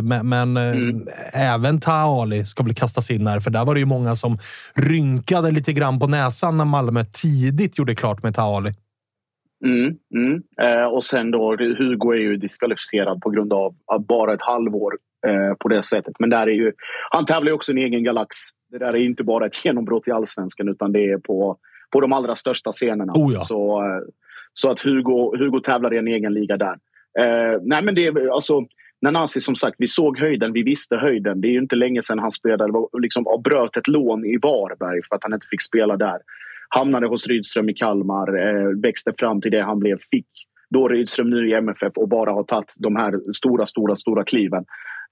Men, 0.02 0.28
men 0.28 0.56
mm. 0.56 1.08
även 1.32 1.80
Taali 1.80 2.46
ska 2.46 2.62
väl 2.62 2.74
kastas 2.74 3.10
in 3.10 3.26
här, 3.26 3.40
för 3.40 3.50
där 3.50 3.64
var 3.64 3.74
det 3.74 3.80
ju 3.80 3.86
många 3.86 4.16
som 4.16 4.38
rynkade 4.74 5.50
lite 5.50 5.72
grann 5.72 6.00
på 6.00 6.06
näsan 6.06 6.56
när 6.56 6.64
Malmö 6.64 7.04
tidigt 7.12 7.78
gjorde 7.78 7.94
klart 7.94 8.22
med 8.22 8.34
Taali. 8.34 8.74
Mm, 9.64 9.96
mm. 10.14 10.42
Eh, 10.60 10.86
och 10.86 11.04
sen 11.04 11.30
då, 11.30 11.56
Hugo 11.56 12.12
är 12.12 12.18
ju 12.18 12.36
diskvalificerad 12.36 13.20
på 13.20 13.30
grund 13.30 13.52
av 13.52 13.74
bara 14.08 14.34
ett 14.34 14.42
halvår 14.42 14.92
eh, 15.26 15.54
på 15.54 15.68
det 15.68 15.82
sättet. 15.82 16.14
Men 16.18 16.30
där 16.30 16.46
är 16.46 16.52
ju, 16.52 16.72
han 17.10 17.24
tävlar 17.24 17.50
ju 17.50 17.54
också 17.54 17.72
i 17.72 17.74
en 17.74 17.86
egen 17.86 18.04
galax. 18.04 18.36
Det 18.70 18.78
där 18.78 18.96
är 18.96 18.96
inte 18.96 19.24
bara 19.24 19.46
ett 19.46 19.56
genombrott 19.64 20.08
i 20.08 20.10
allsvenskan 20.10 20.68
utan 20.68 20.92
det 20.92 21.10
är 21.10 21.18
på 21.18 21.58
på 21.90 22.00
de 22.00 22.12
allra 22.12 22.36
största 22.36 22.72
scenerna. 22.72 23.12
Oh 23.16 23.32
ja. 23.32 23.40
så, 23.40 23.80
eh, 23.82 24.00
så 24.52 24.70
att 24.70 24.80
Hugo, 24.80 25.36
Hugo 25.38 25.60
tävlar 25.60 25.94
i 25.94 25.98
en 25.98 26.08
egen 26.08 26.34
liga 26.34 26.56
där. 26.56 26.78
Eh, 27.18 27.60
nej 27.62 27.82
men 27.82 27.94
det 27.94 28.06
är 28.06 28.34
alltså 28.34 28.66
Nanasi 29.00 29.40
som 29.40 29.56
sagt, 29.56 29.76
vi 29.78 29.86
såg 29.86 30.18
höjden, 30.18 30.52
vi 30.52 30.62
visste 30.62 30.96
höjden. 30.96 31.40
Det 31.40 31.48
är 31.48 31.52
ju 31.52 31.58
inte 31.58 31.76
länge 31.76 32.02
sedan 32.02 32.18
han 32.18 32.32
spelade, 32.32 32.72
liksom 32.98 33.24
bröt 33.44 33.76
ett 33.76 33.88
lån 33.88 34.24
i 34.24 34.38
Varberg 34.42 35.00
för 35.08 35.16
att 35.16 35.22
han 35.22 35.34
inte 35.34 35.46
fick 35.50 35.62
spela 35.62 35.96
där. 35.96 36.18
Hamnade 36.68 37.06
hos 37.06 37.26
Rydström 37.26 37.68
i 37.68 37.74
Kalmar, 37.74 38.28
eh, 38.28 38.80
växte 38.82 39.12
fram 39.18 39.40
till 39.40 39.50
det 39.50 39.62
han 39.62 39.78
blev, 39.78 39.98
fick 40.10 40.26
då 40.70 40.88
Rydström 40.88 41.30
nu 41.30 41.50
i 41.50 41.54
MFF 41.54 41.92
och 41.96 42.08
bara 42.08 42.32
har 42.32 42.44
tagit 42.44 42.74
de 42.78 42.96
här 42.96 43.32
stora, 43.32 43.66
stora, 43.66 43.96
stora 43.96 44.24
kliven. 44.24 44.64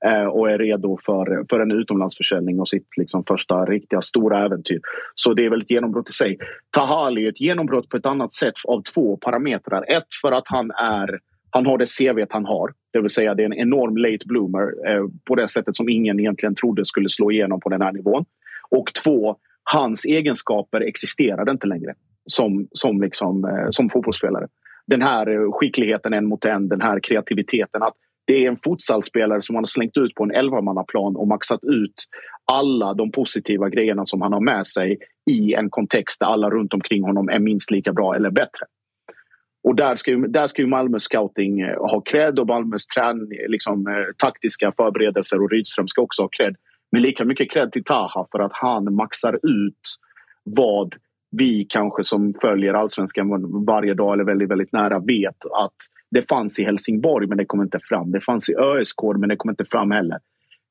Eh, 0.07 0.25
och 0.25 0.51
är 0.51 0.59
redo 0.59 0.99
för, 1.07 1.47
för 1.51 1.61
en 1.61 1.71
utomlandsförsäljning 1.71 2.61
och 2.61 2.69
sitt 2.69 2.97
liksom 2.97 3.25
första 3.25 3.65
riktiga 3.65 4.01
stora 4.01 4.45
äventyr. 4.45 4.81
Så 5.15 5.35
det 5.35 5.45
är 5.45 5.51
väl 5.51 5.63
ett 5.63 5.71
genombrott 5.71 6.09
i 6.09 6.13
sig. 6.13 6.39
Tahali 6.77 7.25
är 7.25 7.29
ett 7.29 7.41
genombrott 7.41 7.89
på 7.89 7.97
ett 7.97 8.07
annat 8.07 8.33
sätt 8.33 8.55
av 8.69 8.83
två 8.95 9.17
parametrar. 9.17 9.85
Ett 9.89 10.07
för 10.23 10.33
att 10.33 10.45
han 10.47 10.71
är 10.71 11.21
han 11.51 11.67
har 11.67 11.79
det 11.79 11.87
CV 11.99 12.27
han 12.31 12.45
har, 12.45 12.73
det 12.93 13.01
vill 13.01 13.11
säga 13.11 13.35
det 13.35 13.43
är 13.43 13.47
en 13.47 13.59
enorm 13.59 13.97
late 13.97 14.27
bloomer 14.27 14.89
eh, 14.89 15.05
på 15.25 15.35
det 15.35 15.49
sättet 15.49 15.77
som 15.77 15.89
ingen 15.89 16.21
egentligen 16.21 16.55
trodde 16.55 16.85
skulle 16.85 17.09
slå 17.09 17.31
igenom 17.31 17.61
på 17.61 17.69
den 17.69 17.83
här 17.83 17.93
nivån. 17.93 18.25
Och 18.71 18.91
två, 19.05 19.37
hans 19.73 20.05
egenskaper 20.05 20.81
existerade 20.81 21.51
inte 21.51 21.67
längre 21.67 21.95
som, 22.25 22.69
som, 22.73 23.01
liksom, 23.01 23.45
eh, 23.45 23.67
som 23.71 23.91
fotbollsspelare. 23.91 24.47
Den 24.87 25.03
här 25.03 25.29
eh, 25.29 25.53
skickligheten 25.53 26.13
en 26.13 26.27
mot 26.27 26.45
en, 26.45 26.69
den 26.69 26.81
här 26.81 27.01
kreativiteten. 27.01 27.83
Att 27.83 27.95
det 28.27 28.45
är 28.45 28.49
en 28.49 28.57
futsalspelare 28.57 29.43
som 29.43 29.55
man 29.55 29.61
har 29.61 29.67
slängt 29.67 29.97
ut 29.97 30.15
på 30.15 30.25
en 30.25 30.31
elvamannaplan 30.31 31.17
och 31.17 31.29
maxat 31.29 31.65
ut 31.65 32.05
alla 32.53 32.95
de 32.95 33.11
positiva 33.13 33.69
grejerna 33.69 34.07
som 34.07 34.23
han 34.23 34.33
har 34.33 34.41
med 34.41 34.67
sig 34.67 34.99
i 35.31 35.55
en 35.55 35.71
kontext 35.71 36.21
där 36.21 36.27
alla 36.27 36.51
runt 36.51 36.75
omkring 36.75 37.03
honom 37.03 37.29
är 37.29 37.39
minst 37.39 37.71
lika 37.71 37.93
bra 37.93 38.15
eller 38.15 38.31
bättre. 38.31 38.67
Och 39.69 39.77
där 39.77 39.97
ska 39.97 40.11
ju, 40.11 40.27
där 40.27 40.47
ska 40.47 40.63
ju 40.63 40.69
Malmö 40.69 40.99
scouting 40.99 41.61
eh, 41.61 41.79
ha 41.79 42.01
cred 42.01 42.39
och 42.39 42.47
Malmös 42.47 42.87
trän, 42.87 43.29
liksom, 43.49 44.05
taktiska 44.19 44.73
förberedelser 44.73 45.43
och 45.43 45.51
Rydström 45.51 45.89
ska 45.89 46.03
också 46.03 46.23
ha 46.23 46.29
cred. 46.29 46.57
Men 46.93 47.03
lika 47.03 47.25
mycket 47.25 47.51
cred 47.51 47.73
till 47.73 47.85
Taha 47.85 48.27
för 48.33 48.39
att 48.39 48.53
han 48.53 48.95
maxar 48.95 49.35
ut 49.35 49.81
vad 50.45 50.95
vi 51.31 51.67
kanske 51.69 52.05
som 52.05 52.35
följer 52.41 52.75
allsvenskan 52.75 53.65
varje 53.67 53.95
dag 53.95 54.13
eller 54.13 54.25
väldigt, 54.25 54.51
väldigt 54.51 54.73
nära 54.73 54.99
vet 54.99 55.47
att 55.47 55.77
det 56.11 56.29
fanns 56.29 56.59
i 56.59 56.65
Helsingborg 56.65 57.27
men 57.27 57.39
det 57.39 57.45
kom 57.45 57.63
inte 57.63 57.79
fram. 57.83 58.13
Det 58.13 58.21
fanns 58.21 58.51
i 58.51 58.55
ÖSK 58.55 59.03
men 59.19 59.29
det 59.29 59.37
kom 59.37 59.51
inte 59.51 59.65
fram 59.65 59.91
heller. 59.91 60.19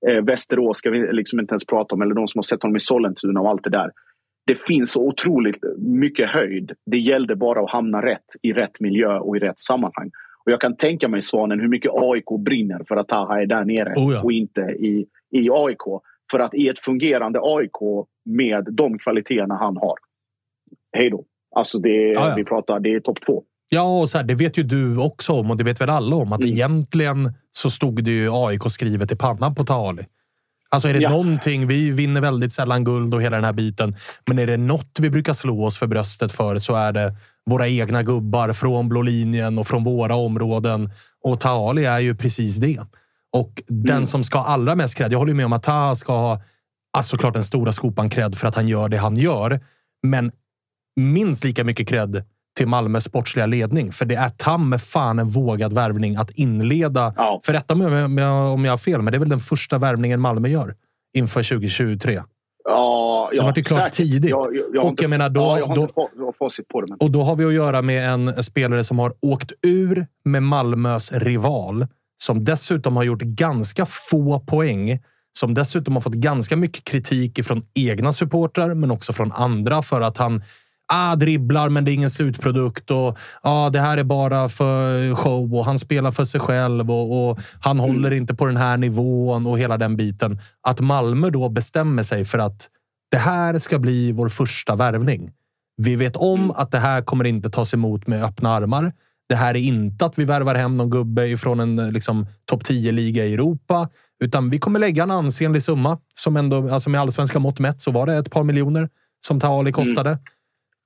Eh, 0.08 0.24
Västerås 0.24 0.78
ska 0.78 0.90
vi 0.90 1.14
liksom 1.14 1.40
inte 1.40 1.52
ens 1.52 1.66
prata 1.66 1.96
om 1.96 2.02
eller 2.02 2.16
de 2.16 2.28
som 2.28 2.38
har 2.40 2.44
sett 2.44 2.64
honom 2.64 2.76
i 2.76 2.80
Sollentuna 2.80 3.42
och 3.42 3.50
allt 3.50 3.64
det 3.64 3.70
där. 3.70 3.92
Det 4.48 4.60
finns 4.60 4.92
så 4.92 5.08
otroligt 5.08 5.64
mycket 5.78 6.30
höjd. 6.30 6.72
Det 6.86 6.98
gällde 6.98 7.36
bara 7.36 7.62
att 7.64 7.72
hamna 7.72 8.02
rätt 8.06 8.26
i 8.42 8.54
rätt 8.54 8.80
miljö 8.80 9.18
och 9.18 9.38
i 9.38 9.40
rätt 9.40 9.60
sammanhang. 9.60 10.12
Och 10.46 10.52
jag 10.52 10.62
kan 10.62 10.76
tänka 10.76 11.08
mig 11.08 11.22
Svanen 11.22 11.60
hur 11.60 11.68
mycket 11.68 11.92
AIK 11.94 12.26
brinner 12.46 12.82
för 12.88 12.96
att 12.96 13.08
Taha 13.08 13.42
är 13.42 13.46
där 13.46 13.66
nere 13.66 13.94
oh 13.96 14.14
ja. 14.14 14.22
och 14.24 14.32
inte 14.32 14.62
i, 14.62 15.06
i 15.36 15.50
AIK. 15.52 16.02
För 16.32 16.40
att 16.40 16.54
i 16.54 16.68
ett 16.70 16.80
fungerande 16.80 17.40
AIK 17.44 18.08
med 18.26 18.68
de 18.72 19.00
kvaliteterna 19.00 19.56
han 19.56 19.78
har 19.78 19.96
hej 20.98 21.10
då. 21.10 21.24
Alltså 21.56 21.80
det, 21.80 21.90
ja, 21.90 22.30
ja. 22.30 22.36
vi 22.36 22.44
pratar, 22.44 22.80
det 22.80 22.94
är 22.94 23.00
topp 23.00 23.18
två. 23.26 23.44
Ja, 23.70 24.00
och 24.00 24.10
så 24.10 24.18
här, 24.18 24.26
det 24.26 24.36
vet 24.36 24.58
ju 24.58 24.64
du 24.64 24.98
också 24.98 25.34
om 25.34 25.52
och 25.52 25.58
det 25.58 25.64
vet 25.64 25.82
väl 25.82 25.90
alla 25.90 26.16
om 26.16 26.34
att 26.34 26.40
Mm. 26.42 26.54
egentligen 26.54 27.34
så 27.52 27.70
stod 27.70 28.04
det 28.04 28.12
ju 28.12 28.30
AIK 28.34 28.62
skrivet 28.72 29.12
i 29.12 29.16
pannan 29.16 29.56
på 29.56 29.64
Tahali. 29.64 30.06
Alltså 30.70 30.88
är 30.90 30.94
det 30.94 31.00
Ja. 31.00 31.10
någonting, 31.10 31.68
vi 31.68 31.92
vinner 31.92 32.22
väldigt 32.22 32.54
sällan 32.54 32.84
guld 32.84 33.14
och 33.16 33.22
hela 33.22 33.36
den 33.36 33.46
här 33.46 33.54
biten. 33.54 33.96
Men 34.28 34.40
är 34.40 34.48
det 34.48 34.58
något 34.58 35.00
vi 35.02 35.10
brukar 35.10 35.34
slå 35.34 35.66
oss 35.66 35.78
för 35.78 35.88
bröstet 35.88 36.32
för 36.32 36.58
så 36.60 36.76
är 36.76 36.92
det 36.92 37.16
våra 37.46 37.68
egna 37.68 38.04
gubbar 38.04 38.54
från 38.54 38.90
blå 38.90 39.02
linjen 39.02 39.58
och 39.58 39.68
från 39.68 39.84
våra 39.84 40.16
områden. 40.16 40.90
Och 41.24 41.40
Tahali 41.40 41.86
är 41.86 42.00
ju 42.00 42.16
precis 42.16 42.58
det. 42.58 42.80
Och 43.36 43.62
den 43.68 43.96
Mm. 43.96 44.06
som 44.06 44.24
ska 44.24 44.38
ha 44.38 44.46
allra 44.46 44.76
mest 44.76 44.96
cred, 44.98 45.12
jag 45.14 45.20
håller 45.20 45.34
med 45.34 45.46
om 45.46 45.54
att 45.54 45.64
Taha 45.64 45.96
ska 45.96 46.14
ha 46.14 46.42
alltså 46.98 47.10
såklart 47.16 47.34
den 47.34 47.44
stora 47.44 47.72
skopan 47.72 48.10
cred 48.10 48.36
för 48.38 48.48
att 48.48 48.56
han 48.56 48.68
gör 48.68 48.90
det 48.90 48.98
han 48.98 49.18
gör. 49.18 49.60
Men 50.08 50.32
minst 50.96 51.44
lika 51.44 51.64
mycket 51.64 51.88
cred 51.88 52.24
till 52.58 52.68
Malmös 52.68 53.04
sportsliga 53.04 53.46
ledning. 53.46 53.92
För 53.92 54.06
det 54.06 54.16
är 54.16 54.30
ta 54.30 54.58
med 54.58 54.82
fan 54.82 55.20
en 55.20 55.30
vågad 55.30 55.74
värvning 55.74 56.16
att 56.16 56.30
inleda. 56.32 57.14
Ja. 57.18 57.40
För 57.46 57.54
rätta 57.54 57.76
mig 57.76 58.04
om 58.06 58.18
jag, 58.18 58.54
om 58.54 58.66
jag 58.66 58.72
har 58.72 58.78
fel, 58.78 59.02
men 59.02 59.12
det 59.12 59.18
är 59.18 59.20
väl 59.20 59.30
den 59.30 59.40
första 59.40 59.78
värvningen 59.78 60.22
Malmö 60.22 60.48
gör 60.50 60.76
inför 61.18 61.44
2023. 61.44 62.22
Ja, 62.64 63.30
ja, 63.32 63.42
Det 63.42 63.46
vart 63.48 63.58
ju 63.58 63.64
klart 63.64 63.80
säkert. 63.84 63.94
tidigt. 63.98 64.30
Jag, 64.32 64.56
jag, 64.56 64.64
jag 64.74 64.84
Och 64.84 64.90
inte, 64.90 65.04
jag 65.04 65.10
menar, 65.10 65.30
då- 65.30 65.42
ja, 65.42 65.60
jag 65.60 65.66
har 65.68 65.76
då- 65.76 65.82
inte 65.82 65.94
har 66.02 66.34
facit 66.46 66.68
på 66.68 66.82
det. 66.82 66.88
Men. 66.90 66.98
Och 67.00 67.12
då 67.12 67.24
har 67.24 67.36
vi 67.36 67.46
att 67.46 67.54
göra 67.54 67.82
med 67.82 68.10
en 68.10 68.44
spelare 68.44 68.84
som 68.84 69.00
har 69.00 69.14
åkt 69.22 69.52
ur 69.62 70.08
med 70.26 70.44
Malmös 70.44 71.12
rival. 71.12 71.88
Som 72.26 72.44
dessutom 72.44 72.96
har 72.96 73.04
gjort 73.04 73.22
ganska 73.22 73.86
få 73.86 74.40
poäng. 74.40 75.00
Som 75.40 75.54
dessutom 75.54 75.94
har 75.94 76.02
fått 76.02 76.14
ganska 76.14 76.56
mycket 76.56 76.84
kritik 76.84 77.46
från 77.46 77.62
egna 77.74 78.14
supportrar, 78.14 78.74
men 78.74 78.92
också 78.92 79.14
från 79.14 79.32
andra 79.32 79.82
för 79.82 80.02
att 80.02 80.18
han 80.18 80.44
ah, 80.94 81.16
dribblar, 81.16 81.70
men 81.70 81.86
det 81.86 81.92
är 81.92 81.94
ingen 81.94 82.10
slutprodukt. 82.10 82.92
Och, 82.92 83.18
ah, 83.42 83.70
det 83.70 83.82
här 83.82 83.98
är 83.98 84.04
bara 84.04 84.50
för 84.50 85.16
show 85.16 85.56
och 85.56 85.66
han 85.66 85.80
spelar 85.80 86.12
för 86.12 86.26
sig 86.26 86.42
själv 86.42 86.92
och, 86.92 87.30
och 87.30 87.40
han 87.62 87.80
håller 87.80 88.12
inte 88.12 88.36
på 88.36 88.46
den 88.46 88.58
här 88.58 88.78
nivån 88.78 89.48
och 89.48 89.60
hela 89.60 89.78
den 89.78 89.98
biten. 89.98 90.40
Att 90.68 90.80
Malmö 90.80 91.30
då 91.30 91.50
bestämmer 91.50 92.04
sig 92.04 92.26
för 92.26 92.38
att 92.38 92.70
det 93.12 93.18
här 93.18 93.60
ska 93.60 93.80
bli 93.80 94.12
vår 94.12 94.30
första 94.30 94.76
värvning. 94.76 95.32
Vi 95.78 95.96
vet 95.96 96.16
om 96.16 96.52
att 96.52 96.72
det 96.72 96.80
här 96.80 97.02
kommer 97.02 97.26
inte 97.26 97.50
tas 97.50 97.74
emot 97.74 98.08
med 98.08 98.24
öppna 98.24 98.50
armar. 98.50 98.94
Det 99.30 99.36
här 99.36 99.56
är 99.56 99.60
inte 99.60 100.06
att 100.06 100.20
vi 100.20 100.26
värvar 100.26 100.56
hem 100.56 100.78
någon 100.78 100.90
gubbe 100.90 101.28
ifrån 101.28 101.60
en 101.60 101.94
liksom, 101.94 102.28
topp 102.46 102.64
10-liga 102.64 103.26
i 103.26 103.34
Europa. 103.34 103.90
Utan 104.24 104.50
vi 104.50 104.60
kommer 104.60 104.80
lägga 104.80 105.04
en 105.04 105.12
ansenlig 105.12 105.64
summa. 105.64 106.00
Som 106.14 106.38
ändå, 106.38 106.70
alltså 106.70 106.90
med 106.90 107.02
allsvenska 107.02 107.40
mått 107.40 107.60
mätt 107.60 107.82
så 107.82 107.92
var 107.92 108.06
det 108.06 108.16
ett 108.16 108.32
par 108.32 108.44
miljoner 108.44 108.90
som 109.28 109.40
Taali 109.40 109.72
kostade. 109.72 110.20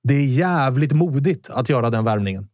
Det 0.08 0.14
är 0.14 0.24
jävligt 0.24 0.92
modigt 0.92 1.50
att 1.50 1.68
göra 1.68 1.90
den 1.90 2.04
värvningen. 2.04 2.48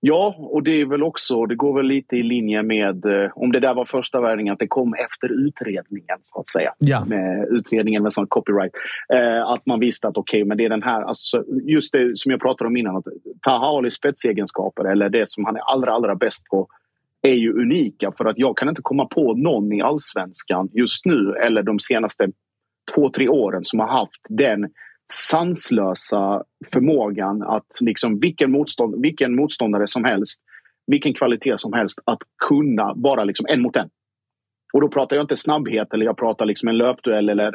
Ja, 0.00 0.34
och 0.38 0.62
det 0.62 0.80
är 0.80 0.84
väl 0.84 1.02
också, 1.02 1.46
det 1.46 1.54
går 1.54 1.76
väl 1.76 1.86
lite 1.86 2.16
i 2.16 2.22
linje 2.22 2.62
med, 2.62 3.04
eh, 3.04 3.30
om 3.34 3.52
det 3.52 3.60
där 3.60 3.74
var 3.74 3.84
första 3.84 4.20
värvningen, 4.20 4.52
att 4.52 4.58
det 4.58 4.66
kom 4.66 4.94
efter 4.94 5.46
utredningen 5.46 6.18
så 6.22 6.40
att 6.40 6.48
säga. 6.48 6.74
Ja. 6.78 7.04
Med 7.04 7.48
utredningen 7.50 8.02
med 8.02 8.12
sån 8.12 8.26
copyright. 8.26 8.72
Eh, 9.14 9.48
att 9.48 9.66
man 9.66 9.80
visste 9.80 10.08
att 10.08 10.16
okej, 10.16 10.44
men 10.44 10.56
det 10.56 10.64
är 10.64 10.68
den 10.68 10.82
här, 10.82 11.02
alltså, 11.02 11.44
just 11.62 11.92
det 11.92 12.18
som 12.18 12.30
jag 12.30 12.40
pratade 12.40 12.68
om 12.68 12.76
innan, 12.76 12.96
att 12.96 13.04
Taha 13.42 13.78
Alis 13.78 13.94
spetsegenskaper 13.94 14.84
eller 14.84 15.08
det 15.08 15.28
som 15.28 15.44
han 15.44 15.56
är 15.56 15.62
allra, 15.72 15.92
allra 15.92 16.14
bäst 16.14 16.44
på 16.50 16.68
är 17.22 17.34
ju 17.34 17.52
unika 17.52 18.12
för 18.18 18.24
att 18.24 18.38
jag 18.38 18.56
kan 18.56 18.68
inte 18.68 18.82
komma 18.82 19.06
på 19.06 19.34
någon 19.34 19.72
i 19.72 19.82
allsvenskan 19.82 20.68
just 20.72 21.06
nu 21.06 21.34
eller 21.46 21.62
de 21.62 21.78
senaste 21.78 22.28
två, 22.94 23.10
tre 23.10 23.28
åren 23.28 23.64
som 23.64 23.78
har 23.78 23.88
haft 23.88 24.26
den 24.28 24.68
sanslösa 25.12 26.42
förmågan 26.72 27.42
att 27.42 27.78
liksom 27.80 28.20
vilken, 28.20 28.50
motstånd, 28.50 29.02
vilken 29.02 29.36
motståndare 29.36 29.86
som 29.86 30.04
helst, 30.04 30.42
vilken 30.86 31.14
kvalitet 31.14 31.58
som 31.58 31.72
helst, 31.72 31.98
att 32.04 32.18
kunna 32.48 32.94
bara 32.94 33.24
liksom 33.24 33.46
en 33.48 33.62
mot 33.62 33.76
en. 33.76 33.90
Och 34.72 34.80
då 34.80 34.88
pratar 34.88 35.16
jag 35.16 35.22
inte 35.24 35.36
snabbhet 35.36 35.94
eller 35.94 36.06
jag 36.06 36.16
pratar 36.16 36.46
liksom 36.46 36.68
en 36.68 36.76
löpduell 36.76 37.28
eller 37.28 37.52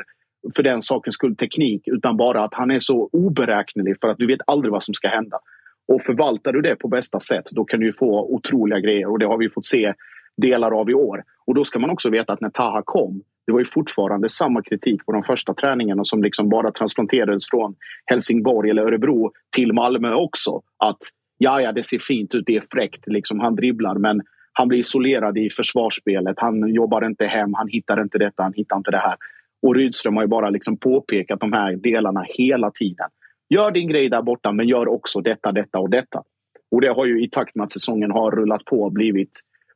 för 0.56 0.64
den 0.64 0.82
sakens 0.82 1.16
skull 1.16 1.36
teknik 1.36 1.88
utan 1.88 2.18
bara 2.18 2.43
att 2.43 2.54
han 2.54 2.72
är 2.72 2.80
så 2.80 3.10
oberäknelig 3.12 3.95
för 4.01 4.08
att 4.08 4.18
du 4.18 4.28
vet 4.28 4.41
aldrig 4.47 4.72
vad 4.72 4.84
som 4.84 4.93
ska 4.93 5.08
hända. 5.08 5.39
Och 5.88 6.01
förvaltar 6.01 6.54
du 6.54 6.62
det 6.62 6.76
på 6.76 6.88
bästa 6.88 7.20
sätt 7.20 7.45
då 7.51 7.66
kan 7.66 7.80
du 7.80 7.93
få 7.93 8.34
otroliga 8.34 8.80
grejer 8.80 9.12
och 9.12 9.20
det 9.20 9.26
har 9.26 9.38
vi 9.38 9.49
fått 9.49 9.66
se 9.66 9.93
delar 10.38 10.72
av 10.72 10.89
i 10.89 10.93
år. 10.93 11.24
Och 11.45 11.56
då 11.56 11.64
ska 11.64 11.80
man 11.80 11.89
också 11.89 12.10
veta 12.10 12.34
att 12.34 12.41
när 12.41 12.49
Taha 12.49 12.82
kom 12.86 13.22
det 13.45 13.51
var 13.51 13.59
ju 13.59 13.65
fortfarande 13.65 14.29
samma 14.29 14.61
kritik 14.61 15.05
på 15.05 15.11
de 15.11 15.23
första 15.23 15.53
träningarna 15.53 16.05
som 16.05 16.23
liksom 16.23 16.49
bara 16.49 16.71
transplanterades 16.71 17.49
från 17.49 17.75
Helsingborg 18.05 18.69
eller 18.69 18.81
Örebro 18.83 19.31
till 19.55 19.73
Malmö 19.73 20.13
också. 20.13 20.61
Att 20.77 20.97
ja, 21.37 21.61
ja, 21.61 21.71
det 21.71 21.83
ser 21.83 21.99
fint 21.99 22.35
ut, 22.35 22.43
det 22.45 22.55
är 22.55 22.63
fräckt, 22.71 23.03
liksom, 23.07 23.39
han 23.39 23.55
dribblar 23.55 23.95
men 23.95 24.21
han 24.53 24.67
blir 24.67 24.79
isolerad 24.79 25.37
i 25.37 25.49
försvarsspelet. 25.49 26.35
Han 26.39 26.73
jobbar 26.73 27.05
inte 27.05 27.25
hem, 27.25 27.53
han 27.53 27.67
hittar 27.67 28.01
inte 28.01 28.17
detta, 28.17 28.43
han 28.43 28.53
hittar 28.53 28.77
inte 28.77 28.91
det 28.91 28.97
här. 28.97 29.15
Och 29.61 29.75
Rydström 29.75 30.15
har 30.15 30.23
ju 30.23 30.27
bara 30.27 30.49
liksom 30.49 30.77
påpekat 30.77 31.39
de 31.39 31.53
här 31.53 31.75
delarna 31.75 32.25
hela 32.27 32.71
tiden. 32.71 33.09
Gör 33.49 33.71
din 33.71 33.87
grej 33.87 34.09
där 34.09 34.21
borta, 34.21 34.51
men 34.51 34.67
gör 34.67 34.87
också 34.87 35.21
detta, 35.21 35.51
detta 35.51 35.79
och 35.79 35.89
detta. 35.89 36.23
Och 36.71 36.81
det 36.81 36.93
har 36.93 37.05
ju 37.05 37.23
i 37.23 37.29
takt 37.29 37.55
med 37.55 37.63
att 37.63 37.71
säsongen 37.71 38.11
har 38.11 38.31
rullat 38.31 38.65
på 38.65 38.89
blivit 38.89 39.31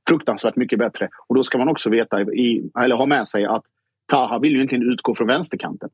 fruktansvärt 0.08 0.56
mycket 0.56 0.80
bättre. 0.80 1.10
Och 1.28 1.36
då 1.36 1.44
ska 1.44 1.58
man 1.58 1.70
också 1.70 1.90
veta, 1.90 2.22
i, 2.22 2.70
eller 2.80 2.96
ha 2.96 3.06
med 3.06 3.28
sig 3.28 3.46
att 3.46 3.64
Taha 4.12 4.40
vill 4.40 4.52
ju 4.52 4.58
egentligen 4.58 4.92
utgå 4.92 5.16
från 5.16 5.28
vänsterkanten. 5.28 5.90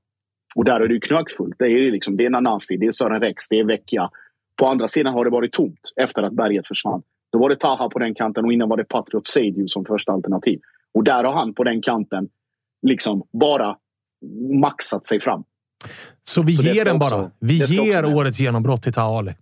Och 0.56 0.66
där 0.66 0.80
är 0.80 0.88
det 0.88 0.94
ju 0.94 1.00
knökfullt. 1.00 1.56
Det 1.60 1.66
är, 1.66 1.92
liksom, 1.92 2.18
det 2.18 2.26
är 2.26 2.30
Nanasi, 2.30 2.78
det 2.78 2.86
är 2.86 2.92
Sören 2.92 3.22
Rex, 3.22 3.50
det 3.50 3.60
är 3.60 3.64
Vecchia. 3.64 4.10
På 4.56 4.68
andra 4.68 4.88
sidan 4.88 5.14
har 5.14 5.24
det 5.26 5.32
varit 5.32 5.52
tomt 5.52 5.80
efter 5.96 6.24
att 6.24 6.34
berget 6.34 6.68
försvann. 6.68 7.02
Då 7.32 7.40
var 7.40 7.50
det 7.50 7.56
Taha 7.56 7.90
på 7.90 8.00
den 8.00 8.16
kanten 8.16 8.46
och 8.46 8.54
innan 8.54 8.70
var 8.70 8.78
det 8.78 8.84
Patriot 8.84 9.28
Seidiu 9.28 9.68
som 9.68 9.86
första 9.86 10.12
alternativ. 10.12 10.60
Och 10.94 11.04
där 11.04 11.24
har 11.24 11.34
han 11.34 11.54
på 11.54 11.64
den 11.64 11.82
kanten 11.82 12.30
liksom 12.88 13.24
bara 13.34 13.78
maxat 14.62 15.06
sig 15.06 15.20
fram. 15.20 15.44
Så 16.22 16.42
vi 16.42 16.54
Så 16.54 16.64
ger 16.64 16.86
den 16.86 16.96
också- 16.96 17.10
bara. 17.10 17.32
Vi 17.40 17.54
ger 17.58 18.16
årets 18.16 18.40
genombrott 18.40 18.84
till. 18.84 18.94
Eh, 18.98 19.34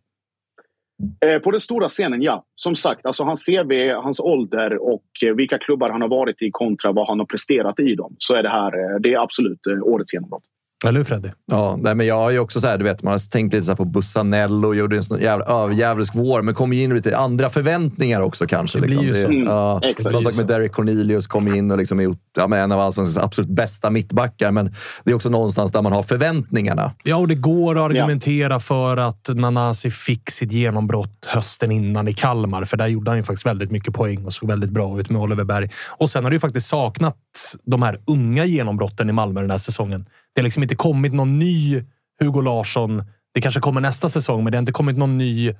Eh, 1.25 1.39
på 1.39 1.51
den 1.51 1.59
stora 1.59 1.89
scenen, 1.89 2.21
ja. 2.21 2.45
Som 2.55 2.75
sagt, 2.75 3.05
alltså 3.05 3.23
hans 3.23 3.45
CV, 3.45 3.93
hans 3.93 4.19
ålder 4.19 4.77
och 4.93 5.05
eh, 5.25 5.35
vilka 5.35 5.57
klubbar 5.57 5.89
han 5.89 6.01
har 6.01 6.09
varit 6.09 6.41
i 6.41 6.51
kontra 6.51 6.91
vad 6.91 7.07
han 7.07 7.19
har 7.19 7.25
presterat 7.25 7.79
i 7.79 7.95
dem. 7.95 8.15
Så 8.17 8.35
är 8.35 8.43
det 8.43 8.49
här 8.49 8.93
eh, 8.93 8.99
det 8.99 9.13
är 9.13 9.23
absolut 9.23 9.59
årets 9.83 10.13
genombrott. 10.13 10.43
Eller 10.85 10.99
hur 10.99 11.03
Freddy? 11.03 11.29
Ja, 11.51 11.77
nej, 11.79 11.95
men 11.95 12.07
jag 12.07 12.27
är 12.27 12.31
ju 12.31 12.39
också 12.39 12.61
så 12.61 12.67
här, 12.67 12.77
du 12.77 12.83
vet, 12.83 13.03
man 13.03 13.11
har 13.11 13.29
tänkt 13.29 13.53
lite 13.53 13.65
så 13.65 13.71
här 13.71 13.75
på 13.75 13.85
Bussanello, 13.85 14.73
gjorde 14.73 14.95
en 14.95 15.03
sån 15.03 15.21
jävla 15.21 15.45
överjävlisk 15.45 16.15
vår, 16.15 16.41
men 16.41 16.53
kom 16.53 16.73
ju 16.73 16.83
in 16.83 16.89
med 16.89 16.95
lite 16.95 17.17
andra 17.17 17.49
förväntningar 17.49 18.21
också 18.21 18.47
kanske. 18.47 18.79
Det 18.79 18.87
blir 18.87 18.97
liksom. 18.97 19.15
ju 19.15 19.23
så. 19.23 19.27
Mm, 19.27 19.43
ja, 19.43 19.81
samma 19.81 20.19
blir 20.19 20.21
sak 20.21 20.35
med. 20.35 20.47
Derek 20.47 20.71
Cornelius, 20.71 21.27
kom 21.27 21.55
in 21.55 21.71
och 21.71 21.77
liksom 21.77 21.99
är 21.99 22.15
ja, 22.37 22.47
men 22.47 22.59
en 22.59 22.71
av 22.71 22.79
allsvenskans 22.79 23.25
absolut 23.25 23.49
bästa 23.49 23.89
mittbackar, 23.89 24.51
men 24.51 24.73
det 25.03 25.11
är 25.11 25.15
också 25.15 25.29
någonstans 25.29 25.71
där 25.71 25.81
man 25.81 25.91
har 25.91 26.03
förväntningarna. 26.03 26.93
Ja, 27.03 27.15
och 27.15 27.27
det 27.27 27.35
går 27.35 27.75
att 27.75 27.81
argumentera 27.81 28.59
för 28.59 28.97
att 28.97 29.29
Nanasi 29.33 29.91
fick 29.91 30.29
sitt 30.29 30.51
genombrott 30.51 31.25
hösten 31.27 31.71
innan 31.71 32.07
i 32.07 32.13
Kalmar. 32.13 32.65
För 32.65 32.77
där 32.77 32.87
gjorde 32.87 33.11
han 33.11 33.17
ju 33.17 33.23
faktiskt 33.23 33.45
väldigt 33.45 33.71
mycket 33.71 33.93
poäng 33.93 34.25
och 34.25 34.33
såg 34.33 34.49
väldigt 34.49 34.69
bra 34.69 34.99
ut 34.99 35.09
med 35.09 35.21
Oliver 35.21 35.43
Berg. 35.43 35.69
Och 35.89 36.09
sen 36.09 36.23
har 36.23 36.31
det 36.31 36.35
ju 36.35 36.39
faktiskt 36.39 36.67
saknats 36.67 37.55
de 37.63 37.81
här 37.81 37.97
unga 38.07 38.45
genombrotten 38.45 39.09
i 39.09 39.13
Malmö 39.13 39.41
den 39.41 39.51
här 39.51 39.57
säsongen. 39.57 40.05
Det 40.35 40.41
har 40.41 40.43
liksom 40.43 40.63
inte 40.63 40.75
kommit 40.75 41.13
någon 41.13 41.39
ny 41.39 41.83
Hugo 42.19 42.41
Larsson. 42.41 43.03
Det 43.33 43.41
kanske 43.41 43.61
kommer 43.61 43.81
nästa 43.81 44.09
säsong, 44.09 44.43
men 44.43 44.51
det 44.51 44.57
har 44.57 44.61
inte 44.61 44.71
kommit 44.71 44.97
någon 44.97 45.17
ny 45.17 45.53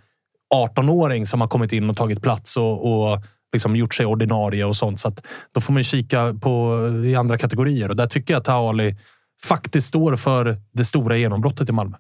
18-åring 0.55 1.25
som 1.25 1.41
har 1.41 1.47
kommit 1.47 1.73
in 1.73 1.89
och 1.89 1.97
tagit 1.97 2.21
plats 2.21 2.57
och, 2.57 3.11
och 3.11 3.17
liksom 3.53 3.75
gjort 3.75 3.93
sig 3.93 4.05
ordinarie 4.05 4.65
och 4.65 4.75
sånt. 4.75 4.99
Så 4.99 5.07
att 5.07 5.21
då 5.51 5.61
får 5.61 5.73
man 5.73 5.79
ju 5.79 5.83
kika 5.83 6.33
på 6.41 6.77
i 7.05 7.15
andra 7.15 7.37
kategorier 7.37 7.89
och 7.89 7.95
där 7.95 8.07
tycker 8.07 8.33
jag 8.33 8.39
att 8.39 8.45
Taali 8.45 8.95
faktiskt 9.43 9.87
står 9.87 10.15
för 10.15 10.57
det 10.73 10.85
stora 10.85 11.17
genombrottet 11.17 11.69
i 11.69 11.71
Malmö. 11.71 11.97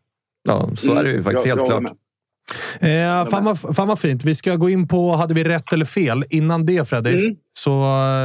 Ja, 0.47 0.69
så 0.75 0.93
är 0.95 1.03
det 1.03 1.09
ju 1.11 1.23
faktiskt 1.23 1.45
Jag- 1.45 1.55
helt 1.55 1.67
klart. 1.69 1.83
Eh, 2.79 3.29
fan, 3.29 3.45
vad, 3.45 3.75
fan 3.75 3.87
vad 3.87 3.99
fint. 3.99 4.23
Vi 4.23 4.35
ska 4.35 4.55
gå 4.55 4.69
in 4.69 4.87
på 4.87 5.15
hade 5.15 5.33
vi 5.33 5.43
rätt 5.43 5.73
eller 5.73 5.85
fel. 5.85 6.23
Innan 6.29 6.65
det 6.65 6.87
Freddy, 6.89 7.13
Mm. 7.25 7.35
så 7.53 7.71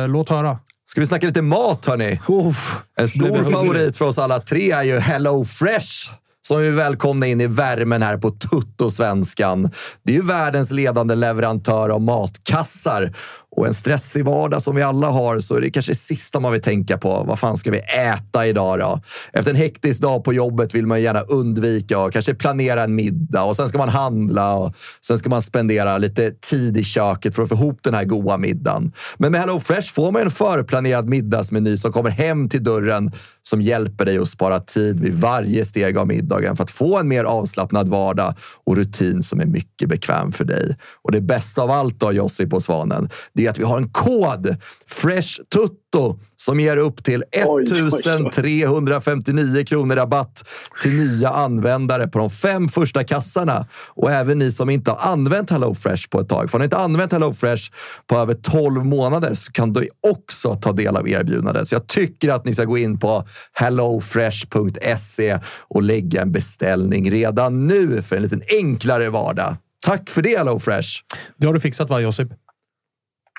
eh, 0.03 0.09
låt 0.09 0.28
höra. 0.28 0.59
Ska 0.97 1.01
vi 1.01 1.07
snacka 1.07 1.26
lite 1.26 1.42
mat, 1.42 1.86
hörni? 1.86 2.20
Uff. 2.28 2.76
En 3.01 3.09
stor 3.09 3.51
favorit 3.51 3.97
för 3.97 4.05
oss 4.05 4.18
alla 4.18 4.40
tre 4.40 4.70
är 4.70 4.82
ju 4.82 4.99
Hello 4.99 5.44
Fresh 5.44 6.11
som 6.47 6.61
vi 6.61 6.70
välkomnar 6.70 7.26
in 7.26 7.40
i 7.40 7.47
värmen 7.47 8.03
här 8.03 8.16
på 8.16 8.30
Tuttosvenskan. 8.30 9.70
Det 10.05 10.12
är 10.12 10.16
ju 10.16 10.22
världens 10.22 10.70
ledande 10.70 11.14
leverantör 11.14 11.88
av 11.88 12.01
matkassar. 12.01 13.14
Och 13.57 13.67
en 13.67 13.75
stressig 13.75 14.25
vardag 14.25 14.63
som 14.63 14.77
vi 14.77 14.83
alla 14.83 15.09
har 15.09 15.41
så 15.41 15.55
är 15.55 15.61
det 15.61 15.71
kanske 15.71 15.93
det 15.93 15.97
sista 15.97 16.41
man 16.41 16.53
vill 16.53 16.63
tänka 16.63 16.99
på. 16.99 17.25
Vad 17.27 17.39
fan 17.39 17.57
ska 17.57 17.71
vi 17.71 17.79
äta 17.79 18.47
idag 18.47 18.79
då? 18.79 19.01
Efter 19.33 19.51
en 19.51 19.57
hektisk 19.57 20.01
dag 20.01 20.25
på 20.25 20.33
jobbet 20.33 20.75
vill 20.75 20.87
man 20.87 21.03
gärna 21.03 21.21
undvika 21.21 21.99
och 21.99 22.13
kanske 22.13 22.35
planera 22.35 22.85
en 22.85 22.95
middag 22.95 23.43
och 23.43 23.57
sen 23.57 23.69
ska 23.69 23.79
man 23.79 23.89
handla 23.89 24.55
och 24.55 24.75
sen 25.07 25.19
ska 25.19 25.29
man 25.29 25.43
spendera 25.43 25.99
lite 25.99 26.31
tid 26.31 26.77
i 26.77 26.85
köket 26.85 27.35
för 27.35 27.43
att 27.43 27.49
få 27.49 27.55
ihop 27.55 27.79
den 27.83 27.95
här 27.95 28.05
goda 28.05 28.39
middagen. 28.39 28.93
Men 29.19 29.33
med 29.33 29.41
HelloFresh 29.41 29.93
får 29.93 30.13
man 30.13 30.23
en 30.23 30.31
förplanerad 30.31 31.09
middagsmeny 31.09 31.77
som 31.77 31.93
kommer 31.93 32.11
hem 32.11 32.49
till 32.49 32.65
dörren 32.65 33.13
som 33.43 33.63
hjälper 33.63 34.05
dig 34.05 34.19
att 34.19 34.29
spara 34.29 34.61
tid 34.61 35.01
vid 35.01 35.15
varje 35.15 35.65
steg 35.65 35.99
av 35.99 36.07
middagen 36.07 36.57
för 36.57 36.65
att 36.65 36.71
få 36.71 36.99
en 36.99 37.09
mer 37.09 37.25
avslappnad 37.25 37.89
vardag 37.89 38.35
och 38.65 38.77
rutin 38.77 39.23
som 39.23 39.41
är 39.41 39.47
mycket 39.47 39.89
bekväm 39.89 40.33
för 40.33 40.45
dig. 40.45 40.77
Och 41.03 41.13
det 41.13 41.21
bästa 41.21 41.63
av 41.63 41.71
allt 41.71 42.01
då, 42.01 42.13
Josip 42.13 42.53
och 42.53 42.63
Svanen, 42.63 43.11
det 43.33 43.45
är 43.47 43.51
att 43.51 43.59
vi 43.59 43.64
har 43.64 43.76
en 43.76 43.88
kod, 43.88 44.57
Fresh 44.86 45.40
Tutto, 45.55 46.18
som 46.36 46.61
ger 46.61 46.76
upp 46.76 47.05
till 47.05 47.24
1359 47.32 49.64
kronor 49.64 49.97
rabatt 49.97 50.49
till 50.82 50.92
nya 50.92 51.28
användare 51.28 52.09
på 52.09 52.18
de 52.18 52.30
fem 52.30 52.68
första 52.68 53.05
kassarna. 53.05 53.66
Och 53.88 54.11
även 54.11 54.38
ni 54.38 54.51
som 54.51 54.70
inte 54.70 54.90
har 54.90 55.12
använt 55.12 55.51
HelloFresh 55.51 56.09
på 56.11 56.20
ett 56.20 56.28
tag. 56.28 56.51
För 56.51 56.59
har 56.59 56.59
ni 56.59 56.64
inte 56.64 56.76
använt 56.76 57.12
HelloFresh 57.12 57.72
på 58.07 58.16
över 58.16 58.34
12 58.34 58.84
månader 58.84 59.34
så 59.34 59.53
kan 59.53 59.72
du 59.72 59.88
också 60.12 60.55
ta 60.55 60.72
del 60.72 60.97
av 60.97 61.09
erbjudandet. 61.09 61.68
Så 61.68 61.74
jag 61.74 61.86
tycker 61.86 62.28
att 62.28 62.44
ni 62.44 62.55
ska 62.55 62.64
gå 62.64 62.78
in 62.78 62.99
på 62.99 63.24
hellofresh.se 63.53 65.38
och 65.68 65.82
lägga 65.82 66.22
en 66.22 66.32
beställning 66.32 67.11
redan 67.11 67.66
nu 67.66 68.03
för 68.03 68.16
en 68.16 68.22
liten 68.22 68.42
enklare 68.49 69.11
vardag. 69.11 69.57
Tack 69.86 70.11
för 70.11 70.22
det 70.22 70.38
HelloFresh! 70.38 70.88
Det 71.36 71.47
har 71.47 71.55
du 71.55 71.61
fixat 71.61 71.90
va, 71.90 72.01
Josip? 72.01 72.28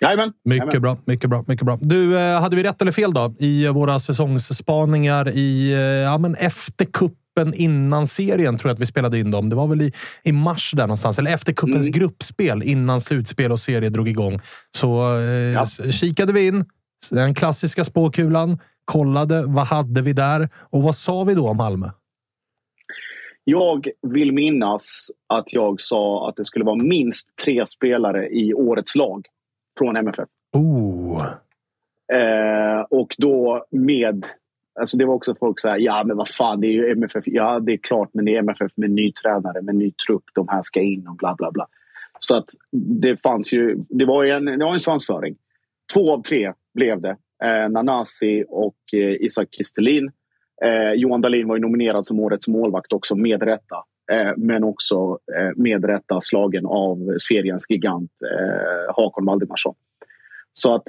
Jajamän. 0.01 0.33
Mycket 0.45 0.65
Jajamän. 0.65 0.81
bra, 0.81 0.97
mycket 1.05 1.29
bra, 1.29 1.43
mycket 1.47 1.65
bra. 1.65 1.77
Du, 1.81 2.19
eh, 2.19 2.41
hade 2.41 2.55
vi 2.55 2.63
rätt 2.63 2.81
eller 2.81 2.91
fel 2.91 3.13
då 3.13 3.35
i 3.39 3.67
våra 3.67 3.99
säsongsspaningar 3.99 5.29
i, 5.29 5.73
eh, 5.73 5.79
ja, 5.79 6.17
men 6.17 6.35
efter 6.35 6.85
kuppen 6.85 7.53
innan 7.55 8.07
serien 8.07 8.57
tror 8.57 8.69
jag 8.69 8.73
att 8.73 8.81
vi 8.81 8.85
spelade 8.85 9.19
in 9.19 9.31
dem. 9.31 9.49
Det 9.49 9.55
var 9.55 9.67
väl 9.67 9.81
i, 9.81 9.93
i 10.23 10.31
mars 10.31 10.71
där 10.75 10.83
någonstans, 10.83 11.19
eller 11.19 11.33
efter 11.33 11.53
kuppens 11.53 11.89
gruppspel 11.89 12.63
innan 12.63 13.01
slutspel 13.01 13.51
och 13.51 13.59
serie 13.59 13.89
drog 13.89 14.09
igång. 14.09 14.39
Så 14.77 15.19
eh, 15.19 15.91
kikade 15.91 16.33
vi 16.33 16.47
in 16.47 16.65
den 17.11 17.33
klassiska 17.33 17.83
spåkulan, 17.83 18.59
kollade 18.85 19.43
vad 19.45 19.67
hade 19.67 20.01
vi 20.01 20.13
där 20.13 20.49
och 20.55 20.83
vad 20.83 20.95
sa 20.95 21.23
vi 21.23 21.33
då 21.33 21.49
om 21.49 21.57
Malmö? 21.57 21.89
Jag 23.43 23.87
vill 24.07 24.31
minnas 24.31 25.11
att 25.29 25.53
jag 25.53 25.81
sa 25.81 26.29
att 26.29 26.35
det 26.35 26.45
skulle 26.45 26.65
vara 26.65 26.83
minst 26.83 27.29
tre 27.45 27.65
spelare 27.65 28.27
i 28.27 28.53
årets 28.53 28.95
lag 28.95 29.25
från 29.77 29.95
MFF. 29.95 30.29
Oh. 30.53 31.23
Eh, 32.13 32.81
och 32.89 33.15
då 33.17 33.65
med... 33.71 34.25
Alltså 34.79 34.97
det 34.97 35.05
var 35.05 35.13
också 35.13 35.35
folk 35.39 35.59
så 35.59 35.69
här, 35.69 35.77
ja 35.77 36.03
men 36.05 36.17
vad 36.17 36.27
fan, 36.27 36.61
det 36.61 36.67
är 36.67 36.71
ju 36.71 36.91
MFF. 36.91 37.23
Ja, 37.25 37.59
det 37.59 37.73
är 37.73 37.77
klart, 37.77 38.09
men 38.13 38.25
det 38.25 38.35
är 38.35 38.39
MFF 38.39 38.71
med 38.75 38.91
ny 38.91 39.11
tränare, 39.11 39.61
med 39.61 39.75
ny 39.75 39.91
trupp. 39.91 40.23
De 40.33 40.47
här 40.47 40.63
ska 40.63 40.81
in 40.81 41.07
och 41.07 41.15
bla 41.15 41.35
bla 41.37 41.51
bla. 41.51 41.67
Så 42.19 42.35
att 42.35 42.49
det 43.01 43.17
fanns 43.17 43.53
ju... 43.53 43.75
Det 43.89 44.05
var 44.05 44.23
ju 44.23 44.31
en, 44.31 44.45
det 44.45 44.65
var 44.65 44.73
en 44.73 44.79
svansföring. 44.79 45.35
Två 45.93 46.13
av 46.13 46.21
tre 46.21 46.53
blev 46.73 47.01
det. 47.01 47.17
Eh, 47.43 47.69
Nanasi 47.69 48.45
och 48.49 48.77
eh, 48.93 49.25
Isak 49.25 49.47
Kristelin. 49.57 50.11
Eh, 50.63 50.91
Johan 50.91 51.21
Dahlin 51.21 51.47
var 51.47 51.55
ju 51.55 51.61
nominerad 51.61 52.05
som 52.05 52.19
årets 52.19 52.47
målvakt 52.47 52.93
också 52.93 53.15
med 53.15 53.43
rätta. 53.43 53.75
Eh, 54.11 54.33
men 54.37 54.63
också 54.63 54.95
eh, 55.37 55.51
med 55.55 55.85
rätta 55.85 56.21
slagen 56.21 56.65
av 56.65 56.97
seriens 57.29 57.65
gigant 57.69 58.11
eh, 58.23 58.95
Hakon 58.95 59.25
Valdimarsson. 59.25 59.75
Så 60.53 60.75
att 60.75 60.83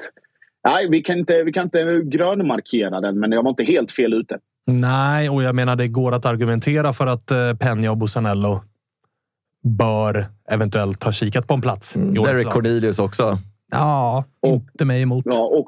nej, 0.69 0.89
vi 0.91 1.03
kan 1.03 1.19
inte, 1.19 1.43
vi 1.43 1.53
kan 1.53 1.65
inte 1.65 2.01
grönmarkera 2.05 3.01
den, 3.01 3.21
men 3.21 3.33
jag 3.33 3.43
var 3.43 3.51
inte 3.51 3.65
helt 3.65 3.93
fel 3.93 4.15
ute. 4.15 4.39
Nej, 4.67 5.31
och 5.31 5.43
jag 5.43 5.55
menar 5.55 5.77
det 5.77 5.89
går 5.89 6.13
att 6.13 6.27
argumentera 6.27 6.93
för 6.93 7.07
att 7.07 7.31
eh, 7.31 7.37
Peña 7.37 7.89
och 7.89 7.97
Busanello 7.97 8.61
bör 9.65 10.27
eventuellt 10.51 11.05
ha 11.05 11.13
kikat 11.13 11.47
på 11.49 11.55
en 11.55 11.61
plats. 11.61 11.97
årets 11.97 12.25
Derek 12.27 12.45
lag. 12.45 12.53
Cornelius 12.55 12.99
också. 12.99 13.39
Ja, 13.71 14.25
inte 14.47 14.85
mig 14.85 15.03
emot. 15.03 15.25
Ja, 15.29 15.39
och, 15.45 15.67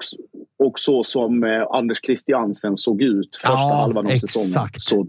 och 0.66 0.78
så 0.78 1.05
som 1.05 1.44
eh, 1.44 1.62
Anders 1.70 1.98
Christiansen 2.07 2.76
såg 2.76 3.03
ut 3.03 3.36
första 3.36 3.53
Ja, 3.53 3.74
halvan 3.82 4.07
av 4.07 4.11
säsongen 4.11 4.46
exakt. 4.46 4.82
så 4.82 5.01
eh, 5.01 5.07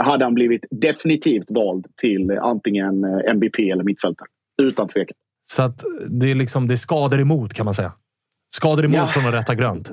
hade 0.00 0.24
han 0.24 0.34
blivit 0.34 0.64
definitivt 0.70 1.50
vald 1.50 1.86
till 2.02 2.30
antingen 2.38 3.04
eh, 3.04 3.30
MVP 3.30 3.58
eller 3.58 3.84
mittfältare. 3.84 4.28
Utan 4.62 4.88
tvekan. 4.88 5.14
Så 5.44 5.62
att 5.62 5.84
det 6.10 6.30
är 6.30 6.34
liksom 6.34 6.68
det 6.68 6.74
är 6.74 6.76
skador 6.76 7.20
emot 7.20 7.54
kan 7.54 7.64
man 7.64 7.74
säga. 7.74 7.92
Skador 8.54 8.84
emot 8.84 8.96
Ja. 8.96 9.06
från 9.06 9.26
att 9.26 9.34
rätta 9.34 9.54
grönt. 9.54 9.90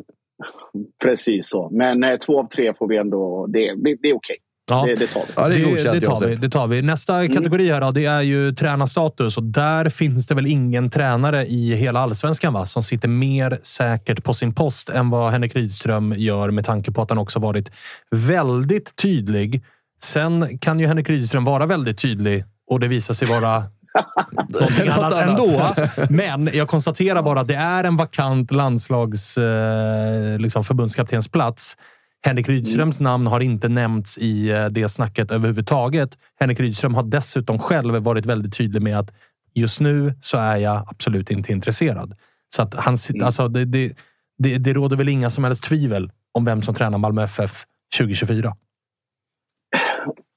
Precis 1.04 1.50
så. 1.50 1.70
Men 1.72 2.04
eh, 2.04 2.18
två 2.18 2.40
av 2.40 2.48
tre 2.48 2.74
får 2.74 2.88
vi 2.88 2.98
ändå... 2.98 3.48
Det, 3.48 3.60
det, 3.60 3.96
det 4.02 4.10
är 4.10 4.14
okej. 4.16 4.38
Ja. 4.70 4.86
Det, 4.86 4.96
det 4.96 5.08
tar 5.08 5.22
vi. 5.28 5.34
Ja, 5.36 5.48
det 5.48 5.84
Det, 5.84 6.00
det, 6.00 6.06
tar 6.06 6.28
vi, 6.28 6.36
det 6.36 6.50
tar 6.50 6.68
vi. 6.68 6.82
Nästa 6.82 7.28
kategori 7.28 7.72
här 7.72 7.82
då, 7.82 7.92
det 7.92 8.06
är 8.06 8.22
ju 8.22 8.56
tränarstatus. 8.56 9.38
Och 9.38 9.44
där 9.44 9.90
finns 9.90 10.28
det 10.28 10.36
väl 10.36 10.48
ingen 10.48 10.90
tränare 10.90 11.46
i 11.46 11.76
hela 11.76 12.00
allsvenskan 12.00 12.54
va? 12.54 12.66
som 12.66 12.84
sitter 12.84 13.08
mer 13.08 13.60
säkert 13.64 14.24
på 14.24 14.34
sin 14.34 14.54
post 14.54 14.90
än 14.90 15.10
vad 15.10 15.32
Henrik 15.32 15.56
Rydström 15.56 16.14
gör 16.18 16.52
med 16.52 16.66
tanke 16.66 16.92
på 16.92 17.02
att 17.02 17.10
han 17.10 17.18
också 17.18 17.40
varit 17.40 17.72
väldigt 18.12 18.96
tydlig. 18.96 19.64
Sen 20.04 20.60
kan 20.60 20.80
ju 20.80 20.88
Henrik 20.88 21.10
Rydström 21.10 21.44
vara 21.44 21.66
väldigt 21.66 21.98
tydlig 21.98 22.46
och 22.72 22.80
det 22.80 22.88
visar 22.88 23.14
sig 23.14 23.28
vara 23.28 23.64
någonting 24.50 24.88
annat 24.88 25.14
ändå. 25.14 25.76
Men 26.10 26.50
jag 26.54 26.68
konstaterar 26.68 27.22
bara 27.22 27.42
att 27.42 27.48
det 27.48 27.56
är 27.56 27.84
en 27.84 27.98
vakant 27.98 28.52
landslags 28.52 29.38
eh, 29.38 30.40
liksom 30.40 30.64
förbundskaptensplats. 30.64 31.78
Henrik 32.22 32.50
Rydströms 32.50 33.00
namn 33.00 33.28
har 33.28 33.40
inte 33.40 33.70
nämnts 33.70 34.18
i 34.18 34.50
eh, 34.50 34.66
det 34.66 34.90
snacket 34.90 35.32
överhuvudtaget. 35.32 36.18
Henrik 36.40 36.60
Rydström 36.60 36.96
har 36.96 37.04
dessutom 37.04 37.60
själv 37.60 37.96
varit 37.96 38.26
väldigt 38.26 38.58
tydlig 38.58 38.82
med 38.82 39.00
att 39.00 39.14
just 39.56 39.80
nu 39.80 40.14
så 40.22 40.38
är 40.38 40.58
jag 40.58 40.86
absolut 40.88 41.32
inte 41.32 41.52
intresserad. 41.52 42.16
Så 42.56 42.62
att 42.62 42.74
han, 42.74 42.96
sit- 42.98 43.24
alltså, 43.24 43.48
det, 43.48 43.66
det, 43.66 43.94
det, 44.38 44.58
det 44.58 44.74
råder 44.74 44.98
väl 44.98 45.10
inga 45.10 45.30
som 45.30 45.44
helst 45.44 45.64
tvivel 45.64 46.12
om 46.32 46.46
vem 46.46 46.62
som 46.62 46.76
tränar 46.76 46.98
Malmö 46.98 47.24
FF 47.24 47.52
2024. 48.00 48.56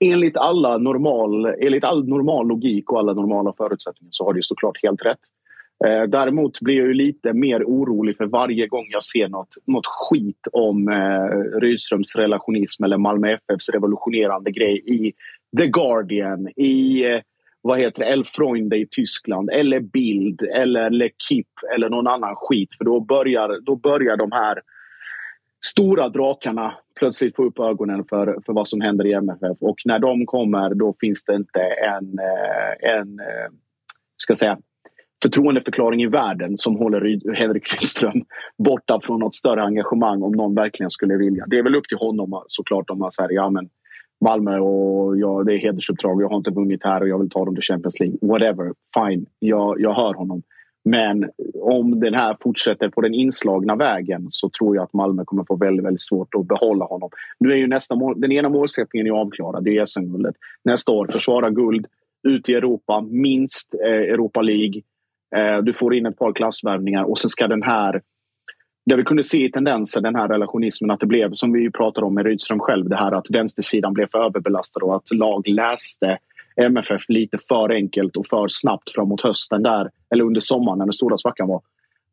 enligt, 0.00 0.36
alla 0.36 0.78
normal, 0.78 1.46
enligt 1.46 1.84
all 1.84 2.08
normal 2.08 2.48
logik 2.48 2.92
och 2.92 2.98
alla 2.98 3.12
normala 3.12 3.52
förutsättningar 3.56 4.08
så 4.12 4.24
har 4.24 4.34
ju 4.34 4.42
såklart 4.42 4.82
helt 4.82 5.04
rätt. 5.04 5.18
Eh, 5.84 6.02
däremot 6.02 6.60
blir 6.60 6.76
jag 6.76 6.86
ju 6.86 6.94
lite 6.94 7.32
mer 7.32 7.64
orolig 7.64 8.16
för 8.16 8.26
varje 8.26 8.66
gång 8.66 8.86
jag 8.90 9.02
ser 9.02 9.28
något, 9.28 9.48
något 9.66 9.86
skit 9.86 10.48
om 10.52 10.88
eh, 10.88 11.60
Rydströms 11.60 12.16
relationism 12.16 12.84
eller 12.84 12.98
Malmö 12.98 13.28
FFs 13.28 13.68
revolutionerande 13.68 14.50
grej 14.50 14.82
i 14.86 15.12
The 15.58 15.66
Guardian, 15.66 16.48
i 16.56 17.04
eh, 17.12 17.20
vad 17.62 17.78
heter 17.78 18.04
det, 18.04 18.10
El 18.10 18.24
Freunde 18.24 18.76
i 18.76 18.86
Tyskland 18.90 19.50
eller 19.50 19.80
Bild 19.80 20.42
eller 20.42 20.90
L'Equipe 20.90 21.74
eller 21.74 21.88
någon 21.88 22.06
annan 22.06 22.34
skit. 22.36 22.68
För 22.78 22.84
då 22.84 23.00
börjar, 23.00 23.60
då 23.60 23.76
börjar 23.76 24.16
de 24.16 24.32
här 24.32 24.60
stora 25.64 26.08
drakarna 26.08 26.74
plötsligt 26.94 27.36
få 27.36 27.44
upp 27.44 27.58
ögonen 27.58 28.04
för, 28.04 28.38
för 28.46 28.52
vad 28.52 28.68
som 28.68 28.80
händer 28.80 29.06
i 29.06 29.12
MFF. 29.12 29.56
Och 29.60 29.76
när 29.84 29.98
de 29.98 30.26
kommer 30.26 30.74
då 30.74 30.94
finns 31.00 31.24
det 31.24 31.34
inte 31.34 31.60
en, 31.60 32.18
eh, 32.18 32.98
en 32.98 33.20
eh, 33.20 33.50
ska 34.16 34.34
säga, 34.34 34.58
förtroendeförklaring 35.22 36.02
i 36.02 36.06
världen 36.06 36.56
som 36.56 36.76
håller 36.76 37.34
Henrik 37.34 37.72
Rydström 37.72 38.24
borta 38.58 39.00
från 39.02 39.20
något 39.20 39.34
större 39.34 39.62
engagemang 39.62 40.22
om 40.22 40.32
någon 40.32 40.54
verkligen 40.54 40.90
skulle 40.90 41.16
vilja. 41.16 41.44
Det 41.46 41.58
är 41.58 41.62
väl 41.62 41.74
upp 41.74 41.88
till 41.88 41.98
honom 41.98 42.42
såklart 42.46 42.90
om 42.90 42.98
man 42.98 43.12
säger 43.12 43.32
ja 43.32 43.50
men 43.50 43.68
Malmö 44.24 44.58
och 44.58 45.18
ja, 45.18 45.42
det 45.46 45.54
är 45.54 45.58
hedersuppdrag. 45.58 46.22
Jag 46.22 46.28
har 46.28 46.36
inte 46.36 46.50
vunnit 46.50 46.84
här 46.84 47.00
och 47.00 47.08
jag 47.08 47.18
vill 47.18 47.30
ta 47.30 47.44
dem 47.44 47.54
till 47.54 47.64
Champions 47.64 48.00
League. 48.00 48.18
Whatever, 48.20 48.72
fine. 48.94 49.26
Jag, 49.38 49.80
jag 49.80 49.94
hör 49.94 50.14
honom. 50.14 50.42
Men 50.84 51.30
om 51.60 52.00
den 52.00 52.14
här 52.14 52.36
fortsätter 52.40 52.88
på 52.88 53.00
den 53.00 53.14
inslagna 53.14 53.76
vägen 53.76 54.26
så 54.30 54.50
tror 54.58 54.76
jag 54.76 54.82
att 54.82 54.92
Malmö 54.92 55.24
kommer 55.24 55.44
få 55.44 55.56
väldigt, 55.56 55.86
väldigt 55.86 56.00
svårt 56.00 56.34
att 56.34 56.46
behålla 56.46 56.84
honom. 56.84 57.10
Nu 57.40 57.52
är 57.52 57.56
ju 57.56 57.66
nästa 57.66 57.96
mål, 57.96 58.20
den 58.20 58.32
ena 58.32 58.48
målsättningen 58.48 59.06
är 59.06 59.10
avklarad, 59.10 59.64
det 59.64 59.78
är 59.78 59.86
SM-guldet. 59.86 60.34
Nästa 60.64 60.92
år, 60.92 61.06
försvara 61.06 61.50
guld, 61.50 61.86
ut 62.28 62.48
i 62.48 62.54
Europa, 62.54 63.00
minst 63.10 63.74
eh, 63.74 63.90
Europa 63.90 64.42
League. 64.42 64.82
Eh, 65.36 65.58
du 65.58 65.72
får 65.72 65.94
in 65.94 66.06
ett 66.06 66.18
par 66.18 66.32
klassvärvningar 66.32 67.02
och 67.02 67.18
sen 67.18 67.28
ska 67.28 67.48
den 67.48 67.62
här 67.62 68.02
där 68.86 68.96
vi 68.96 69.04
kunde 69.04 69.22
se 69.22 69.44
i 69.44 69.50
tendenser 69.50 70.00
den 70.00 70.16
här 70.16 70.28
relationismen 70.28 70.90
att 70.90 71.00
det 71.00 71.06
blev, 71.06 71.32
som 71.32 71.52
vi 71.52 71.70
pratade 71.70 72.06
om 72.06 72.14
med 72.14 72.26
Rydström 72.26 72.60
själv, 72.60 72.88
det 72.88 72.96
här 72.96 73.12
att 73.12 73.30
vänstersidan 73.30 73.92
blev 73.92 74.06
för 74.06 74.18
överbelastad 74.18 74.80
och 74.80 74.96
att 74.96 75.14
lag 75.14 75.48
läste 75.48 76.18
MFF 76.56 77.02
lite 77.08 77.38
för 77.48 77.72
enkelt 77.72 78.16
och 78.16 78.26
för 78.26 78.46
snabbt 78.48 78.90
framåt 78.90 79.20
hösten 79.20 79.62
där, 79.62 79.90
eller 80.10 80.24
under 80.24 80.40
sommaren 80.40 80.78
när 80.78 80.86
den 80.86 80.92
stora 80.92 81.18
svackan 81.18 81.48
var. 81.48 81.62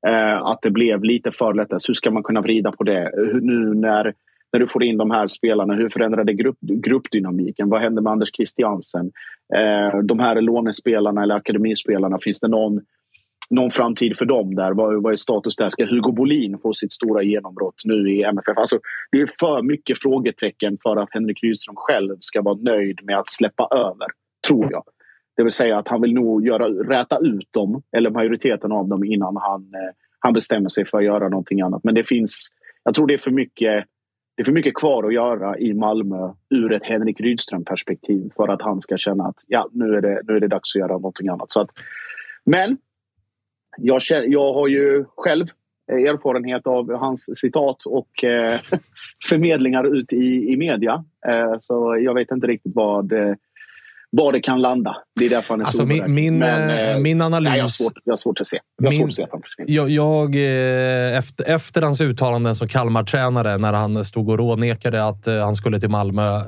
Eh, 0.07 0.41
att 0.41 0.61
det 0.61 0.72
blev 0.72 1.03
lite 1.03 1.32
för 1.32 1.53
lätt. 1.53 1.74
Alltså, 1.74 1.89
hur 1.89 1.95
ska 1.95 2.11
man 2.11 2.24
kunna 2.24 2.41
vrida 2.41 2.72
på 2.72 2.84
det? 2.84 3.11
Hur, 3.15 3.41
nu 3.41 3.74
när, 3.74 4.13
när 4.53 4.59
du 4.59 4.67
får 4.67 4.84
in 4.84 4.97
de 4.97 5.11
här 5.11 5.28
spelarna, 5.28 5.74
hur 5.74 5.89
förändrade 5.89 6.34
grupp, 6.34 6.57
gruppdynamiken? 6.61 7.70
Vad 7.70 7.82
händer 7.82 8.01
med 8.01 8.11
Anders 8.11 8.36
Christiansen? 8.36 9.11
Eh, 9.55 9.99
de 9.99 10.20
här 10.20 10.41
lånespelarna 10.41 11.24
eller 11.24 11.36
akademispelarna, 11.36 12.17
finns 12.22 12.39
det 12.39 12.47
någon 12.47 12.82
någon 13.50 13.72
framtid 13.72 14.18
för 14.18 14.26
dem 14.26 14.56
där? 14.56 14.72
Vad, 14.74 15.04
vad 15.04 15.12
är 15.12 15.16
status 15.16 15.56
där? 15.56 15.70
Ska 15.70 15.86
Hugo 15.86 16.12
Bolin 16.12 16.58
få 16.58 16.74
sitt 16.74 16.91
stora 16.91 17.24
genombrott 17.24 17.82
nu 17.86 18.12
i 18.12 18.24
MFF? 18.24 18.58
Alltså, 18.58 18.80
det 19.12 19.22
är 19.22 19.28
för 19.39 19.62
mycket 19.62 20.00
frågetecken 20.00 20.78
för 20.84 20.95
att 20.95 21.10
Henrik 21.12 21.43
Rydström 21.43 21.76
själv 21.76 22.18
ska 22.20 22.41
vara 22.41 22.58
nöjd 22.62 23.00
med 23.04 23.18
att 23.18 23.30
släppa 23.30 23.68
över, 23.72 24.08
tror 24.47 24.72
jag. 24.72 24.84
Det 25.38 25.43
vill 25.43 25.52
säga 25.52 25.78
att 25.78 25.88
han 25.88 26.02
vill 26.02 26.14
nog 26.14 26.45
göra, 26.47 26.68
räta 26.68 27.20
ut 27.20 27.47
dem, 27.52 27.82
eller 27.97 28.10
majoriteten 28.10 28.72
av 28.72 28.88
dem, 28.88 29.04
innan 29.04 29.38
han, 29.38 29.62
eh, 29.62 29.93
han 30.20 30.34
bestämmer 30.34 30.70
sig 30.70 30.86
för 30.86 30.97
att 30.97 31.04
göra 31.04 31.30
någonting 31.30 31.62
annat. 31.62 31.84
Men 31.84 31.95
det 31.95 32.04
finns, 32.04 32.50
jag 32.84 32.95
tror 32.95 33.08
det 33.08 33.14
är 33.14 33.18
för 33.18 33.32
mycket 33.32 33.86
det 34.39 34.43
är 34.43 34.45
för 34.45 34.52
mycket 34.52 34.76
kvar 34.76 35.04
att 35.04 35.14
göra 35.14 35.58
i 35.58 35.74
Malmö 35.74 36.34
ur 36.50 36.74
ett 36.74 36.84
Henrik 36.84 37.22
Rydström-perspektiv 37.22 38.30
för 38.36 38.47
att 38.47 38.62
han 38.62 38.82
ska 38.82 38.97
känna 38.97 39.24
att 39.24 39.36
ja, 39.47 39.70
nu, 39.72 39.95
är 39.95 40.02
det, 40.02 40.22
nu 40.28 40.36
är 40.36 40.39
det 40.39 40.47
dags 40.47 40.76
att 40.76 40.80
göra 40.80 40.91
någonting 40.91 41.28
annat. 41.28 41.52
Så 41.52 41.62
att, 41.62 41.70
men 42.45 42.78
jag, 43.82 44.01
jag 44.27 44.53
har 44.53 44.67
ju 44.67 45.05
själv 45.17 45.47
erfarenhet 45.91 46.67
av 46.67 46.93
hans 46.93 47.30
citat 47.34 47.86
och 47.86 48.23
eh, 48.23 48.59
förmedlingar 49.30 49.95
ut 49.97 50.13
i, 50.13 50.53
i 50.53 50.57
media. 50.57 51.03
Eh, 51.27 51.57
så 51.59 51.97
jag 52.01 52.13
vet 52.13 52.32
inte 52.32 52.47
riktigt 52.47 52.71
vad, 52.75 53.11
eh, 53.11 53.34
var 54.11 54.32
det 54.32 54.39
kan 54.39 54.61
landa. 54.61 54.97
Det 55.19 55.25
är 55.25 55.30
därför 55.30 55.53
han 55.53 55.61
är 55.61 55.65
alltså, 55.65 55.86
min, 55.86 56.13
min, 56.13 56.38
Men, 56.38 56.69
eh, 56.69 56.89
eh, 56.89 56.99
min 56.99 57.21
analys... 57.21 57.49
Nej, 57.49 57.57
jag, 57.57 57.63
har 57.63 57.69
svårt, 57.69 57.93
jag 58.03 58.11
har 58.11 58.17
svårt 58.17 58.41
att 58.41 58.47
se. 58.47 58.59
Jag, 58.82 58.89
min, 58.89 59.11
se 59.11 59.25
jag, 59.57 59.89
jag, 59.89 60.36
eh, 60.36 61.17
efter, 61.17 61.55
efter 61.55 61.82
hans 61.82 62.01
uttalanden 62.01 62.55
som 62.55 62.67
Kalmar-tränare, 62.67 63.57
när 63.57 63.73
han 63.73 64.05
stod 64.05 64.30
och 64.30 64.38
rånekade 64.38 65.05
att 65.05 65.25
han 65.25 65.55
skulle 65.55 65.80
till 65.80 65.89
Malmö, 65.89 66.41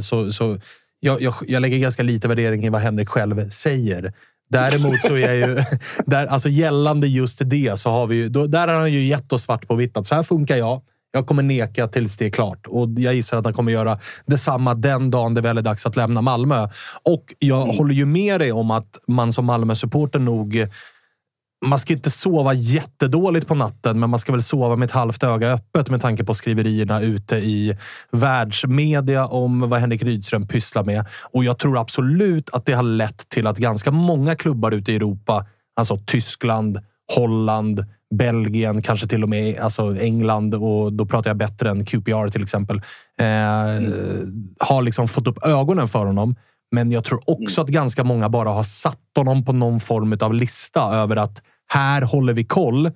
så, 0.00 0.32
så 0.32 0.58
jag, 1.00 1.22
jag, 1.22 1.34
jag 1.46 1.62
lägger 1.62 1.78
ganska 1.78 2.02
lite 2.02 2.28
värdering 2.28 2.64
i 2.64 2.68
vad 2.68 2.80
Henrik 2.80 3.08
själv 3.08 3.48
säger. 3.48 4.12
Däremot 4.48 5.02
så 5.02 5.16
är 5.16 5.34
ju, 5.34 5.62
där, 6.06 6.26
alltså 6.26 6.48
gällande 6.48 7.06
just 7.06 7.40
det, 7.44 7.78
så 7.78 7.90
har 7.90 8.06
vi 8.06 8.16
ju, 8.16 8.28
då, 8.28 8.46
där 8.46 8.68
har 8.68 8.74
han 8.74 8.92
ju 8.92 9.06
gett 9.06 9.32
oss 9.32 9.42
svart 9.42 9.68
på 9.68 9.74
vitt 9.74 9.96
att 9.96 10.06
så 10.06 10.14
här 10.14 10.22
funkar 10.22 10.56
jag. 10.56 10.82
Jag 11.12 11.26
kommer 11.26 11.42
neka 11.42 11.88
tills 11.88 12.16
det 12.16 12.26
är 12.26 12.30
klart 12.30 12.66
och 12.66 12.88
jag 12.96 13.14
gissar 13.14 13.36
att 13.36 13.44
han 13.44 13.54
kommer 13.54 13.72
göra 13.72 13.98
detsamma 14.26 14.74
den 14.74 15.10
dagen 15.10 15.34
det 15.34 15.40
väl 15.40 15.58
är 15.58 15.62
dags 15.62 15.86
att 15.86 15.96
lämna 15.96 16.22
Malmö. 16.22 16.68
Och 17.04 17.24
jag 17.38 17.62
mm. 17.62 17.76
håller 17.76 17.94
ju 17.94 18.06
med 18.06 18.40
dig 18.40 18.52
om 18.52 18.70
att 18.70 18.98
man 19.06 19.32
som 19.32 19.44
Malmö-supporter 19.44 20.18
nog 20.18 20.68
man 21.66 21.78
ska 21.78 21.92
inte 21.92 22.10
sova 22.10 22.54
jättedåligt 22.54 23.46
på 23.46 23.54
natten, 23.54 24.00
men 24.00 24.10
man 24.10 24.18
ska 24.18 24.32
väl 24.32 24.42
sova 24.42 24.76
med 24.76 24.86
ett 24.86 24.92
halvt 24.92 25.22
öga 25.22 25.52
öppet 25.52 25.90
med 25.90 26.00
tanke 26.00 26.24
på 26.24 26.34
skriverierna 26.34 27.00
ute 27.00 27.36
i 27.36 27.76
världsmedia 28.10 29.26
om 29.26 29.68
vad 29.68 29.80
Henrik 29.80 30.02
Rydström 30.02 30.46
pysslar 30.46 30.84
med. 30.84 31.06
Och 31.32 31.44
jag 31.44 31.58
tror 31.58 31.78
absolut 31.78 32.50
att 32.50 32.66
det 32.66 32.72
har 32.72 32.82
lett 32.82 33.28
till 33.28 33.46
att 33.46 33.58
ganska 33.58 33.90
många 33.90 34.36
klubbar 34.36 34.72
ute 34.72 34.92
i 34.92 34.96
Europa, 34.96 35.46
alltså 35.76 35.98
Tyskland, 36.06 36.78
Holland, 37.14 37.84
Belgien, 38.14 38.82
kanske 38.82 39.08
till 39.08 39.22
och 39.22 39.28
med 39.28 39.58
alltså 39.58 39.96
England 39.96 40.54
och 40.54 40.92
då 40.92 41.06
pratar 41.06 41.30
jag 41.30 41.36
bättre 41.36 41.70
än 41.70 41.84
QPR 41.84 42.28
till 42.28 42.42
exempel. 42.42 42.76
Eh, 43.20 43.76
mm. 43.76 43.92
Har 44.58 44.82
liksom 44.82 45.08
fått 45.08 45.26
upp 45.26 45.46
ögonen 45.46 45.88
för 45.88 46.04
honom. 46.04 46.34
Men 46.70 46.92
jag 46.92 47.04
tror 47.04 47.20
också 47.26 47.60
mm. 47.60 47.64
att 47.64 47.70
ganska 47.70 48.04
många 48.04 48.28
bara 48.28 48.50
har 48.50 48.62
satt 48.62 48.98
honom 49.16 49.44
på 49.44 49.52
någon 49.52 49.80
form 49.80 50.18
av 50.20 50.34
lista 50.34 50.80
över 50.80 51.16
att 51.16 51.42
här 51.66 52.02
håller 52.02 52.32
vi 52.32 52.44
koll. 52.44 52.90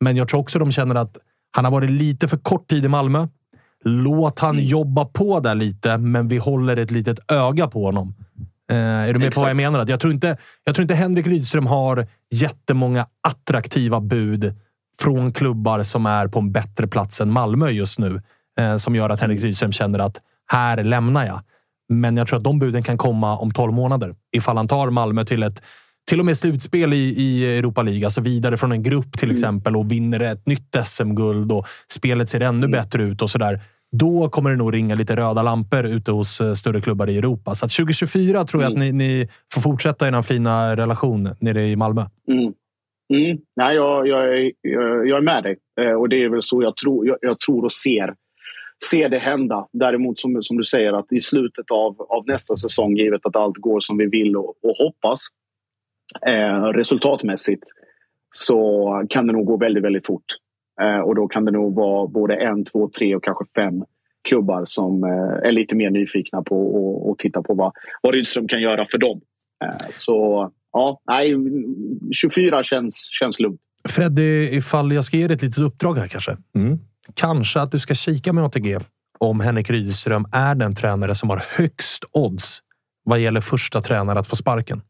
Men 0.00 0.16
jag 0.16 0.28
tror 0.28 0.40
också 0.40 0.58
de 0.58 0.72
känner 0.72 0.94
att 0.94 1.18
han 1.50 1.64
har 1.64 1.72
varit 1.72 1.90
lite 1.90 2.28
för 2.28 2.36
kort 2.36 2.68
tid 2.68 2.84
i 2.84 2.88
Malmö. 2.88 3.28
Låt 3.84 4.38
han 4.38 4.54
mm. 4.54 4.64
jobba 4.64 5.04
på 5.04 5.40
där 5.40 5.54
lite, 5.54 5.98
men 5.98 6.28
vi 6.28 6.38
håller 6.38 6.76
ett 6.76 6.90
litet 6.90 7.32
öga 7.32 7.68
på 7.68 7.84
honom. 7.84 8.14
Eh, 8.70 8.76
är 8.76 9.12
du 9.12 9.18
med 9.18 9.28
Exakt. 9.28 9.34
på 9.34 9.40
vad 9.40 9.50
jag 9.50 9.56
menar? 9.56 9.84
Jag 9.88 10.00
tror, 10.00 10.12
inte, 10.12 10.36
jag 10.64 10.74
tror 10.74 10.82
inte 10.82 10.94
Henrik 10.94 11.26
Rydström 11.26 11.66
har 11.66 12.06
jättemånga 12.30 13.06
attraktiva 13.28 14.00
bud 14.00 14.54
från 14.98 15.32
klubbar 15.32 15.82
som 15.82 16.06
är 16.06 16.28
på 16.28 16.38
en 16.38 16.52
bättre 16.52 16.86
plats 16.86 17.20
än 17.20 17.32
Malmö 17.32 17.70
just 17.70 17.98
nu. 17.98 18.22
Eh, 18.58 18.76
som 18.76 18.94
gör 18.94 19.10
att 19.10 19.20
Henrik 19.20 19.42
Rydström 19.42 19.72
känner 19.72 19.98
att 19.98 20.20
här 20.46 20.84
lämnar 20.84 21.24
jag. 21.26 21.40
Men 21.88 22.16
jag 22.16 22.28
tror 22.28 22.36
att 22.36 22.44
de 22.44 22.58
buden 22.58 22.82
kan 22.82 22.98
komma 22.98 23.36
om 23.36 23.52
12 23.52 23.72
månader. 23.72 24.14
Ifall 24.36 24.56
han 24.56 24.68
tar 24.68 24.90
Malmö 24.90 25.24
till 25.24 25.42
ett 25.42 25.62
till 26.08 26.20
och 26.20 26.26
med 26.26 26.36
slutspel 26.36 26.92
i, 26.92 27.14
i 27.16 27.58
Europa 27.58 27.82
League, 27.82 28.04
alltså 28.04 28.20
vidare 28.20 28.56
från 28.56 28.72
en 28.72 28.82
grupp 28.82 29.18
till 29.18 29.28
mm. 29.28 29.34
exempel 29.34 29.76
och 29.76 29.92
vinner 29.92 30.20
ett 30.20 30.46
nytt 30.46 30.76
SM-guld 30.84 31.52
och 31.52 31.66
spelet 31.92 32.28
ser 32.28 32.40
ännu 32.40 32.66
mm. 32.66 32.70
bättre 32.70 33.02
ut 33.02 33.22
och 33.22 33.30
sådär. 33.30 33.60
Då 33.96 34.28
kommer 34.28 34.50
det 34.50 34.56
nog 34.56 34.74
ringa 34.74 34.94
lite 34.94 35.16
röda 35.16 35.42
lampor 35.42 35.86
ute 35.86 36.10
hos 36.10 36.40
eh, 36.40 36.54
större 36.54 36.80
klubbar 36.80 37.08
i 37.08 37.18
Europa. 37.18 37.54
Så 37.54 37.68
2024 37.68 38.44
tror 38.44 38.62
jag 38.62 38.72
mm. 38.72 38.88
att 38.88 38.94
ni, 38.94 39.08
ni, 39.08 39.28
får 39.54 39.60
fortsätta 39.60 40.08
er 40.08 40.22
fina 40.22 40.76
relation 40.76 41.28
nere 41.40 41.66
i 41.68 41.76
Malmö. 41.76 42.04
Mm. 42.28 42.52
Mm. 43.14 43.38
Nej, 43.56 43.76
jag, 43.76 44.08
jag, 44.08 44.38
är, 44.38 44.52
jag, 45.06 45.16
är 45.16 45.20
med 45.20 45.42
dig. 45.42 45.56
Eh, 45.80 45.92
och 45.92 46.08
det 46.08 46.24
är 46.24 46.28
väl 46.28 46.42
så 46.42 46.62
jag 46.62 46.76
tror, 46.76 47.06
jag, 47.06 47.16
jag 47.20 47.40
tror 47.40 47.64
och 47.64 47.72
ser 47.72 48.14
se 48.84 49.08
det 49.08 49.18
hända. 49.18 49.66
Däremot 49.72 50.18
som, 50.18 50.42
som 50.42 50.56
du 50.56 50.64
säger 50.64 50.92
att 50.92 51.12
i 51.12 51.20
slutet 51.20 51.70
av, 51.70 52.00
av 52.00 52.26
nästa 52.26 52.56
säsong, 52.56 52.96
givet 52.96 53.26
att 53.26 53.36
allt 53.36 53.56
går 53.56 53.80
som 53.80 53.98
vi 53.98 54.06
vill 54.06 54.36
och, 54.36 54.54
och 54.62 54.76
hoppas 54.78 55.20
eh, 56.26 56.62
resultatmässigt, 56.62 57.62
så 58.30 59.06
kan 59.10 59.26
det 59.26 59.32
nog 59.32 59.46
gå 59.46 59.56
väldigt, 59.56 59.84
väldigt 59.84 60.06
fort. 60.06 60.24
Eh, 60.80 60.98
och 60.98 61.14
då 61.14 61.28
kan 61.28 61.44
det 61.44 61.50
nog 61.50 61.74
vara 61.74 62.06
både 62.06 62.34
en, 62.34 62.64
två, 62.64 62.90
tre 62.98 63.16
och 63.16 63.24
kanske 63.24 63.44
fem 63.54 63.84
klubbar 64.28 64.62
som 64.64 65.04
eh, 65.04 65.48
är 65.48 65.52
lite 65.52 65.76
mer 65.76 65.90
nyfikna 65.90 66.42
på 66.42 67.10
att 67.12 67.18
titta 67.18 67.42
på 67.42 67.54
vad, 67.54 67.72
vad 68.02 68.14
Rydström 68.14 68.48
kan 68.48 68.62
göra 68.62 68.86
för 68.90 68.98
dem. 68.98 69.20
Eh, 69.64 69.88
så 69.92 70.50
ja, 70.72 71.00
nej, 71.08 71.34
24 72.12 72.62
känns, 72.62 73.10
känns 73.20 73.40
lugnt. 73.40 73.60
Freddy, 73.88 74.56
ifall 74.56 74.92
jag 74.92 75.04
ska 75.04 75.16
ge 75.16 75.26
dig 75.26 75.36
ett 75.36 75.42
litet 75.42 75.58
uppdrag 75.58 75.94
här 75.94 76.08
kanske. 76.08 76.36
Mm 76.56 76.78
kanske 77.14 77.60
att 77.60 77.72
du 77.72 77.78
ska 77.78 77.94
kika 77.94 78.32
med 78.32 78.44
ATG 78.44 78.78
om 79.18 79.40
Henrik 79.40 79.70
Rydström 79.70 80.26
är 80.32 80.54
den 80.54 80.74
tränare 80.74 81.14
som 81.14 81.30
har 81.30 81.44
högst 81.48 82.04
odds 82.12 82.62
vad 83.04 83.18
gäller 83.18 83.40
första 83.40 83.80
tränare 83.80 84.18
att 84.18 84.26
få 84.26 84.36
sparken. 84.36 84.82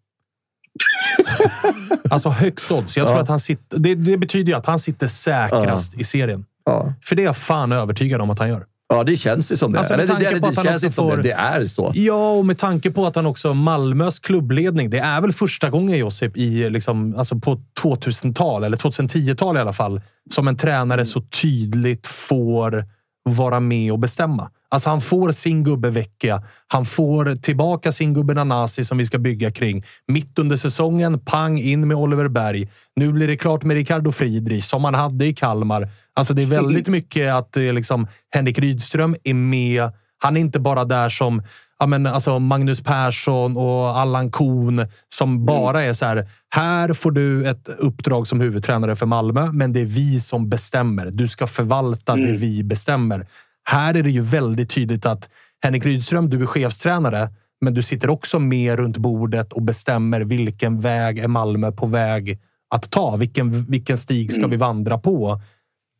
alltså 2.10 2.28
högst 2.28 2.70
odds. 2.70 2.96
Jag 2.96 3.06
tror 3.06 3.16
ja. 3.16 3.22
att 3.22 3.28
han 3.28 3.40
sitter, 3.40 3.78
det, 3.78 3.94
det, 3.94 4.18
betyder 4.18 4.56
att 4.56 4.66
han 4.66 4.78
sitter 4.78 5.08
säkrast 5.08 5.92
ja. 5.94 6.00
i 6.00 6.04
serien. 6.04 6.44
Ja. 6.64 6.92
För 7.02 7.16
det 7.16 7.22
är 7.22 7.26
jag 7.26 7.36
fan 7.36 7.72
övertygad 7.72 8.20
om 8.20 8.30
att 8.30 8.38
han 8.38 8.48
gör. 8.48 8.66
Ja, 8.88 9.04
det 9.04 9.16
känns 9.16 9.52
ju 9.52 9.56
som 9.56 9.72
det. 9.72 9.78
Alltså, 9.78 9.96
det, 9.96 10.06
det, 10.06 10.14
det, 10.14 10.38
det 10.38 10.62
känns 10.62 10.96
får, 10.96 11.16
det. 11.16 11.22
Det 11.22 11.32
är 11.32 11.66
så. 11.66 11.92
Ja, 11.94 12.30
och 12.30 12.46
med 12.46 12.58
tanke 12.58 12.90
på 12.90 13.06
att 13.06 13.16
han 13.16 13.26
också 13.26 13.54
Malmös 13.54 14.18
klubbledning. 14.18 14.90
Det 14.90 14.98
är 14.98 15.20
väl 15.20 15.32
första 15.32 15.70
gången 15.70 15.98
Josip 15.98 16.36
i 16.36 16.70
liksom, 16.70 17.14
alltså 17.18 17.38
på 17.38 17.60
2000-tal, 17.82 18.64
eller 18.64 18.76
2010-tal 18.76 19.56
i 19.56 19.60
alla 19.60 19.72
fall, 19.72 20.00
som 20.30 20.48
en 20.48 20.56
tränare 20.56 21.04
så 21.04 21.20
tydligt 21.20 22.06
får 22.06 22.84
vara 23.24 23.60
med 23.60 23.92
och 23.92 23.98
bestämma. 23.98 24.50
Alltså 24.70 24.90
han 24.90 25.00
får 25.00 25.32
sin 25.32 25.64
gubbe 25.64 25.90
Vecchia. 25.90 26.42
Han 26.66 26.84
får 26.84 27.36
tillbaka 27.36 27.92
sin 27.92 28.14
gubbe 28.14 28.34
Nanasi 28.34 28.84
som 28.84 28.98
vi 28.98 29.04
ska 29.04 29.18
bygga 29.18 29.50
kring. 29.50 29.84
Mitt 30.08 30.38
under 30.38 30.56
säsongen, 30.56 31.20
pang 31.20 31.58
in 31.58 31.88
med 31.88 31.96
Oliver 31.96 32.28
Berg. 32.28 32.68
Nu 32.96 33.12
blir 33.12 33.26
det 33.28 33.36
klart 33.36 33.64
med 33.64 33.74
Ricardo 33.74 34.12
Friedrich 34.12 34.64
som 34.64 34.84
han 34.84 34.94
hade 34.94 35.26
i 35.26 35.34
Kalmar. 35.34 35.88
Alltså 36.14 36.34
det 36.34 36.42
är 36.42 36.46
väldigt 36.46 36.88
mycket 36.88 37.34
att 37.34 37.52
det 37.52 37.68
är 37.68 37.72
liksom 37.72 38.06
Henrik 38.30 38.58
Rydström 38.58 39.14
är 39.24 39.34
med. 39.34 39.90
Han 40.18 40.36
är 40.36 40.40
inte 40.40 40.60
bara 40.60 40.84
där 40.84 41.08
som 41.08 41.42
ja, 41.78 41.86
men 41.86 42.06
alltså 42.06 42.38
Magnus 42.38 42.82
Persson 42.82 43.56
och 43.56 43.98
Allan 43.98 44.30
Kuhn 44.30 44.86
som 45.08 45.30
mm. 45.30 45.46
bara 45.46 45.82
är 45.82 45.94
så 45.94 46.04
här. 46.04 46.28
Här 46.50 46.92
får 46.92 47.10
du 47.10 47.48
ett 47.48 47.68
uppdrag 47.78 48.28
som 48.28 48.40
huvudtränare 48.40 48.96
för 48.96 49.06
Malmö, 49.06 49.52
men 49.52 49.72
det 49.72 49.80
är 49.80 49.84
vi 49.84 50.20
som 50.20 50.48
bestämmer. 50.48 51.06
Du 51.10 51.28
ska 51.28 51.46
förvalta 51.46 52.12
mm. 52.12 52.26
det 52.26 52.32
vi 52.32 52.64
bestämmer. 52.64 53.26
Här 53.70 53.96
är 53.96 54.02
det 54.02 54.10
ju 54.10 54.20
väldigt 54.20 54.70
tydligt 54.70 55.06
att 55.06 55.28
Henrik 55.62 55.86
Rydström, 55.86 56.30
du 56.30 56.42
är 56.42 56.46
chefstränare, 56.46 57.28
men 57.60 57.74
du 57.74 57.82
sitter 57.82 58.10
också 58.10 58.38
med 58.38 58.78
runt 58.78 58.96
bordet 58.96 59.52
och 59.52 59.62
bestämmer 59.62 60.20
vilken 60.20 60.80
väg 60.80 61.18
är 61.18 61.28
Malmö 61.28 61.72
på 61.72 61.86
väg 61.86 62.38
att 62.74 62.90
ta? 62.90 63.16
Vilken, 63.16 63.64
vilken 63.64 63.98
stig 63.98 64.32
ska 64.32 64.40
mm. 64.40 64.50
vi 64.50 64.56
vandra 64.56 64.98
på? 64.98 65.40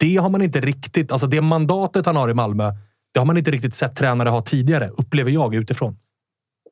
Det 0.01 0.16
har 0.16 0.31
man 0.31 0.43
inte 0.43 0.61
riktigt, 0.61 1.12
alltså 1.12 1.27
det 1.27 1.41
mandatet 1.41 2.07
han 2.07 2.16
har 2.16 2.31
i 2.31 2.35
Malmö, 2.35 2.73
det 3.14 3.21
har 3.21 3.27
man 3.27 3.37
inte 3.37 3.51
riktigt 3.51 3.75
sett 3.75 3.97
tränare 3.97 4.29
ha 4.29 4.43
tidigare, 4.43 4.89
upplever 4.89 5.31
jag 5.31 5.55
utifrån. 5.55 5.97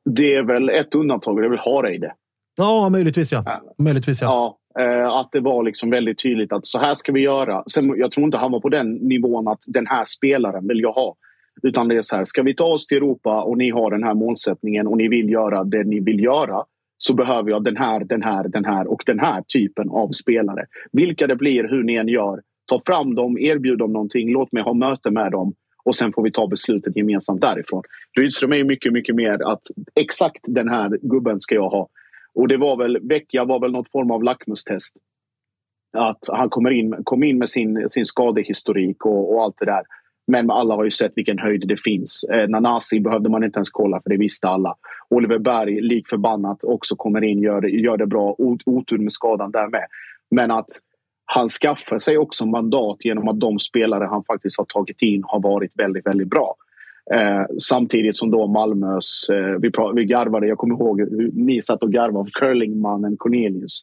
Det 0.09 0.35
är 0.35 0.43
väl 0.43 0.69
ett 0.69 0.95
undantag, 0.95 1.37
det 1.37 1.45
är 1.45 1.49
väl 1.49 1.59
Hareide. 1.59 2.13
Ja, 2.57 2.89
möjligtvis 2.89 3.31
ja. 3.31 3.61
Möjligtvis 3.77 4.21
ja. 4.21 4.27
ja 4.27 4.57
Eh, 4.79 5.07
att 5.07 5.31
det 5.31 5.39
var 5.39 5.63
liksom 5.63 5.89
väldigt 5.89 6.23
tydligt 6.23 6.53
att 6.53 6.65
så 6.65 6.79
här 6.79 6.93
ska 6.93 7.11
vi 7.11 7.21
göra. 7.21 7.63
Sen, 7.71 7.93
jag 7.97 8.11
tror 8.11 8.25
inte 8.25 8.37
han 8.37 8.51
var 8.51 8.59
på 8.59 8.69
den 8.69 8.91
nivån 8.91 9.47
att 9.47 9.63
den 9.67 9.87
här 9.87 10.03
spelaren 10.03 10.67
vill 10.67 10.79
jag 10.79 10.91
ha. 10.91 11.15
Utan 11.63 11.87
det 11.87 11.95
är 11.95 12.01
så 12.01 12.15
här, 12.15 12.25
ska 12.25 12.43
vi 12.43 12.55
ta 12.55 12.65
oss 12.65 12.87
till 12.87 12.97
Europa 12.97 13.41
och 13.41 13.57
ni 13.57 13.69
har 13.69 13.91
den 13.91 14.03
här 14.03 14.13
målsättningen 14.13 14.87
och 14.87 14.97
ni 14.97 15.07
vill 15.07 15.29
göra 15.29 15.63
det 15.63 15.83
ni 15.83 15.99
vill 15.99 16.23
göra 16.23 16.63
så 16.97 17.13
behöver 17.13 17.49
jag 17.49 17.63
den 17.63 17.77
här, 17.77 18.03
den 18.03 18.23
här, 18.23 18.47
den 18.47 18.65
här 18.65 18.87
och 18.87 19.03
den 19.05 19.19
här 19.19 19.43
typen 19.53 19.89
av 19.89 20.11
spelare. 20.11 20.65
Vilka 20.91 21.27
det 21.27 21.35
blir, 21.35 21.63
hur 21.63 21.83
ni 21.83 21.95
än 21.95 22.07
gör, 22.07 22.41
ta 22.69 22.81
fram 22.85 23.15
dem, 23.15 23.37
erbjud 23.37 23.79
dem 23.79 23.93
någonting, 23.93 24.33
låt 24.33 24.51
mig 24.51 24.63
ha 24.63 24.73
möte 24.73 25.11
med 25.11 25.31
dem 25.31 25.53
och 25.83 25.95
sen 25.95 26.13
får 26.13 26.23
vi 26.23 26.31
ta 26.31 26.47
beslutet 26.47 26.95
gemensamt 26.95 27.41
därifrån. 27.41 27.83
Rydström 28.19 28.53
är 28.53 28.63
mycket, 28.63 28.93
mycket 28.93 29.15
mer 29.15 29.51
att 29.51 29.61
exakt 29.95 30.41
den 30.47 30.69
här 30.69 30.97
gubben 31.01 31.41
ska 31.41 31.55
jag 31.55 31.69
ha. 31.69 31.87
Och 32.37 32.47
det 32.47 32.57
var 32.57 32.77
väl, 32.77 32.99
Vecchia 33.01 33.45
var 33.45 33.59
väl 33.59 33.71
något 33.71 33.91
form 33.91 34.11
av 34.11 34.23
lackmustest. 34.23 34.95
att 35.97 36.25
han 36.31 36.49
kommer 36.49 36.71
in, 36.71 36.95
kom 37.03 37.23
in 37.23 37.37
med 37.37 37.49
sin, 37.49 37.89
sin 37.89 38.05
skadehistorik 38.05 39.05
och, 39.05 39.33
och 39.33 39.43
allt 39.43 39.57
det 39.57 39.65
där. 39.65 39.83
Men 40.27 40.51
alla 40.51 40.75
har 40.75 40.83
ju 40.83 40.91
sett 40.91 41.11
vilken 41.15 41.39
höjd 41.39 41.67
det 41.67 41.81
finns. 41.81 42.23
Eh, 42.23 42.47
Nanasi 42.47 42.99
behövde 42.99 43.29
man 43.29 43.43
inte 43.43 43.57
ens 43.57 43.69
kolla 43.69 44.01
för 44.01 44.09
det 44.09 44.17
visste 44.17 44.47
alla. 44.47 44.75
Oliver 45.09 45.39
Berg, 45.39 45.81
lik 45.81 46.09
förbannat, 46.09 46.63
också 46.63 46.95
kommer 46.95 47.23
in 47.23 47.41
gör, 47.41 47.61
gör 47.61 47.97
det 47.97 48.07
bra. 48.07 48.35
Otur 48.65 48.97
med 48.97 49.11
skadan 49.11 49.51
där 49.51 49.67
med. 49.67 49.85
Men 50.31 50.51
att 50.51 50.69
han 51.25 51.49
skaffar 51.49 51.99
sig 51.99 52.17
också 52.17 52.45
mandat 52.45 53.05
genom 53.05 53.27
att 53.27 53.39
de 53.39 53.59
spelare 53.59 54.05
han 54.05 54.23
faktiskt 54.23 54.57
har 54.57 54.65
tagit 54.65 55.01
in 55.01 55.23
har 55.27 55.39
varit 55.39 55.71
väldigt, 55.75 56.05
väldigt 56.05 56.29
bra. 56.29 56.55
Eh, 57.13 57.45
samtidigt 57.69 58.17
som 58.17 58.31
då 58.31 58.47
Malmös... 58.47 59.29
Eh, 59.29 59.59
vi, 59.61 59.71
vi 59.95 60.05
garvade, 60.05 60.47
jag 60.47 60.57
kommer 60.57 60.75
ihåg 60.75 60.99
hur 60.99 61.31
ni 61.33 61.61
satt 61.61 61.83
och 61.83 61.91
garvade 61.91 62.19
av 62.19 62.29
curlingmannen 62.39 63.17
Cornelius 63.17 63.81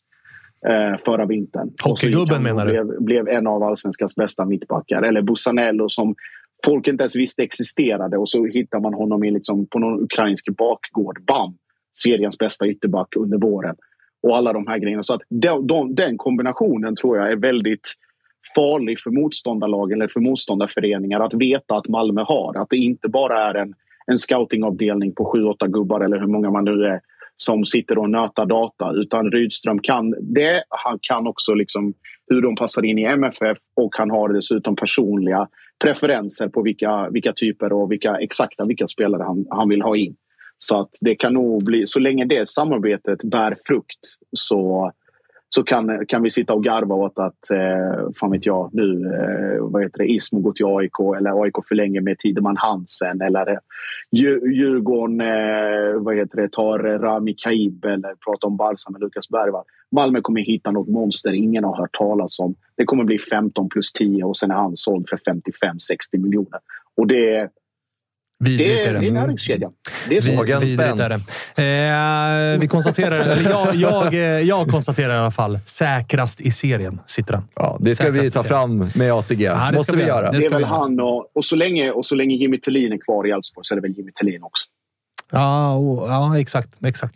eh, 0.66 0.98
förra 1.04 1.26
vintern. 1.26 1.70
Hockeygubben 1.84 2.42
menar 2.42 2.66
du? 2.66 2.72
Blev, 2.72 3.02
blev 3.02 3.28
en 3.28 3.46
av 3.46 3.62
allsvenskans 3.62 4.16
bästa 4.16 4.44
mittbackar. 4.44 5.02
Eller 5.02 5.22
Bussanello 5.22 5.88
som 5.88 6.14
folk 6.66 6.88
inte 6.88 7.02
ens 7.02 7.16
visste 7.16 7.42
existerade 7.42 8.16
och 8.16 8.28
så 8.28 8.46
hittar 8.46 8.80
man 8.80 8.94
honom 8.94 9.24
i 9.24 9.30
liksom, 9.30 9.66
på 9.66 9.78
någon 9.78 10.02
ukrainsk 10.02 10.46
bakgård. 10.56 11.24
Bam! 11.26 11.56
Seriens 12.04 12.38
bästa 12.38 12.66
ytterback 12.66 13.16
under 13.16 13.38
våren. 13.38 13.76
Och 14.22 14.36
alla 14.36 14.52
de 14.52 14.66
här 14.66 14.78
grejerna. 14.78 15.02
Så 15.02 15.14
att 15.14 15.20
de, 15.28 15.66
de, 15.66 15.94
den 15.94 16.18
kombinationen 16.18 16.96
tror 16.96 17.16
jag 17.18 17.32
är 17.32 17.36
väldigt 17.36 17.94
farlig 18.56 19.00
för 19.00 19.10
motståndarlag 19.10 19.92
eller 19.92 20.08
för 20.08 20.20
motståndarföreningar 20.20 21.20
att 21.20 21.34
veta 21.34 21.76
att 21.76 21.88
Malmö 21.88 22.22
har. 22.22 22.56
Att 22.58 22.70
det 22.70 22.76
inte 22.76 23.08
bara 23.08 23.50
är 23.50 23.54
en, 23.54 23.74
en 24.06 24.18
scoutingavdelning 24.18 25.14
på 25.14 25.24
sju, 25.24 25.44
åtta 25.44 25.66
gubbar 25.66 26.00
eller 26.00 26.20
hur 26.20 26.26
många 26.26 26.50
man 26.50 26.64
nu 26.64 26.84
är 26.84 27.00
som 27.36 27.64
sitter 27.64 27.98
och 27.98 28.10
nötar 28.10 28.46
data. 28.46 28.92
Utan 28.94 29.30
Rydström 29.30 29.78
kan 29.78 30.14
det. 30.20 30.64
Han 30.68 30.98
kan 31.02 31.26
också 31.26 31.54
liksom 31.54 31.94
hur 32.26 32.42
de 32.42 32.56
passar 32.56 32.84
in 32.84 32.98
i 32.98 33.02
MFF 33.02 33.58
och 33.76 33.94
han 33.98 34.10
har 34.10 34.28
dessutom 34.28 34.76
personliga 34.76 35.48
preferenser 35.84 36.48
på 36.48 36.62
vilka, 36.62 37.08
vilka 37.10 37.32
typer 37.32 37.72
och 37.72 37.92
vilka 37.92 38.16
exakta 38.16 38.64
vilka 38.64 38.86
spelare 38.86 39.22
han, 39.22 39.46
han 39.50 39.68
vill 39.68 39.82
ha 39.82 39.96
in. 39.96 40.16
Så 40.56 40.80
att 40.80 40.90
det 41.00 41.14
kan 41.14 41.34
nog 41.34 41.64
bli, 41.64 41.86
så 41.86 42.00
länge 42.00 42.24
det 42.24 42.48
samarbetet 42.48 43.22
bär 43.22 43.54
frukt 43.66 44.00
så 44.36 44.92
så 45.54 45.62
kan, 45.62 46.06
kan 46.06 46.22
vi 46.22 46.30
sitta 46.30 46.54
och 46.54 46.64
garva 46.64 46.94
åt 46.94 47.18
att, 47.18 47.50
eh, 47.50 48.10
fan 48.20 48.30
vet 48.30 48.46
jag, 48.46 48.70
nu 48.72 48.90
eh, 48.92 49.62
vad 49.62 49.82
heter 49.82 49.98
det, 49.98 50.12
Ismo 50.12 50.40
går 50.40 50.52
till 50.52 50.66
AIK 50.66 51.16
eller 51.18 51.42
AIK 51.42 51.54
förlänger 51.68 52.00
med 52.00 52.18
Tideman 52.18 52.56
Hansen 52.56 53.20
eller 53.20 53.50
eh, 53.50 53.58
Djurgården 54.10 55.20
eh, 55.20 56.00
vad 56.00 56.16
heter 56.16 56.36
det, 56.36 56.52
tar 56.52 56.78
Rami 56.78 57.34
Kaib 57.34 57.84
eller 57.84 58.14
pratar 58.14 58.48
om 58.48 58.56
Barca 58.56 58.90
med 58.90 59.00
Lukas 59.00 59.28
Bergvall. 59.28 59.64
Malmö 59.92 60.20
kommer 60.20 60.40
hitta 60.40 60.70
något 60.70 60.88
monster 60.88 61.32
ingen 61.32 61.64
har 61.64 61.76
hört 61.76 61.96
talas 61.98 62.40
om. 62.40 62.54
Det 62.76 62.84
kommer 62.84 63.04
bli 63.04 63.18
15 63.18 63.68
plus 63.68 63.92
10 63.92 64.24
och 64.24 64.36
sen 64.36 64.50
är 64.50 64.54
han 64.54 64.76
såld 64.76 65.08
för 65.08 65.16
55-60 65.16 66.18
miljoner. 66.18 66.60
Och 66.96 67.06
det 67.06 67.50
Vidrigt 68.38 68.68
det, 68.68 68.88
är 68.88 68.92
det. 68.92 69.00
det 69.00 69.06
är 69.06 69.12
näringskedjan. 69.12 69.72
Det 70.08 70.16
är 70.16 70.20
så. 70.20 70.42
Vidrigt 70.42 70.80
är 70.80 71.08
det. 71.08 72.54
Eh, 72.54 72.60
vi 72.60 72.68
konstaterar, 72.68 73.18
eller 73.18 73.50
jag, 73.50 73.74
jag, 73.74 74.14
eh, 74.14 74.20
jag 74.20 74.68
konstaterar 74.68 75.14
i 75.14 75.18
alla 75.18 75.30
fall, 75.30 75.58
säkrast 75.64 76.40
i 76.40 76.50
serien 76.50 77.00
sitter 77.06 77.34
han. 77.34 77.48
Ja, 77.54 77.76
det 77.80 77.94
ska 77.94 78.04
säkrast 78.04 78.26
vi 78.26 78.30
ta 78.30 78.42
fram 78.42 78.90
med 78.94 79.12
ATG. 79.12 79.44
Ja, 79.44 79.68
det 79.70 79.76
måste 79.76 79.92
vi 79.92 79.98
vi 79.98 80.04
göra. 80.04 80.22
göra. 80.22 80.32
Det 80.32 80.46
är 80.46 80.50
väl 80.50 80.64
han 80.64 81.00
och, 81.00 81.36
och, 81.36 81.44
så 81.44 81.56
länge, 81.56 81.90
och 81.90 82.06
så 82.06 82.14
länge 82.14 82.34
Jimmy 82.34 82.60
Tillin 82.60 82.92
är 82.92 82.98
kvar 82.98 83.26
i 83.26 83.30
Elfsborg 83.30 83.64
så 83.64 83.74
är 83.74 83.76
det 83.76 83.82
väl 83.82 83.96
Jimmy 83.96 84.12
Tillin 84.12 84.42
också. 84.42 84.64
Ja, 85.30 85.72
och, 85.72 86.08
ja 86.08 86.38
exakt. 86.38 86.68
exakt. 86.84 87.14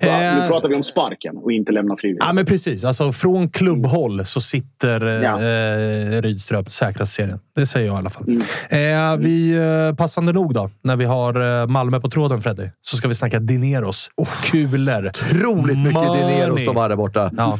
Eh, 0.00 0.08
Nu 0.34 0.46
pratar 0.48 0.68
vi 0.68 0.74
om 0.74 0.82
sparken 0.82 1.36
och 1.36 1.52
inte 1.52 1.72
lämna 1.72 1.96
frivilligt. 1.96 2.24
Ja, 2.26 2.32
men 2.32 2.46
precis. 2.46 2.84
Alltså, 2.84 3.12
från 3.12 3.48
klubbhåll 3.48 4.26
så 4.26 4.40
sitter 4.40 5.06
eh, 5.06 5.14
Ja. 5.14 5.42
eh, 5.42 6.22
Rydström 6.22 6.64
säkrast 6.66 7.12
serien. 7.12 7.38
Det 7.56 7.66
säger 7.66 7.86
jag 7.86 7.94
i 7.94 7.98
alla 7.98 8.10
fall. 8.10 8.24
Mm. 8.68 9.12
Eh, 9.12 9.16
vi, 9.26 9.50
eh, 9.90 9.96
passande 9.96 10.32
nog 10.32 10.54
då, 10.54 10.70
när 10.82 10.96
vi 10.96 11.04
har 11.04 11.60
eh, 11.62 11.66
Malmö 11.66 12.00
på 12.00 12.10
tråden, 12.10 12.42
Freddy, 12.42 12.68
så 12.80 12.96
ska 12.96 13.08
vi 13.08 13.14
snacka 13.14 13.38
Dineros. 13.40 14.10
Kulor. 14.50 15.06
Otroligt 15.06 15.78
mycket 15.78 15.92
Money. 15.94 16.22
Dineros 16.34 16.64
de 16.64 16.76
har 16.76 16.88
där 16.88 16.96
borta. 16.96 17.30
Ja. 17.36 17.56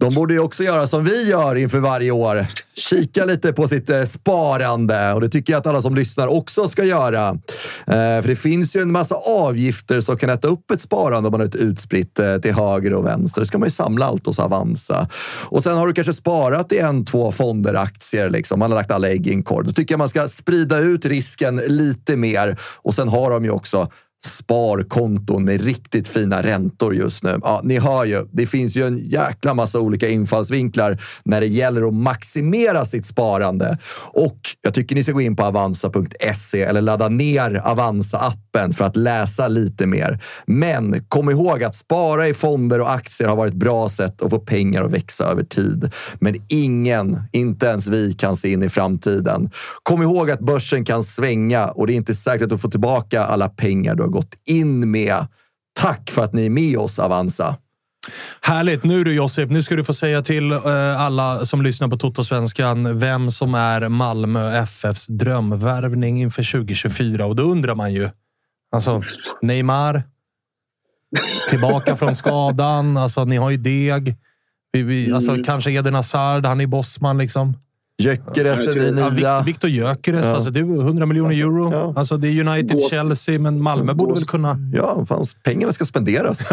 De 0.00 0.14
borde 0.14 0.34
ju 0.34 0.40
också 0.40 0.64
göra 0.64 0.86
som 0.86 1.04
vi 1.04 1.28
gör 1.28 1.56
inför 1.56 1.78
varje 1.78 2.10
år. 2.10 2.46
Kika 2.74 3.24
lite 3.24 3.52
på 3.52 3.68
sitt 3.68 3.90
eh, 3.90 4.04
sparande 4.04 5.12
och 5.12 5.20
det 5.20 5.28
tycker 5.28 5.52
jag 5.52 5.60
att 5.60 5.66
alla 5.66 5.82
som 5.82 5.94
lyssnar 5.94 6.26
också 6.26 6.68
ska 6.68 6.84
göra. 6.84 7.28
Eh, 7.86 8.22
för 8.22 8.28
det 8.28 8.36
finns 8.36 8.76
ju 8.76 8.80
en 8.80 8.92
massa 8.92 9.14
avgifter 9.14 10.00
som 10.00 10.16
kan 10.16 10.30
äta 10.30 10.48
upp 10.48 10.70
ett 10.70 10.80
sparande 10.80 11.28
om 11.28 11.32
man 11.32 11.40
har 11.40 11.48
ett 11.48 11.54
utspritt 11.54 12.18
eh, 12.18 12.38
till 12.38 12.54
höger 12.54 12.94
och 12.94 13.06
vänster. 13.06 13.40
Det 13.40 13.46
ska 13.46 13.58
man 13.58 13.66
ju 13.66 13.72
samla 13.72 14.06
allt 14.06 14.26
hos 14.26 14.38
Avanza. 14.38 15.08
Och 15.44 15.62
sen 15.62 15.76
har 15.76 15.86
du 15.86 15.94
kanske 15.94 16.12
sparat 16.12 16.72
i 16.72 16.78
en, 16.78 17.04
två 17.04 17.32
fonder, 17.32 17.74
aktier. 17.74 18.30
Liksom. 18.30 18.58
Man 18.58 18.70
har 18.70 18.78
lagt 18.78 18.90
alla 18.90 19.08
ägg 19.08 19.26
i 19.26 19.32
en 19.32 19.42
korg. 19.42 19.66
Då 19.66 19.72
tycker 19.72 19.92
jag 19.92 19.98
man 19.98 20.08
ska 20.08 20.28
sprida 20.28 20.78
ut 20.78 21.04
risken 21.04 21.56
lite 21.56 22.16
mer. 22.16 22.56
Och 22.60 22.94
sen 22.94 23.08
har 23.08 23.30
de 23.30 23.44
ju 23.44 23.50
också 23.50 23.90
sparkonton 24.24 25.44
med 25.44 25.60
riktigt 25.60 26.08
fina 26.08 26.42
räntor 26.42 26.94
just 26.94 27.22
nu. 27.22 27.38
Ja, 27.42 27.60
ni 27.64 27.78
hör 27.78 28.04
ju, 28.04 28.26
det 28.32 28.46
finns 28.46 28.76
ju 28.76 28.86
en 28.86 28.98
jäkla 28.98 29.54
massa 29.54 29.80
olika 29.80 30.08
infallsvinklar 30.08 31.02
när 31.24 31.40
det 31.40 31.46
gäller 31.46 31.88
att 31.88 31.94
maximera 31.94 32.84
sitt 32.84 33.06
sparande. 33.06 33.78
Och 33.96 34.38
jag 34.62 34.74
tycker 34.74 34.94
ni 34.94 35.02
ska 35.02 35.12
gå 35.12 35.20
in 35.20 35.36
på 35.36 35.44
avanza.se 35.44 36.62
eller 36.62 36.80
ladda 36.80 37.08
ner 37.08 37.62
Avanza-appen 37.64 38.72
för 38.72 38.84
att 38.84 38.96
läsa 38.96 39.48
lite 39.48 39.86
mer. 39.86 40.22
Men 40.46 41.04
kom 41.08 41.30
ihåg 41.30 41.62
att 41.62 41.74
spara 41.74 42.28
i 42.28 42.34
fonder 42.34 42.80
och 42.80 42.92
aktier 42.92 43.28
har 43.28 43.36
varit 43.36 43.52
ett 43.52 43.58
bra 43.58 43.88
sätt 43.88 44.22
att 44.22 44.30
få 44.30 44.38
pengar 44.38 44.84
att 44.84 44.92
växa 44.92 45.24
över 45.24 45.44
tid. 45.44 45.92
Men 46.20 46.36
ingen, 46.48 47.22
inte 47.32 47.66
ens 47.66 47.86
vi, 47.86 48.12
kan 48.12 48.36
se 48.36 48.52
in 48.52 48.62
i 48.62 48.68
framtiden. 48.68 49.50
Kom 49.82 50.02
ihåg 50.02 50.30
att 50.30 50.40
börsen 50.40 50.84
kan 50.84 51.02
svänga 51.02 51.66
och 51.66 51.86
det 51.86 51.92
är 51.92 51.96
inte 51.96 52.14
säkert 52.14 52.42
att 52.42 52.50
du 52.50 52.58
får 52.58 52.70
tillbaka 52.70 53.24
alla 53.24 53.48
pengar 53.48 53.94
du 53.94 54.05
har 54.06 54.12
gått 54.12 54.34
in 54.44 54.90
med. 54.90 55.26
Tack 55.74 56.10
för 56.10 56.24
att 56.24 56.32
ni 56.32 56.46
är 56.46 56.50
med 56.50 56.78
oss, 56.78 56.98
Avanza. 56.98 57.56
Härligt! 58.40 58.84
Nu 58.84 59.04
du 59.04 59.14
Josip, 59.14 59.50
nu 59.50 59.62
ska 59.62 59.76
du 59.76 59.84
få 59.84 59.92
säga 59.92 60.22
till 60.22 60.52
eh, 60.52 61.00
alla 61.00 61.44
som 61.44 61.62
lyssnar 61.62 61.88
på 61.88 61.96
Toto-svenskan 61.96 62.98
vem 62.98 63.30
som 63.30 63.54
är 63.54 63.88
Malmö 63.88 64.62
FFs 64.62 65.06
drömvärvning 65.06 66.22
inför 66.22 66.52
2024. 66.52 67.26
Och 67.26 67.36
då 67.36 67.42
undrar 67.42 67.74
man 67.74 67.92
ju. 67.92 68.10
Alltså, 68.72 69.02
Neymar. 69.42 70.02
Tillbaka 71.48 71.96
från 71.96 72.16
skadan. 72.16 72.96
Alltså, 72.96 73.24
ni 73.24 73.36
har 73.36 73.50
ju 73.50 73.56
deg. 73.56 74.16
Vi, 74.72 74.82
vi, 74.82 75.12
alltså, 75.12 75.30
Mm. 75.30 75.44
Kanske 75.44 75.70
Eden 75.70 75.94
Hazard. 75.94 76.46
Han 76.46 76.60
är 76.60 76.66
bossman 76.66 77.18
liksom. 77.18 77.54
Gyökeres 78.02 78.66
är 78.66 78.76
Ja, 78.76 78.90
det 78.92 79.00
Ja, 79.00 79.10
nya. 79.10 79.42
Victor 79.42 79.70
Gyökeres. 79.70 80.26
Ja. 80.26 80.34
Alltså, 80.34 80.50
det 80.50 80.60
är 80.60 80.62
100 80.64 81.06
miljoner 81.06 81.34
euro. 81.40 81.72
ja. 81.72 81.92
Alltså, 81.96 82.16
det 82.16 82.28
är 82.28 82.48
United, 82.48 82.76
Gås- 82.78 82.90
Chelsea, 82.90 83.38
men 83.38 83.62
Malmö 83.62 83.94
borde 83.94 84.12
Gås- 84.12 84.18
väl 84.18 84.24
kunna... 84.26 84.56
Ja, 84.74 85.04
fan, 85.08 85.24
pengarna 85.44 85.72
ska 85.72 85.84
spenderas. 85.84 86.48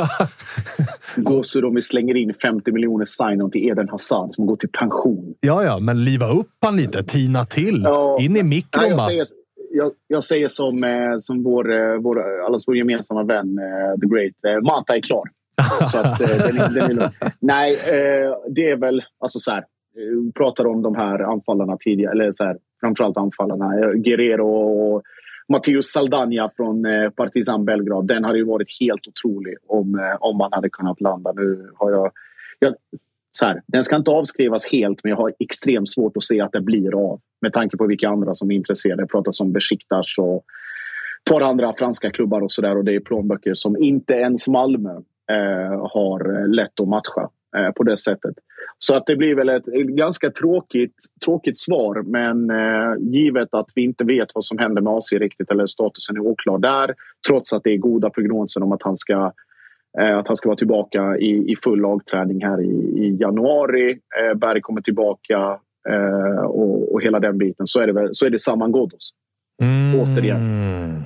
Gåshud 1.16 1.66
om 1.66 1.76
vi 1.76 1.82
slänger 1.82 2.16
in 2.18 2.34
50 2.34 2.72
miljoner 2.72 3.06
sign-on 3.06 3.52
till 3.52 3.68
Eden 3.70 3.90
Hazard 3.90 4.34
som 4.34 4.46
går 4.46 4.56
till 4.56 4.70
pension. 4.70 5.34
Ja, 5.40 5.64
ja, 5.64 5.80
men 5.80 6.04
liva 6.04 6.28
upp 6.30 6.50
han 6.62 6.76
lite. 6.76 7.04
Tina 7.04 7.46
till. 7.46 7.82
Ja. 7.84 8.18
In 8.20 8.26
i 8.26 8.30
Nej, 8.34 8.44
mikron 8.44 8.88
jag, 8.88 8.98
bara. 8.98 9.08
säger, 9.08 9.26
jag, 9.74 9.92
jag 10.08 10.24
säger 10.24 10.48
som, 10.48 10.84
eh, 10.84 10.90
som 11.20 11.44
vår, 11.44 11.72
eh, 11.74 11.98
vår, 12.02 12.46
allas 12.46 12.68
vår 12.68 12.78
gemensamma 12.78 13.24
vän, 13.24 13.58
eh, 13.58 14.00
The 14.00 14.08
Great. 14.08 14.64
Mata 14.64 14.96
är 14.96 15.02
klar. 15.02 15.24
Så 15.92 15.98
att, 15.98 16.20
den, 16.20 16.30
är- 16.58 16.74
den 16.88 17.00
är. 17.00 17.10
Nej, 17.40 17.78
det 18.56 18.70
är 18.72 18.78
väl... 18.78 19.02
Alltså 19.24 19.40
så 19.40 19.52
här, 19.52 19.64
Eh, 19.96 20.32
pratade 20.36 20.70
om 20.70 20.82
de 20.82 20.96
här 20.96 21.20
anfallarna 21.20 21.78
tidigare. 21.80 22.12
Eller 22.12 22.32
så 22.32 22.44
här, 22.44 22.58
framförallt 22.82 23.18
anfallarna. 23.18 23.80
Eh, 23.80 23.92
Guerrero 23.92 24.48
och 24.48 25.04
Matteus 25.50 25.86
Saldana 25.86 26.50
från 26.56 26.86
eh, 26.86 27.10
Partizan 27.10 27.66
Belgrad. 27.66 28.08
Den 28.08 28.24
hade 28.24 28.38
ju 28.38 28.46
varit 28.46 28.68
helt 28.80 29.08
otrolig 29.08 29.58
om, 29.68 30.18
om 30.20 30.38
man 30.38 30.50
hade 30.52 30.70
kunnat 30.70 31.02
landa. 31.02 31.32
Nu 31.32 31.70
har 31.76 31.92
jag... 31.92 32.12
jag 32.60 32.76
så 33.36 33.46
här, 33.46 33.62
den 33.68 33.84
ska 33.84 33.96
inte 33.96 34.12
avskrivas 34.12 34.72
helt, 34.72 35.04
men 35.04 35.10
jag 35.10 35.18
har 35.18 35.34
extremt 35.40 35.90
svårt 35.90 36.18
att 36.18 36.24
se 36.24 36.42
att 36.42 36.52
det 36.52 36.62
blir 36.62 37.12
av. 37.12 37.20
Med 37.42 37.54
tanke 37.54 37.78
på 37.78 37.88
vilka 37.88 38.10
andra 38.10 38.36
som 38.36 38.52
är 38.52 38.56
intresserade. 38.56 39.04
Det 39.04 39.08
pratas 39.08 39.40
om 39.40 39.52
Besiktas 39.52 40.18
och 40.18 40.36
ett 40.36 41.32
par 41.32 41.42
andra 41.42 41.74
franska 41.78 42.12
klubbar 42.12 42.42
och 42.42 42.52
sådär. 42.52 42.78
Och 42.78 42.86
det 42.86 42.96
är 42.96 43.00
plånböcker 43.00 43.54
som 43.54 43.78
inte 43.78 44.14
ens 44.14 44.48
Malmö 44.48 44.94
eh, 45.32 45.88
har 45.94 46.48
lätt 46.48 46.80
att 46.80 46.88
matcha 46.88 47.30
eh, 47.58 47.72
på 47.72 47.84
det 47.84 47.98
sättet. 47.98 48.36
Så 48.86 48.96
att 48.96 49.06
det 49.06 49.16
blir 49.16 49.36
väl 49.36 49.50
ett 49.50 49.66
ganska 49.74 50.32
tråkigt, 50.32 50.96
tråkigt 51.26 51.58
svar. 51.58 52.02
Men 52.02 52.50
eh, 52.50 52.96
givet 53.00 53.50
att 53.52 53.70
vi 53.76 53.84
inte 53.84 54.04
vet 54.04 54.28
vad 54.34 54.44
som 54.44 54.58
händer 54.58 54.82
med 54.82 54.94
AC 54.94 55.14
riktigt 55.14 55.52
eller 55.52 55.66
statusen 55.66 56.16
är 56.16 56.20
oklar 56.20 56.58
där. 56.58 56.96
Trots 57.28 57.54
att 57.54 57.64
det 57.64 57.70
är 57.70 57.78
goda 57.78 58.10
prognoser 58.10 58.64
om 58.64 58.72
att 58.72 58.84
han 58.84 58.98
ska 58.98 59.32
eh, 60.00 60.18
att 60.18 60.28
han 60.28 60.38
ska 60.38 60.50
vara 60.50 60.58
tillbaka 60.58 61.18
i, 61.18 61.52
i 61.52 61.56
full 61.64 61.82
lagträning 61.82 62.46
här 62.46 62.62
i, 62.62 63.06
i 63.06 63.18
januari. 63.20 64.00
Eh, 64.22 64.38
Berg 64.38 64.62
kommer 64.62 64.82
tillbaka 64.82 65.60
eh, 65.90 66.46
och, 66.46 66.94
och 66.94 67.02
hela 67.02 67.20
den 67.20 67.38
biten. 67.38 67.68
Så 67.68 67.80
är 67.80 67.88
det, 67.88 67.94
väl, 67.94 68.10
så 68.12 68.26
är 68.26 68.30
det 68.30 68.40
Saman 68.40 68.72
Ghoddos. 68.72 69.12
Mm. 69.62 70.00
återigen. 70.00 70.42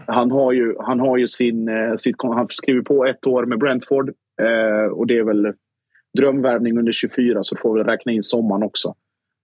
Han 0.07 0.31
har 0.31 0.51
ju, 0.51 0.75
han 0.79 0.99
har 0.99 1.17
ju 1.17 1.27
sin, 1.27 1.69
eh, 1.69 1.95
sitt, 1.97 2.15
han 2.21 2.47
skriver 2.49 2.81
på 2.81 3.05
ett 3.05 3.27
år 3.27 3.45
med 3.45 3.59
Brentford. 3.59 4.09
Eh, 4.41 4.91
och 4.91 5.07
det 5.07 5.17
är 5.17 5.23
väl 5.23 5.53
drömvärvning 6.17 6.79
under 6.79 6.91
24 6.91 7.43
så 7.43 7.55
får 7.55 7.77
vi 7.77 7.83
räkna 7.83 8.11
in 8.11 8.23
sommaren 8.23 8.63
också. 8.63 8.95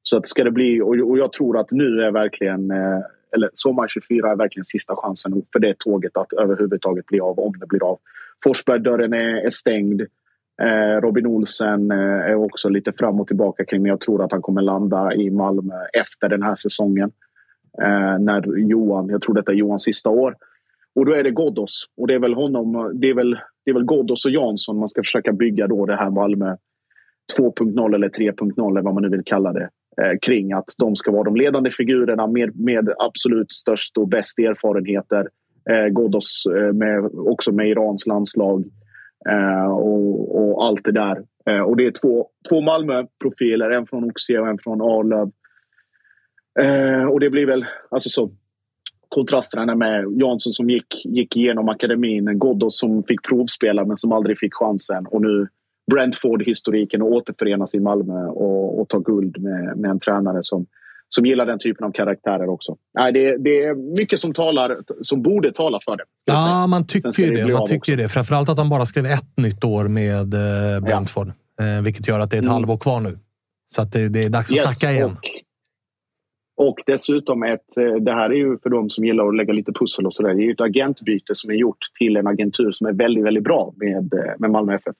Så 0.04 0.18
att 0.18 0.28
ska 0.28 0.44
det 0.44 0.52
bli, 0.52 0.82
och 0.82 1.18
jag 1.18 1.34
tror 1.34 1.60
att 1.60 1.72
nu 1.72 2.02
är 2.02 2.12
verkligen, 2.12 2.72
eh, 2.72 3.00
eller 3.36 3.50
sommar 3.54 3.88
24 3.88 4.32
är 4.32 4.36
verkligen 4.36 4.66
sista 4.66 4.96
chansen 4.96 5.44
för 5.54 5.60
det 5.60 5.76
tåget 5.78 6.18
att 6.18 6.34
överhuvudtaget 6.34 7.06
bli 7.06 7.20
av, 7.20 7.40
om 7.40 7.54
det 7.60 7.68
blir 7.68 7.84
av. 7.84 8.00
Forsberg-dörren 8.44 9.14
är, 9.14 9.46
är 9.46 9.50
stängd. 9.50 10.02
Eh, 10.62 11.02
Robin 11.02 11.28
Olsen 11.28 11.92
eh, 11.92 12.32
är 12.32 12.36
också 12.36 12.70
lite 12.70 12.92
fram 12.92 13.20
och 13.20 13.28
tillbaka 13.28 13.66
kring 13.66 13.82
men 13.82 13.90
jag 13.90 14.02
tror 14.02 14.24
att 14.24 14.32
han 14.32 14.42
kommer 14.42 14.62
landa 14.62 15.14
i 15.14 15.30
Malmö 15.30 15.76
efter 15.94 16.30
den 16.30 16.44
här 16.44 16.56
säsongen. 16.56 17.12
när 18.20 18.58
Johan, 18.58 19.10
jag 19.10 19.22
tror 19.22 19.36
detta 19.36 19.52
är 19.52 19.56
Johans 19.56 19.84
sista 19.84 20.10
år. 20.10 20.36
Och 20.96 21.06
då 21.06 21.14
är 21.14 21.24
det 21.24 21.32
Ghoddos. 21.32 21.86
Och 21.98 22.08
det 22.08 22.14
är 22.14 22.20
väl 22.20 22.34
honom, 22.34 22.92
det 23.02 23.10
är 23.10 23.14
väl, 23.14 23.32
det 23.66 23.72
är 23.72 23.74
väl 23.74 23.86
Ghoddos 23.86 24.26
och 24.26 24.32
Jansson 24.32 24.80
man 24.80 24.90
ska 24.90 25.02
försöka 25.02 25.34
bygga 25.34 25.68
då 25.68 25.86
det 25.86 25.96
här 25.96 26.10
Malmö 26.10 26.56
2.0 27.40 27.96
eller 27.96 28.10
3.0 28.10 28.72
eller 28.72 28.82
vad 28.82 28.94
man 28.94 29.04
nu 29.04 29.10
vill 29.10 29.24
kalla 29.26 29.54
det 29.54 29.70
eh, 30.02 30.18
kring 30.22 30.54
att 30.54 30.70
de 30.78 30.96
ska 30.96 31.12
vara 31.12 31.24
de 31.24 31.36
ledande 31.36 31.72
figurerna 31.72 32.28
med, 32.28 32.60
med 32.60 32.94
absolut 32.98 33.52
störst 33.52 33.98
och 33.98 34.08
bäst 34.08 34.40
erfarenheter. 34.40 35.28
Eh, 35.70 35.86
Ghoddos 35.86 36.44
eh, 36.46 36.74
med, 36.74 37.06
också 37.14 37.52
med 37.52 37.68
Irans 37.68 38.08
landslag 38.08 38.64
eh, 39.30 39.72
och, 39.72 40.36
och, 40.36 40.66
allt 40.66 40.84
det 40.84 40.92
där. 40.92 41.24
Eh, 41.46 41.62
och 41.62 41.78
det 41.78 41.86
är 41.86 41.92
två, 42.02 42.28
två 42.50 42.62
Malmö-profiler, 42.62 43.70
en 43.70 43.88
från 43.88 44.04
Oxie 44.04 44.40
och 44.40 44.48
en 44.48 44.58
från 44.64 44.82
Arlöv. 44.82 45.32
Eh, 46.60 47.08
och 47.08 47.20
det 47.20 47.30
blir 47.30 47.46
väl 47.46 47.66
alltså 47.90 48.10
så 48.10 48.32
kontrasterna 49.14 49.76
med 49.76 50.06
Jansson 50.20 50.54
som 50.54 50.70
gick, 50.70 51.06
gick 51.06 51.38
igenom 51.38 51.70
akademin, 51.70 52.40
Ghoddos 52.40 52.80
som 52.80 53.04
fick 53.04 53.24
provspela 53.24 53.86
men 53.86 53.98
som 53.98 54.12
aldrig 54.12 54.40
fick 54.40 54.54
chansen 54.54 55.06
och 55.06 55.22
nu 55.22 55.48
Brentford-historiken 55.92 57.02
och 57.02 57.12
återförenas 57.12 57.76
i 57.76 57.80
Malmö 57.80 58.26
och, 58.26 58.82
och 58.82 58.90
ta 58.90 59.00
guld 59.00 59.38
med, 59.38 59.78
med 59.78 59.92
en 59.92 60.00
tränare 60.00 60.38
som, 60.42 60.66
som 61.10 61.26
gillar 61.26 61.46
den 61.46 61.60
typen 61.60 61.88
av 61.88 61.92
karaktärer 61.92 62.50
också. 62.50 62.76
Nej, 62.94 63.14
det, 63.14 63.38
det 63.38 63.64
är 63.64 64.00
mycket 64.00 64.20
som, 64.20 64.34
talar, 64.34 64.78
som 65.02 65.22
borde 65.22 65.52
tala 65.52 65.80
för 65.86 65.98
det. 65.98 66.04
Ja, 66.26 66.68
man 66.68 66.88
tycker 66.88 67.24
ju 67.24 67.32
det. 67.32 67.54
Man 67.54 67.68
tycker 67.68 67.98
det. 67.98 68.10
Framförallt 68.10 68.50
att 68.50 68.58
han 68.58 68.70
bara 68.70 68.86
skrev 68.86 69.06
ett 69.06 69.38
nytt 69.38 69.64
år 69.64 69.88
med 69.88 70.34
eh, 70.34 70.80
Brentford. 70.84 71.32
Ja. 71.58 71.66
Eh, 71.66 71.82
vilket 71.82 72.08
gör 72.08 72.20
att 72.20 72.32
det 72.32 72.36
är 72.36 72.40
ett 72.40 72.46
mm. 72.46 72.54
halvår 72.54 72.78
kvar 72.78 73.00
nu. 73.00 73.20
Så 73.76 73.82
att 73.82 73.92
det, 73.92 74.10
det 74.10 74.24
är 74.24 74.30
dags 74.30 74.52
att 74.52 74.58
yes, 74.58 74.78
snacka 74.78 74.94
igen. 74.94 75.12
Och, 75.12 75.43
och 76.56 76.80
dessutom, 76.86 77.44
ett, 77.44 77.78
eh, 77.78 77.96
det 77.96 78.14
här 78.14 78.30
är 78.30 78.36
ju 78.36 78.58
för 78.64 78.70
de 78.70 78.90
som 78.90 79.06
gillar 79.06 79.28
att 79.28 79.36
lägga 79.36 79.54
lite 79.54 79.72
pussel 79.72 80.06
och 80.06 80.14
sådär. 80.14 80.34
Det 80.34 80.42
är 80.42 80.46
ju 80.46 80.52
ett 80.52 80.62
agentbyte 80.62 81.36
som 81.36 81.52
är 81.52 81.56
gjort 81.56 81.78
till 82.00 82.18
en 82.18 82.28
agentur 82.28 82.72
som 82.72 82.88
är 82.88 82.94
väldigt, 82.94 83.24
väldigt 83.24 83.44
bra 83.44 83.74
med, 83.76 84.14
eh, 84.14 84.34
med 84.40 84.52
Malmö 84.52 84.76
FF 84.76 84.96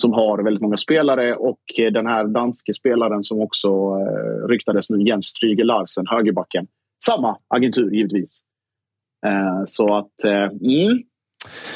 som 0.00 0.12
har 0.12 0.42
väldigt 0.42 0.62
många 0.62 0.76
spelare 0.76 1.34
och 1.34 1.60
den 1.92 2.06
här 2.06 2.24
danske 2.24 2.74
spelaren 2.74 3.22
som 3.22 3.40
också 3.40 3.68
eh, 3.68 4.48
ryktades 4.48 4.90
nu, 4.90 5.02
Jens 5.02 5.26
Stryger 5.26 5.64
Larsen, 5.64 6.06
högerbacken. 6.06 6.66
Samma 7.04 7.36
agentur 7.48 7.90
givetvis. 7.90 8.40
Eh, 9.26 9.62
så 9.64 9.96
att... 9.96 10.24
Eh, 10.26 10.32
mm. 10.32 11.02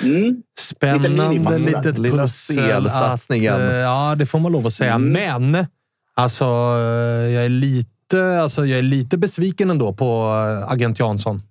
Mm. 0.03 0.43
Spännande 0.59 1.59
litet 1.59 1.99
lilla. 1.99 2.23
Att, 2.23 3.31
eh, 3.31 3.77
ja, 3.77 4.15
det 4.19 4.27
får 4.27 4.39
man 4.39 4.53
lov 4.53 4.67
att 4.67 4.73
säga. 4.73 4.95
Mm. 4.95 5.13
Men 5.13 5.67
alltså, 6.15 6.45
eh, 6.45 7.31
jag 7.31 7.45
är 7.45 7.49
lite, 7.49 7.91
alltså, 8.15 8.67
jag 8.67 8.79
är 8.79 8.83
lite 8.83 9.19
besviken 9.19 9.71
ändå 9.71 9.93
på 9.93 10.05
eh, 10.05 10.73
agent 10.73 10.99
Jansson. 10.99 11.43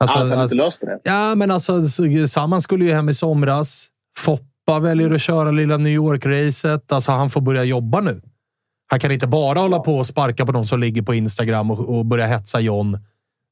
Alltså, 0.00 0.18
ah, 0.18 0.26
han 0.26 0.42
inte 0.42 0.54
löste 0.54 0.86
det? 0.86 1.00
Ja, 1.02 1.34
men 1.34 1.50
alltså, 1.50 1.88
Samman 2.28 2.62
skulle 2.62 2.84
ju 2.84 2.92
hem 2.92 3.08
i 3.08 3.14
somras. 3.14 3.86
Fopp 4.18 4.50
Foppa 4.70 4.80
väljer 4.80 5.10
att 5.10 5.20
köra 5.20 5.50
lilla 5.50 5.76
New 5.76 5.92
York-racet. 5.92 6.92
Alltså, 6.92 7.12
han 7.12 7.30
får 7.30 7.40
börja 7.40 7.64
jobba 7.64 8.00
nu. 8.00 8.20
Han 8.86 9.00
kan 9.00 9.12
inte 9.12 9.26
bara 9.26 9.58
hålla 9.58 9.78
på 9.78 9.94
och 9.94 10.06
sparka 10.06 10.46
på 10.46 10.52
de 10.52 10.66
som 10.66 10.80
ligger 10.80 11.02
på 11.02 11.14
Instagram 11.14 11.70
och, 11.70 11.98
och 11.98 12.06
börja 12.06 12.26
hetsa 12.26 12.60
John. 12.60 12.98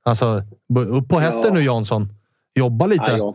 Alltså, 0.05 0.43
upp 0.89 1.09
på 1.09 1.19
hästen 1.19 1.51
ja. 1.55 1.55
nu 1.55 1.65
Jansson. 1.65 2.09
Jobba 2.55 2.87
lite. 2.87 3.11
Ja, 3.11 3.35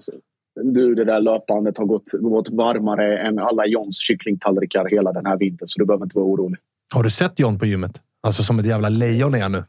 du, 0.63 0.95
det 0.95 1.05
där 1.05 1.19
löpbandet 1.21 1.77
har 1.77 1.85
gått, 1.85 2.11
gått 2.11 2.49
varmare 2.49 3.17
än 3.17 3.39
alla 3.39 3.65
Johns 3.65 3.97
kycklingtallrikar 3.97 4.85
hela 4.91 5.13
den 5.13 5.25
här 5.25 5.37
vintern, 5.37 5.67
så 5.67 5.79
du 5.79 5.85
behöver 5.85 6.05
inte 6.05 6.17
vara 6.17 6.27
orolig. 6.27 6.59
Har 6.93 7.03
du 7.03 7.09
sett 7.09 7.39
John 7.39 7.59
på 7.59 7.65
gymmet? 7.65 8.01
Alltså 8.23 8.43
som 8.43 8.59
ett 8.59 8.65
jävla 8.65 8.89
lejon 8.89 9.35
är 9.35 9.41
han 9.41 9.51
nu. 9.51 9.63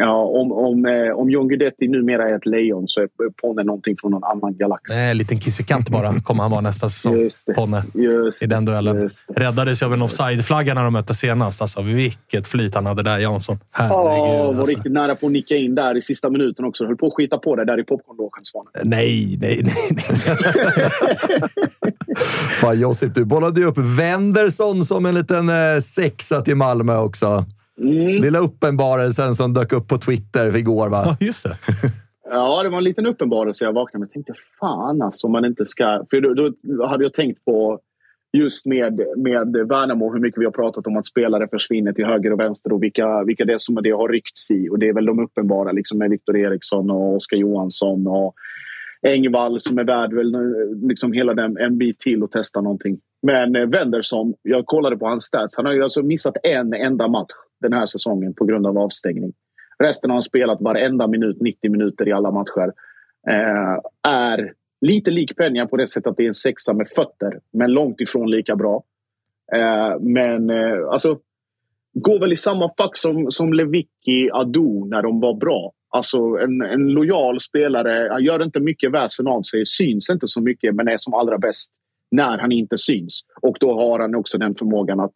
Ja, 0.00 0.24
om, 0.24 0.52
om, 0.52 0.86
eh, 0.86 1.18
om 1.18 1.30
John 1.30 1.48
Guidetti 1.48 1.88
numera 1.88 2.28
är 2.28 2.36
ett 2.36 2.46
lejon 2.46 2.88
så 2.88 3.00
är 3.00 3.08
Ponne 3.42 3.62
någonting 3.62 3.96
från 4.00 4.10
någon 4.10 4.24
annan 4.24 4.56
galax. 4.56 4.82
Nej, 4.90 5.10
en 5.10 5.18
liten 5.18 5.40
kissekatt 5.40 5.88
bara 5.88 6.20
kommer 6.20 6.42
han 6.42 6.50
vara 6.50 6.60
nästa 6.60 6.88
säsong. 6.88 7.16
Just 7.16 7.46
det, 7.46 7.54
Ponne. 7.54 7.82
Just 7.94 8.42
I 8.42 8.46
den 8.46 8.64
duellen. 8.64 9.08
Räddades 9.36 9.82
ju 9.82 9.86
av 9.86 9.92
en 9.92 10.02
offside-flagga 10.02 10.74
när 10.74 10.84
de 10.84 10.92
mötte 10.92 11.14
senast. 11.14 11.62
Alltså, 11.62 11.82
vilket 11.82 12.46
flyt 12.46 12.74
han 12.74 12.86
hade 12.86 13.02
där, 13.02 13.18
Jansson. 13.18 13.58
Herregud. 13.72 13.94
Ja, 13.98 14.42
var 14.42 14.48
alltså. 14.48 14.76
riktigt 14.76 14.92
nära 14.92 15.14
på 15.14 15.26
att 15.26 15.32
nicka 15.32 15.56
in 15.56 15.74
där 15.74 15.96
i 15.96 16.02
sista 16.02 16.30
minuten 16.30 16.64
också. 16.64 16.84
Höll 16.84 16.96
på 16.96 17.06
att 17.06 17.14
skita 17.14 17.38
på 17.38 17.56
det 17.56 17.64
där 17.64 17.80
i 17.80 17.84
popcornlogen, 17.84 18.40
Svanen. 18.42 18.70
Nej, 18.84 19.38
nej, 19.40 19.62
nej. 19.62 19.74
nej. 19.90 20.04
Fan, 22.60 22.80
Josip, 22.80 23.14
du 23.14 23.24
bollade 23.24 23.60
ju 23.60 23.66
upp 23.66 23.78
Wendersson 23.78 24.84
som 24.84 25.06
en 25.06 25.14
liten 25.14 25.48
eh, 25.48 25.80
sexa 25.82 26.42
till 26.42 26.56
Malmö 26.56 26.96
också. 26.98 27.44
Mm. 27.80 28.22
Lilla 28.22 28.38
uppenbarelsen 28.38 29.34
som 29.34 29.54
dök 29.54 29.72
upp 29.72 29.88
på 29.88 29.98
Twitter 29.98 30.56
igår, 30.56 30.88
va? 30.88 31.02
Ja, 31.06 31.26
just 31.26 31.44
det. 31.44 31.56
ja, 32.30 32.62
det 32.62 32.68
var 32.68 32.78
en 32.78 32.84
liten 32.84 33.06
uppenbarelse 33.06 33.64
jag 33.64 33.72
vaknade. 33.72 34.04
Jag 34.04 34.12
tänkte 34.12 34.34
fan 34.60 35.02
alltså, 35.02 35.26
om 35.26 35.32
man 35.32 35.44
inte 35.44 35.66
ska... 35.66 36.04
För 36.10 36.20
då, 36.20 36.52
då 36.62 36.86
hade 36.86 37.04
jag 37.04 37.12
tänkt 37.12 37.44
på 37.44 37.80
just 38.32 38.66
med, 38.66 39.00
med 39.16 39.68
Värnamo 39.68 40.12
hur 40.12 40.20
mycket 40.20 40.40
vi 40.40 40.44
har 40.44 40.52
pratat 40.52 40.86
om 40.86 40.96
att 40.96 41.06
spelare 41.06 41.48
försvinner 41.48 41.92
till 41.92 42.04
höger 42.04 42.32
och 42.32 42.40
vänster 42.40 42.72
och 42.72 42.82
vilka, 42.82 43.24
vilka 43.24 43.44
det 43.44 43.52
är 43.52 43.58
som 43.58 43.74
det 43.74 43.90
har 43.90 44.08
ryckts 44.08 44.50
i. 44.50 44.68
Och 44.68 44.78
det 44.78 44.88
är 44.88 44.92
väl 44.92 45.06
de 45.06 45.18
uppenbara 45.18 45.72
liksom 45.72 45.98
med 45.98 46.10
Viktor 46.10 46.36
Eriksson 46.36 46.90
och 46.90 47.14
Oskar 47.14 47.36
Johansson 47.36 48.06
och 48.06 48.34
Engvall 49.02 49.60
som 49.60 49.78
är 49.78 49.84
värd 49.84 50.12
väl 50.12 50.36
liksom 50.88 51.12
hela 51.12 51.34
den 51.34 51.56
en 51.56 51.78
bit 51.78 51.98
till 51.98 52.22
och 52.22 52.30
testa 52.30 52.60
någonting. 52.60 52.98
Men 53.22 53.56
eh, 53.56 53.66
Wendersson, 53.66 54.34
jag 54.42 54.66
kollade 54.66 54.96
på 54.96 55.06
hans 55.06 55.24
stats. 55.24 55.56
Han 55.56 55.66
har 55.66 55.72
ju 55.72 55.82
alltså 55.82 56.02
missat 56.02 56.34
en 56.42 56.74
enda 56.74 57.08
match 57.08 57.32
den 57.60 57.72
här 57.72 57.86
säsongen 57.86 58.34
på 58.34 58.44
grund 58.44 58.66
av 58.66 58.78
avstängning. 58.78 59.32
Resten 59.78 60.10
har 60.10 60.14
han 60.14 60.22
spelat 60.22 60.60
varenda 60.60 61.06
minut, 61.06 61.40
90 61.40 61.70
minuter 61.70 62.08
i 62.08 62.12
alla 62.12 62.30
matcher. 62.30 62.72
Eh, 63.28 63.78
är 64.12 64.52
lite 64.80 65.10
lik 65.10 65.38
Peña 65.38 65.66
på 65.66 65.76
det 65.76 65.86
sättet 65.86 66.06
att 66.06 66.16
det 66.16 66.22
är 66.22 66.26
en 66.26 66.34
sexa 66.34 66.74
med 66.74 66.88
fötter, 66.88 67.40
men 67.52 67.72
långt 67.72 68.00
ifrån 68.00 68.30
lika 68.30 68.56
bra. 68.56 68.82
Eh, 69.52 70.00
men 70.00 70.50
eh, 70.50 70.88
alltså, 70.90 71.18
går 71.92 72.20
väl 72.20 72.32
i 72.32 72.36
samma 72.36 72.70
fack 72.78 72.96
som, 72.96 73.30
som 73.30 73.52
Lewicki, 73.52 74.30
Adu 74.32 74.84
när 74.86 75.02
de 75.02 75.20
var 75.20 75.34
bra. 75.34 75.72
Alltså 75.88 76.18
en, 76.18 76.62
en 76.62 76.88
lojal 76.88 77.40
spelare. 77.40 78.08
Han 78.10 78.24
gör 78.24 78.42
inte 78.42 78.60
mycket 78.60 78.92
väsen 78.92 79.26
av 79.26 79.42
sig, 79.42 79.66
syns 79.66 80.10
inte 80.10 80.28
så 80.28 80.40
mycket 80.40 80.74
men 80.74 80.88
är 80.88 80.96
som 80.96 81.14
allra 81.14 81.38
bäst 81.38 81.74
när 82.10 82.38
han 82.38 82.52
inte 82.52 82.78
syns. 82.78 83.20
Och 83.42 83.56
då 83.60 83.74
har 83.74 84.00
han 84.00 84.14
också 84.14 84.38
den 84.38 84.54
förmågan 84.54 85.00
att 85.00 85.14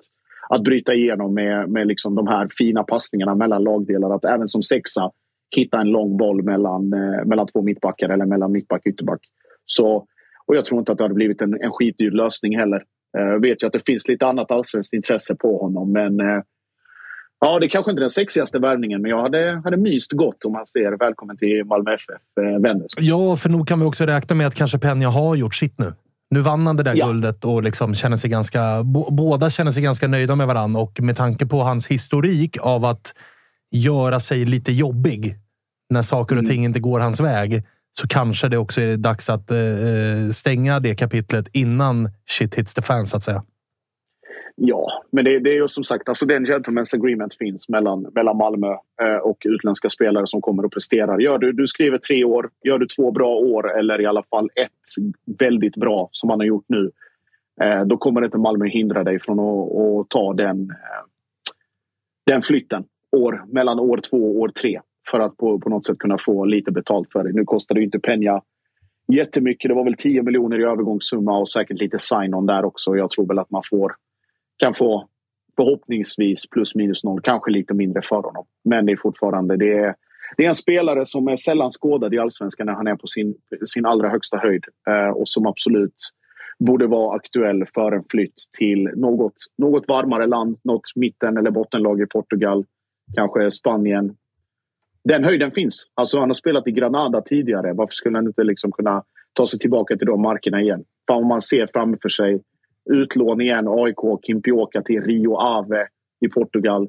att 0.49 0.62
bryta 0.62 0.94
igenom 0.94 1.34
med, 1.34 1.68
med 1.68 1.86
liksom 1.86 2.14
de 2.14 2.26
här 2.26 2.49
fina 2.59 2.82
passningarna 2.82 3.34
mellan 3.34 3.64
lagdelar. 3.64 4.11
Att 4.11 4.24
även 4.24 4.49
som 4.49 4.62
sexa 4.62 5.11
hitta 5.57 5.80
en 5.80 5.88
lång 5.88 6.16
boll 6.16 6.42
mellan, 6.42 6.92
eh, 6.92 7.24
mellan 7.24 7.46
två 7.46 7.62
mittbackar 7.62 8.09
eller 8.09 8.26
mellan 8.26 8.53
mittback 8.53 8.80
och 8.80 8.86
ytterback. 8.86 9.20
Så, 9.66 10.07
och 10.46 10.57
jag 10.57 10.64
tror 10.64 10.78
inte 10.78 10.92
att 10.92 10.99
det 10.99 11.05
hade 11.05 11.14
blivit 11.14 11.40
en, 11.42 11.55
en 11.62 11.70
skitdyr 11.70 12.11
lösning 12.11 12.59
heller. 12.59 12.84
Eh, 13.18 13.24
jag 13.24 13.40
vet 13.40 13.62
ju 13.62 13.66
att 13.66 13.72
det 13.72 13.86
finns 13.86 14.09
lite 14.09 14.26
annat 14.26 14.51
allsvenskt 14.51 14.92
intresse 14.92 15.34
på 15.34 15.59
honom 15.59 15.92
men 15.92 16.20
eh, 16.20 16.42
Ja, 17.40 17.59
det 17.59 17.66
är 17.66 17.68
kanske 17.68 17.90
inte 17.90 18.03
den 18.03 18.11
sexigaste 18.11 18.59
värvningen, 18.59 19.03
men 19.03 19.11
jag 19.11 19.22
hade, 19.22 19.61
hade 19.64 19.76
myst 19.76 20.12
gott 20.12 20.44
om 20.44 20.53
man 20.53 20.66
ser 20.66 20.99
välkommen 20.99 21.36
till 21.36 21.64
Malmö 21.64 21.94
FF, 21.94 22.44
eh, 22.46 22.61
Vännäs. 22.61 22.92
Ja, 23.01 23.36
för 23.36 23.49
nog 23.49 23.68
kan 23.68 23.80
vi 23.80 23.86
också 23.86 24.05
räkna 24.05 24.36
med 24.36 24.46
att 24.46 24.55
kanske 24.55 24.78
Penja 24.78 25.09
har 25.09 25.34
gjort 25.36 25.55
sitt 25.55 25.78
nu. 25.78 25.92
Nu 26.31 26.41
vann 26.41 26.66
han 26.66 26.76
det 26.76 26.83
där 26.83 26.95
ja. 26.97 27.07
guldet 27.07 27.45
och 27.45 27.62
liksom 27.62 27.95
känner 27.95 28.16
sig 28.16 28.31
ganska, 28.31 28.83
båda 29.11 29.51
känner 29.51 29.72
sig 29.72 29.83
ganska 29.83 30.09
nöjda 30.09 30.35
med 30.35 30.47
varandra 30.47 30.81
och 30.81 31.01
med 31.01 31.16
tanke 31.16 31.47
på 31.47 31.62
hans 31.62 31.87
historik 31.87 32.57
av 32.61 32.85
att 32.85 33.14
göra 33.70 34.20
sig 34.20 34.45
lite 34.45 34.72
jobbig 34.72 35.39
när 35.91 36.03
saker 36.03 36.35
och 36.35 36.43
mm. 36.43 36.51
ting 36.51 36.64
inte 36.64 36.81
går 36.81 37.01
hans 37.01 37.20
väg 37.20 37.64
så 38.01 38.09
kanske 38.09 38.49
det 38.49 38.59
också 38.59 38.81
är 38.81 38.97
dags 38.97 39.31
att 39.31 39.51
eh, 39.51 40.31
stänga 40.33 40.81
det 40.81 40.95
kapitlet 40.95 41.49
innan 41.53 42.11
shit 42.29 42.55
hits 42.55 42.74
the 42.74 42.83
fan, 42.83 43.07
så 43.07 43.16
att 43.16 43.22
säga. 43.22 43.43
Ja, 44.61 45.03
men 45.11 45.25
det, 45.25 45.39
det 45.39 45.51
är 45.51 45.55
ju 45.55 45.69
som 45.69 45.85
sagt, 45.85 46.09
alltså 46.09 46.27
den 46.27 46.47
gentlemen's 46.47 46.97
agreement 46.97 47.35
finns 47.35 47.69
mellan, 47.69 48.07
mellan 48.15 48.37
Malmö 48.37 48.73
eh, 49.03 49.17
och 49.17 49.37
utländska 49.45 49.89
spelare 49.89 50.27
som 50.27 50.41
kommer 50.41 50.65
och 50.65 50.73
presterar. 50.73 51.19
Gör 51.19 51.39
du, 51.39 51.53
du 51.53 51.67
skriver 51.67 51.99
tre 51.99 52.25
år, 52.25 52.51
gör 52.65 52.79
du 52.79 52.87
två 52.87 53.11
bra 53.11 53.35
år 53.35 53.79
eller 53.79 54.01
i 54.01 54.07
alla 54.07 54.23
fall 54.23 54.51
ett 54.55 55.05
väldigt 55.39 55.77
bra 55.77 56.09
som 56.13 56.29
man 56.29 56.41
har 56.41 56.47
gjort 56.47 56.65
nu. 56.69 56.91
Eh, 57.61 57.85
då 57.85 57.97
kommer 57.97 58.25
inte 58.25 58.39
Malmö 58.39 58.67
hindra 58.67 59.05
dig 59.05 59.21
från 59.21 59.41
att, 59.41 59.77
att 59.77 60.09
ta 60.09 60.33
den, 60.33 60.71
eh, 60.71 61.05
den 62.27 62.43
flytten 62.43 62.85
år, 63.17 63.45
mellan 63.49 63.79
år 63.79 64.01
två 64.11 64.17
och 64.17 64.41
år 64.41 64.49
tre 64.49 64.81
för 65.11 65.21
att 65.21 65.37
på, 65.37 65.61
på 65.61 65.69
något 65.69 65.87
sätt 65.87 65.99
kunna 65.99 66.17
få 66.19 66.45
lite 66.45 66.73
betalt 66.73 67.13
för 67.13 67.25
det. 67.25 67.33
Nu 67.33 67.45
kostar 67.45 67.75
det 67.75 67.83
inte 67.83 67.99
pengar 67.99 68.43
jättemycket. 69.13 69.69
Det 69.69 69.75
var 69.75 69.85
väl 69.85 69.97
10 69.99 70.23
miljoner 70.23 70.61
i 70.61 70.65
övergångssumma 70.65 71.39
och 71.39 71.49
säkert 71.49 71.81
lite 71.81 71.99
sign-on 71.99 72.47
där 72.47 72.65
också. 72.65 72.97
Jag 72.97 73.11
tror 73.11 73.27
väl 73.27 73.39
att 73.39 73.51
man 73.51 73.63
får, 73.71 73.95
kan 74.59 74.75
få 74.75 75.09
förhoppningsvis 75.57 76.47
plus 76.51 76.75
minus 76.75 77.05
noll, 77.05 77.21
kanske 77.23 77.51
lite 77.51 77.75
mindre 77.75 78.03
för 78.03 78.23
honom. 78.23 78.47
Men 78.65 78.87
det 78.87 78.93
är 78.93 78.97
fortfarande 78.97 79.57
det 79.57 79.73
är, 79.73 79.95
det 80.37 80.45
är 80.45 80.49
en 80.49 80.55
spelare 80.55 81.07
som 81.07 81.29
är 81.29 81.37
sällan 81.37 81.71
skådad 81.71 82.15
i 82.15 82.19
allsvenskan 82.19 82.67
när 82.67 82.75
han 82.75 82.87
är 82.87 82.97
på 82.97 83.07
sin, 83.07 83.35
sin 83.67 83.87
allra 83.87 84.09
högsta 84.09 84.39
höjd 84.39 84.65
eh, 84.89 85.09
och 85.09 85.29
som 85.29 85.47
absolut 85.47 85.95
borde 86.59 86.87
vara 86.87 87.17
aktuell 87.17 87.65
för 87.75 87.93
en 87.93 88.05
flytt 88.11 88.35
till 88.59 88.91
något, 88.97 89.35
något 89.59 89.89
varmare 89.89 90.27
land, 90.27 90.59
något 90.65 90.83
mitten 90.95 91.37
eller 91.37 91.51
bottenlag 91.51 92.01
i 92.01 92.07
Portugal, 92.07 92.65
kanske 93.15 93.51
Spanien. 93.51 94.17
Den 95.05 95.25
höjden 95.25 95.51
finns. 95.51 95.87
Alltså 95.95 96.19
han 96.19 96.29
har 96.29 96.35
spelat 96.35 96.67
i 96.67 96.71
Granada 96.71 97.21
tidigare. 97.21 97.73
Varför 97.73 97.93
skulle 97.93 98.19
han 98.19 98.27
inte 98.27 98.45
liksom 98.45 98.73
kunna 98.73 99.03
ta 99.33 99.47
sig 99.47 99.59
tillbaka 99.59 99.97
till 99.97 100.07
de 100.07 100.23
markerna 100.23 100.61
igen? 100.61 100.85
För 101.07 101.15
om 101.15 101.27
man 101.27 101.43
ser 101.43 101.69
framför 101.75 102.09
sig 102.09 102.41
utlån 102.93 103.41
igen, 103.41 103.68
AIK, 103.68 104.24
Kimpioka 104.26 104.82
till 104.82 105.03
Rio 105.03 105.36
Ave 105.36 105.86
i 106.26 106.28
Portugal. 106.28 106.89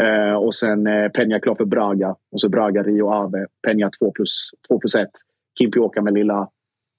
Eh, 0.00 0.34
och 0.34 0.54
sen 0.54 0.86
eh, 0.86 1.08
Peña 1.08 1.40
klar 1.40 1.54
för 1.54 1.64
Braga. 1.64 2.16
Och 2.32 2.40
så 2.40 2.48
Braga, 2.48 2.82
Rio 2.82 3.10
Ave. 3.10 3.46
Peña 3.66 3.90
2 3.98 4.10
plus, 4.10 4.50
2 4.68 4.78
plus 4.78 4.94
1. 4.94 5.08
Kimpioka 5.58 6.02
med 6.02 6.14
lilla 6.14 6.48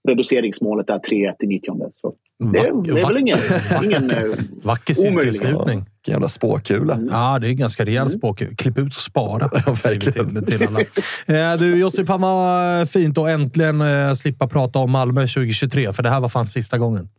reduceringsmålet 0.08 0.88
där 0.88 1.00
3-1 1.00 1.34
i 1.40 1.48
90 1.48 1.92
så 1.96 2.14
det, 2.40 2.60
det 2.94 3.00
är 3.00 3.08
väl 3.08 3.18
ingen, 3.18 3.40
ingen 3.84 4.12
eh, 4.32 4.38
Vacker 4.64 4.94
cirkelslutning. 4.94 5.78
Vilken 5.78 6.14
jävla 6.14 6.30
spåkula. 6.30 6.94
Mm. 6.94 7.08
Ja, 7.12 7.40
det 7.40 7.50
är 7.50 7.54
ganska 7.54 7.86
rejäl 7.86 8.02
mm. 8.02 8.10
spåkula. 8.10 8.52
Klipp 8.58 8.78
ut 8.78 8.88
och 8.88 9.02
spara. 9.02 9.50
Ja, 9.66 9.76
verkligen. 9.84 10.46
Till, 10.46 10.46
till 10.46 10.68
alla. 10.68 10.80
Eh, 11.54 11.60
du, 11.60 11.78
Josip, 11.78 12.10
han 12.10 12.22
var 12.22 12.86
fint 12.86 13.18
att 13.18 13.28
äntligen 13.28 13.82
eh, 13.82 14.14
slippa 14.14 14.48
prata 14.48 14.80
om 14.80 14.92
Malmö 14.92 15.22
2023, 15.22 15.94
för 15.94 16.04
det 16.04 16.10
här 16.10 16.20
var 16.20 16.30
fan 16.30 16.48
sista 16.48 16.78
gången. 16.78 17.10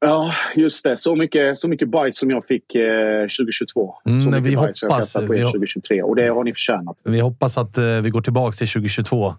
Ja, 0.00 0.34
just 0.56 0.84
det. 0.84 0.98
Så 0.98 1.16
mycket, 1.16 1.58
så 1.58 1.68
mycket 1.68 1.88
bajs 1.88 2.18
som 2.18 2.30
jag 2.30 2.46
fick 2.46 2.74
eh, 2.74 3.22
2022. 3.22 3.94
Mm, 4.06 4.22
så 4.22 4.28
mycket 4.28 4.44
vi 4.44 4.56
bajs 4.56 4.82
hoppas, 4.82 5.14
jag 5.14 5.26
på 5.26 5.34
er 5.34 5.44
2023 5.44 6.02
och 6.02 6.16
det 6.16 6.28
har 6.28 6.44
ni 6.44 6.52
förtjänat. 6.52 6.96
Vi 7.04 7.20
hoppas 7.20 7.58
att 7.58 7.78
eh, 7.78 7.84
vi 7.84 8.10
går 8.10 8.20
tillbaka 8.20 8.52
till 8.52 8.68
2022 8.68 9.34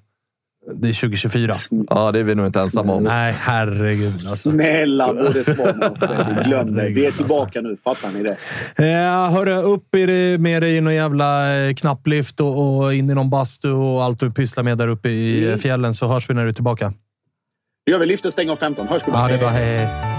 det 0.74 0.89
är 0.89 1.01
2024. 1.01 1.53
Ja, 1.89 2.12
det 2.12 2.20
är 2.20 2.24
vi 2.24 2.36
nog 2.36 2.45
inte 2.45 2.60
ensamma 2.60 2.93
om. 2.93 3.03
Nej, 3.03 3.36
herregud. 3.39 4.05
Alltså. 4.05 4.51
Snälla 4.51 5.14
både 5.14 5.43
Svan 5.43 5.84
och 5.84 6.45
Glöm 6.45 6.76
det. 6.76 6.89
Vi 6.89 7.05
är 7.05 7.12
tillbaka 7.12 7.41
alltså. 7.41 7.62
nu. 7.62 7.78
Fattar 7.84 8.12
ni 8.12 8.24
det? 8.24 8.38
Eh, 8.86 9.32
hörru, 9.32 9.53
upp 9.53 9.95
i 9.95 10.05
det, 10.05 10.38
med 10.41 10.62
dig 10.62 10.76
i 10.76 10.82
någon 10.82 10.95
jävla 10.95 11.57
eh, 11.57 11.74
knapplift 11.74 12.39
och, 12.39 12.80
och 12.80 12.93
in 12.93 13.10
i 13.10 13.16
någon 13.16 13.30
bastu 13.30 13.72
och 13.72 14.03
allt 14.03 14.20
du 14.20 14.32
pysslar 14.32 14.64
med 14.64 14.78
där 14.78 14.88
uppe 14.88 15.10
i 15.10 15.45
mm. 15.45 15.60
fjällen 15.60 15.93
så 15.93 16.07
hörs 16.07 16.30
vi 16.30 16.34
när 16.34 16.43
du 16.43 16.49
är 16.49 16.53
tillbaka. 16.53 16.93
Det 17.86 17.91
gör 17.91 17.99
vi. 17.99 18.05
Lyfter 18.05 18.30
stänger 18.30 18.51
om 18.51 18.57
15. 18.57 18.88
Hörs 18.88 19.01
vi 19.07 19.12
Ja, 19.12 19.28
det 19.28 19.34
är 19.34 19.38
bra. 19.38 19.49
hej. 19.49 19.86
hej. 19.86 20.18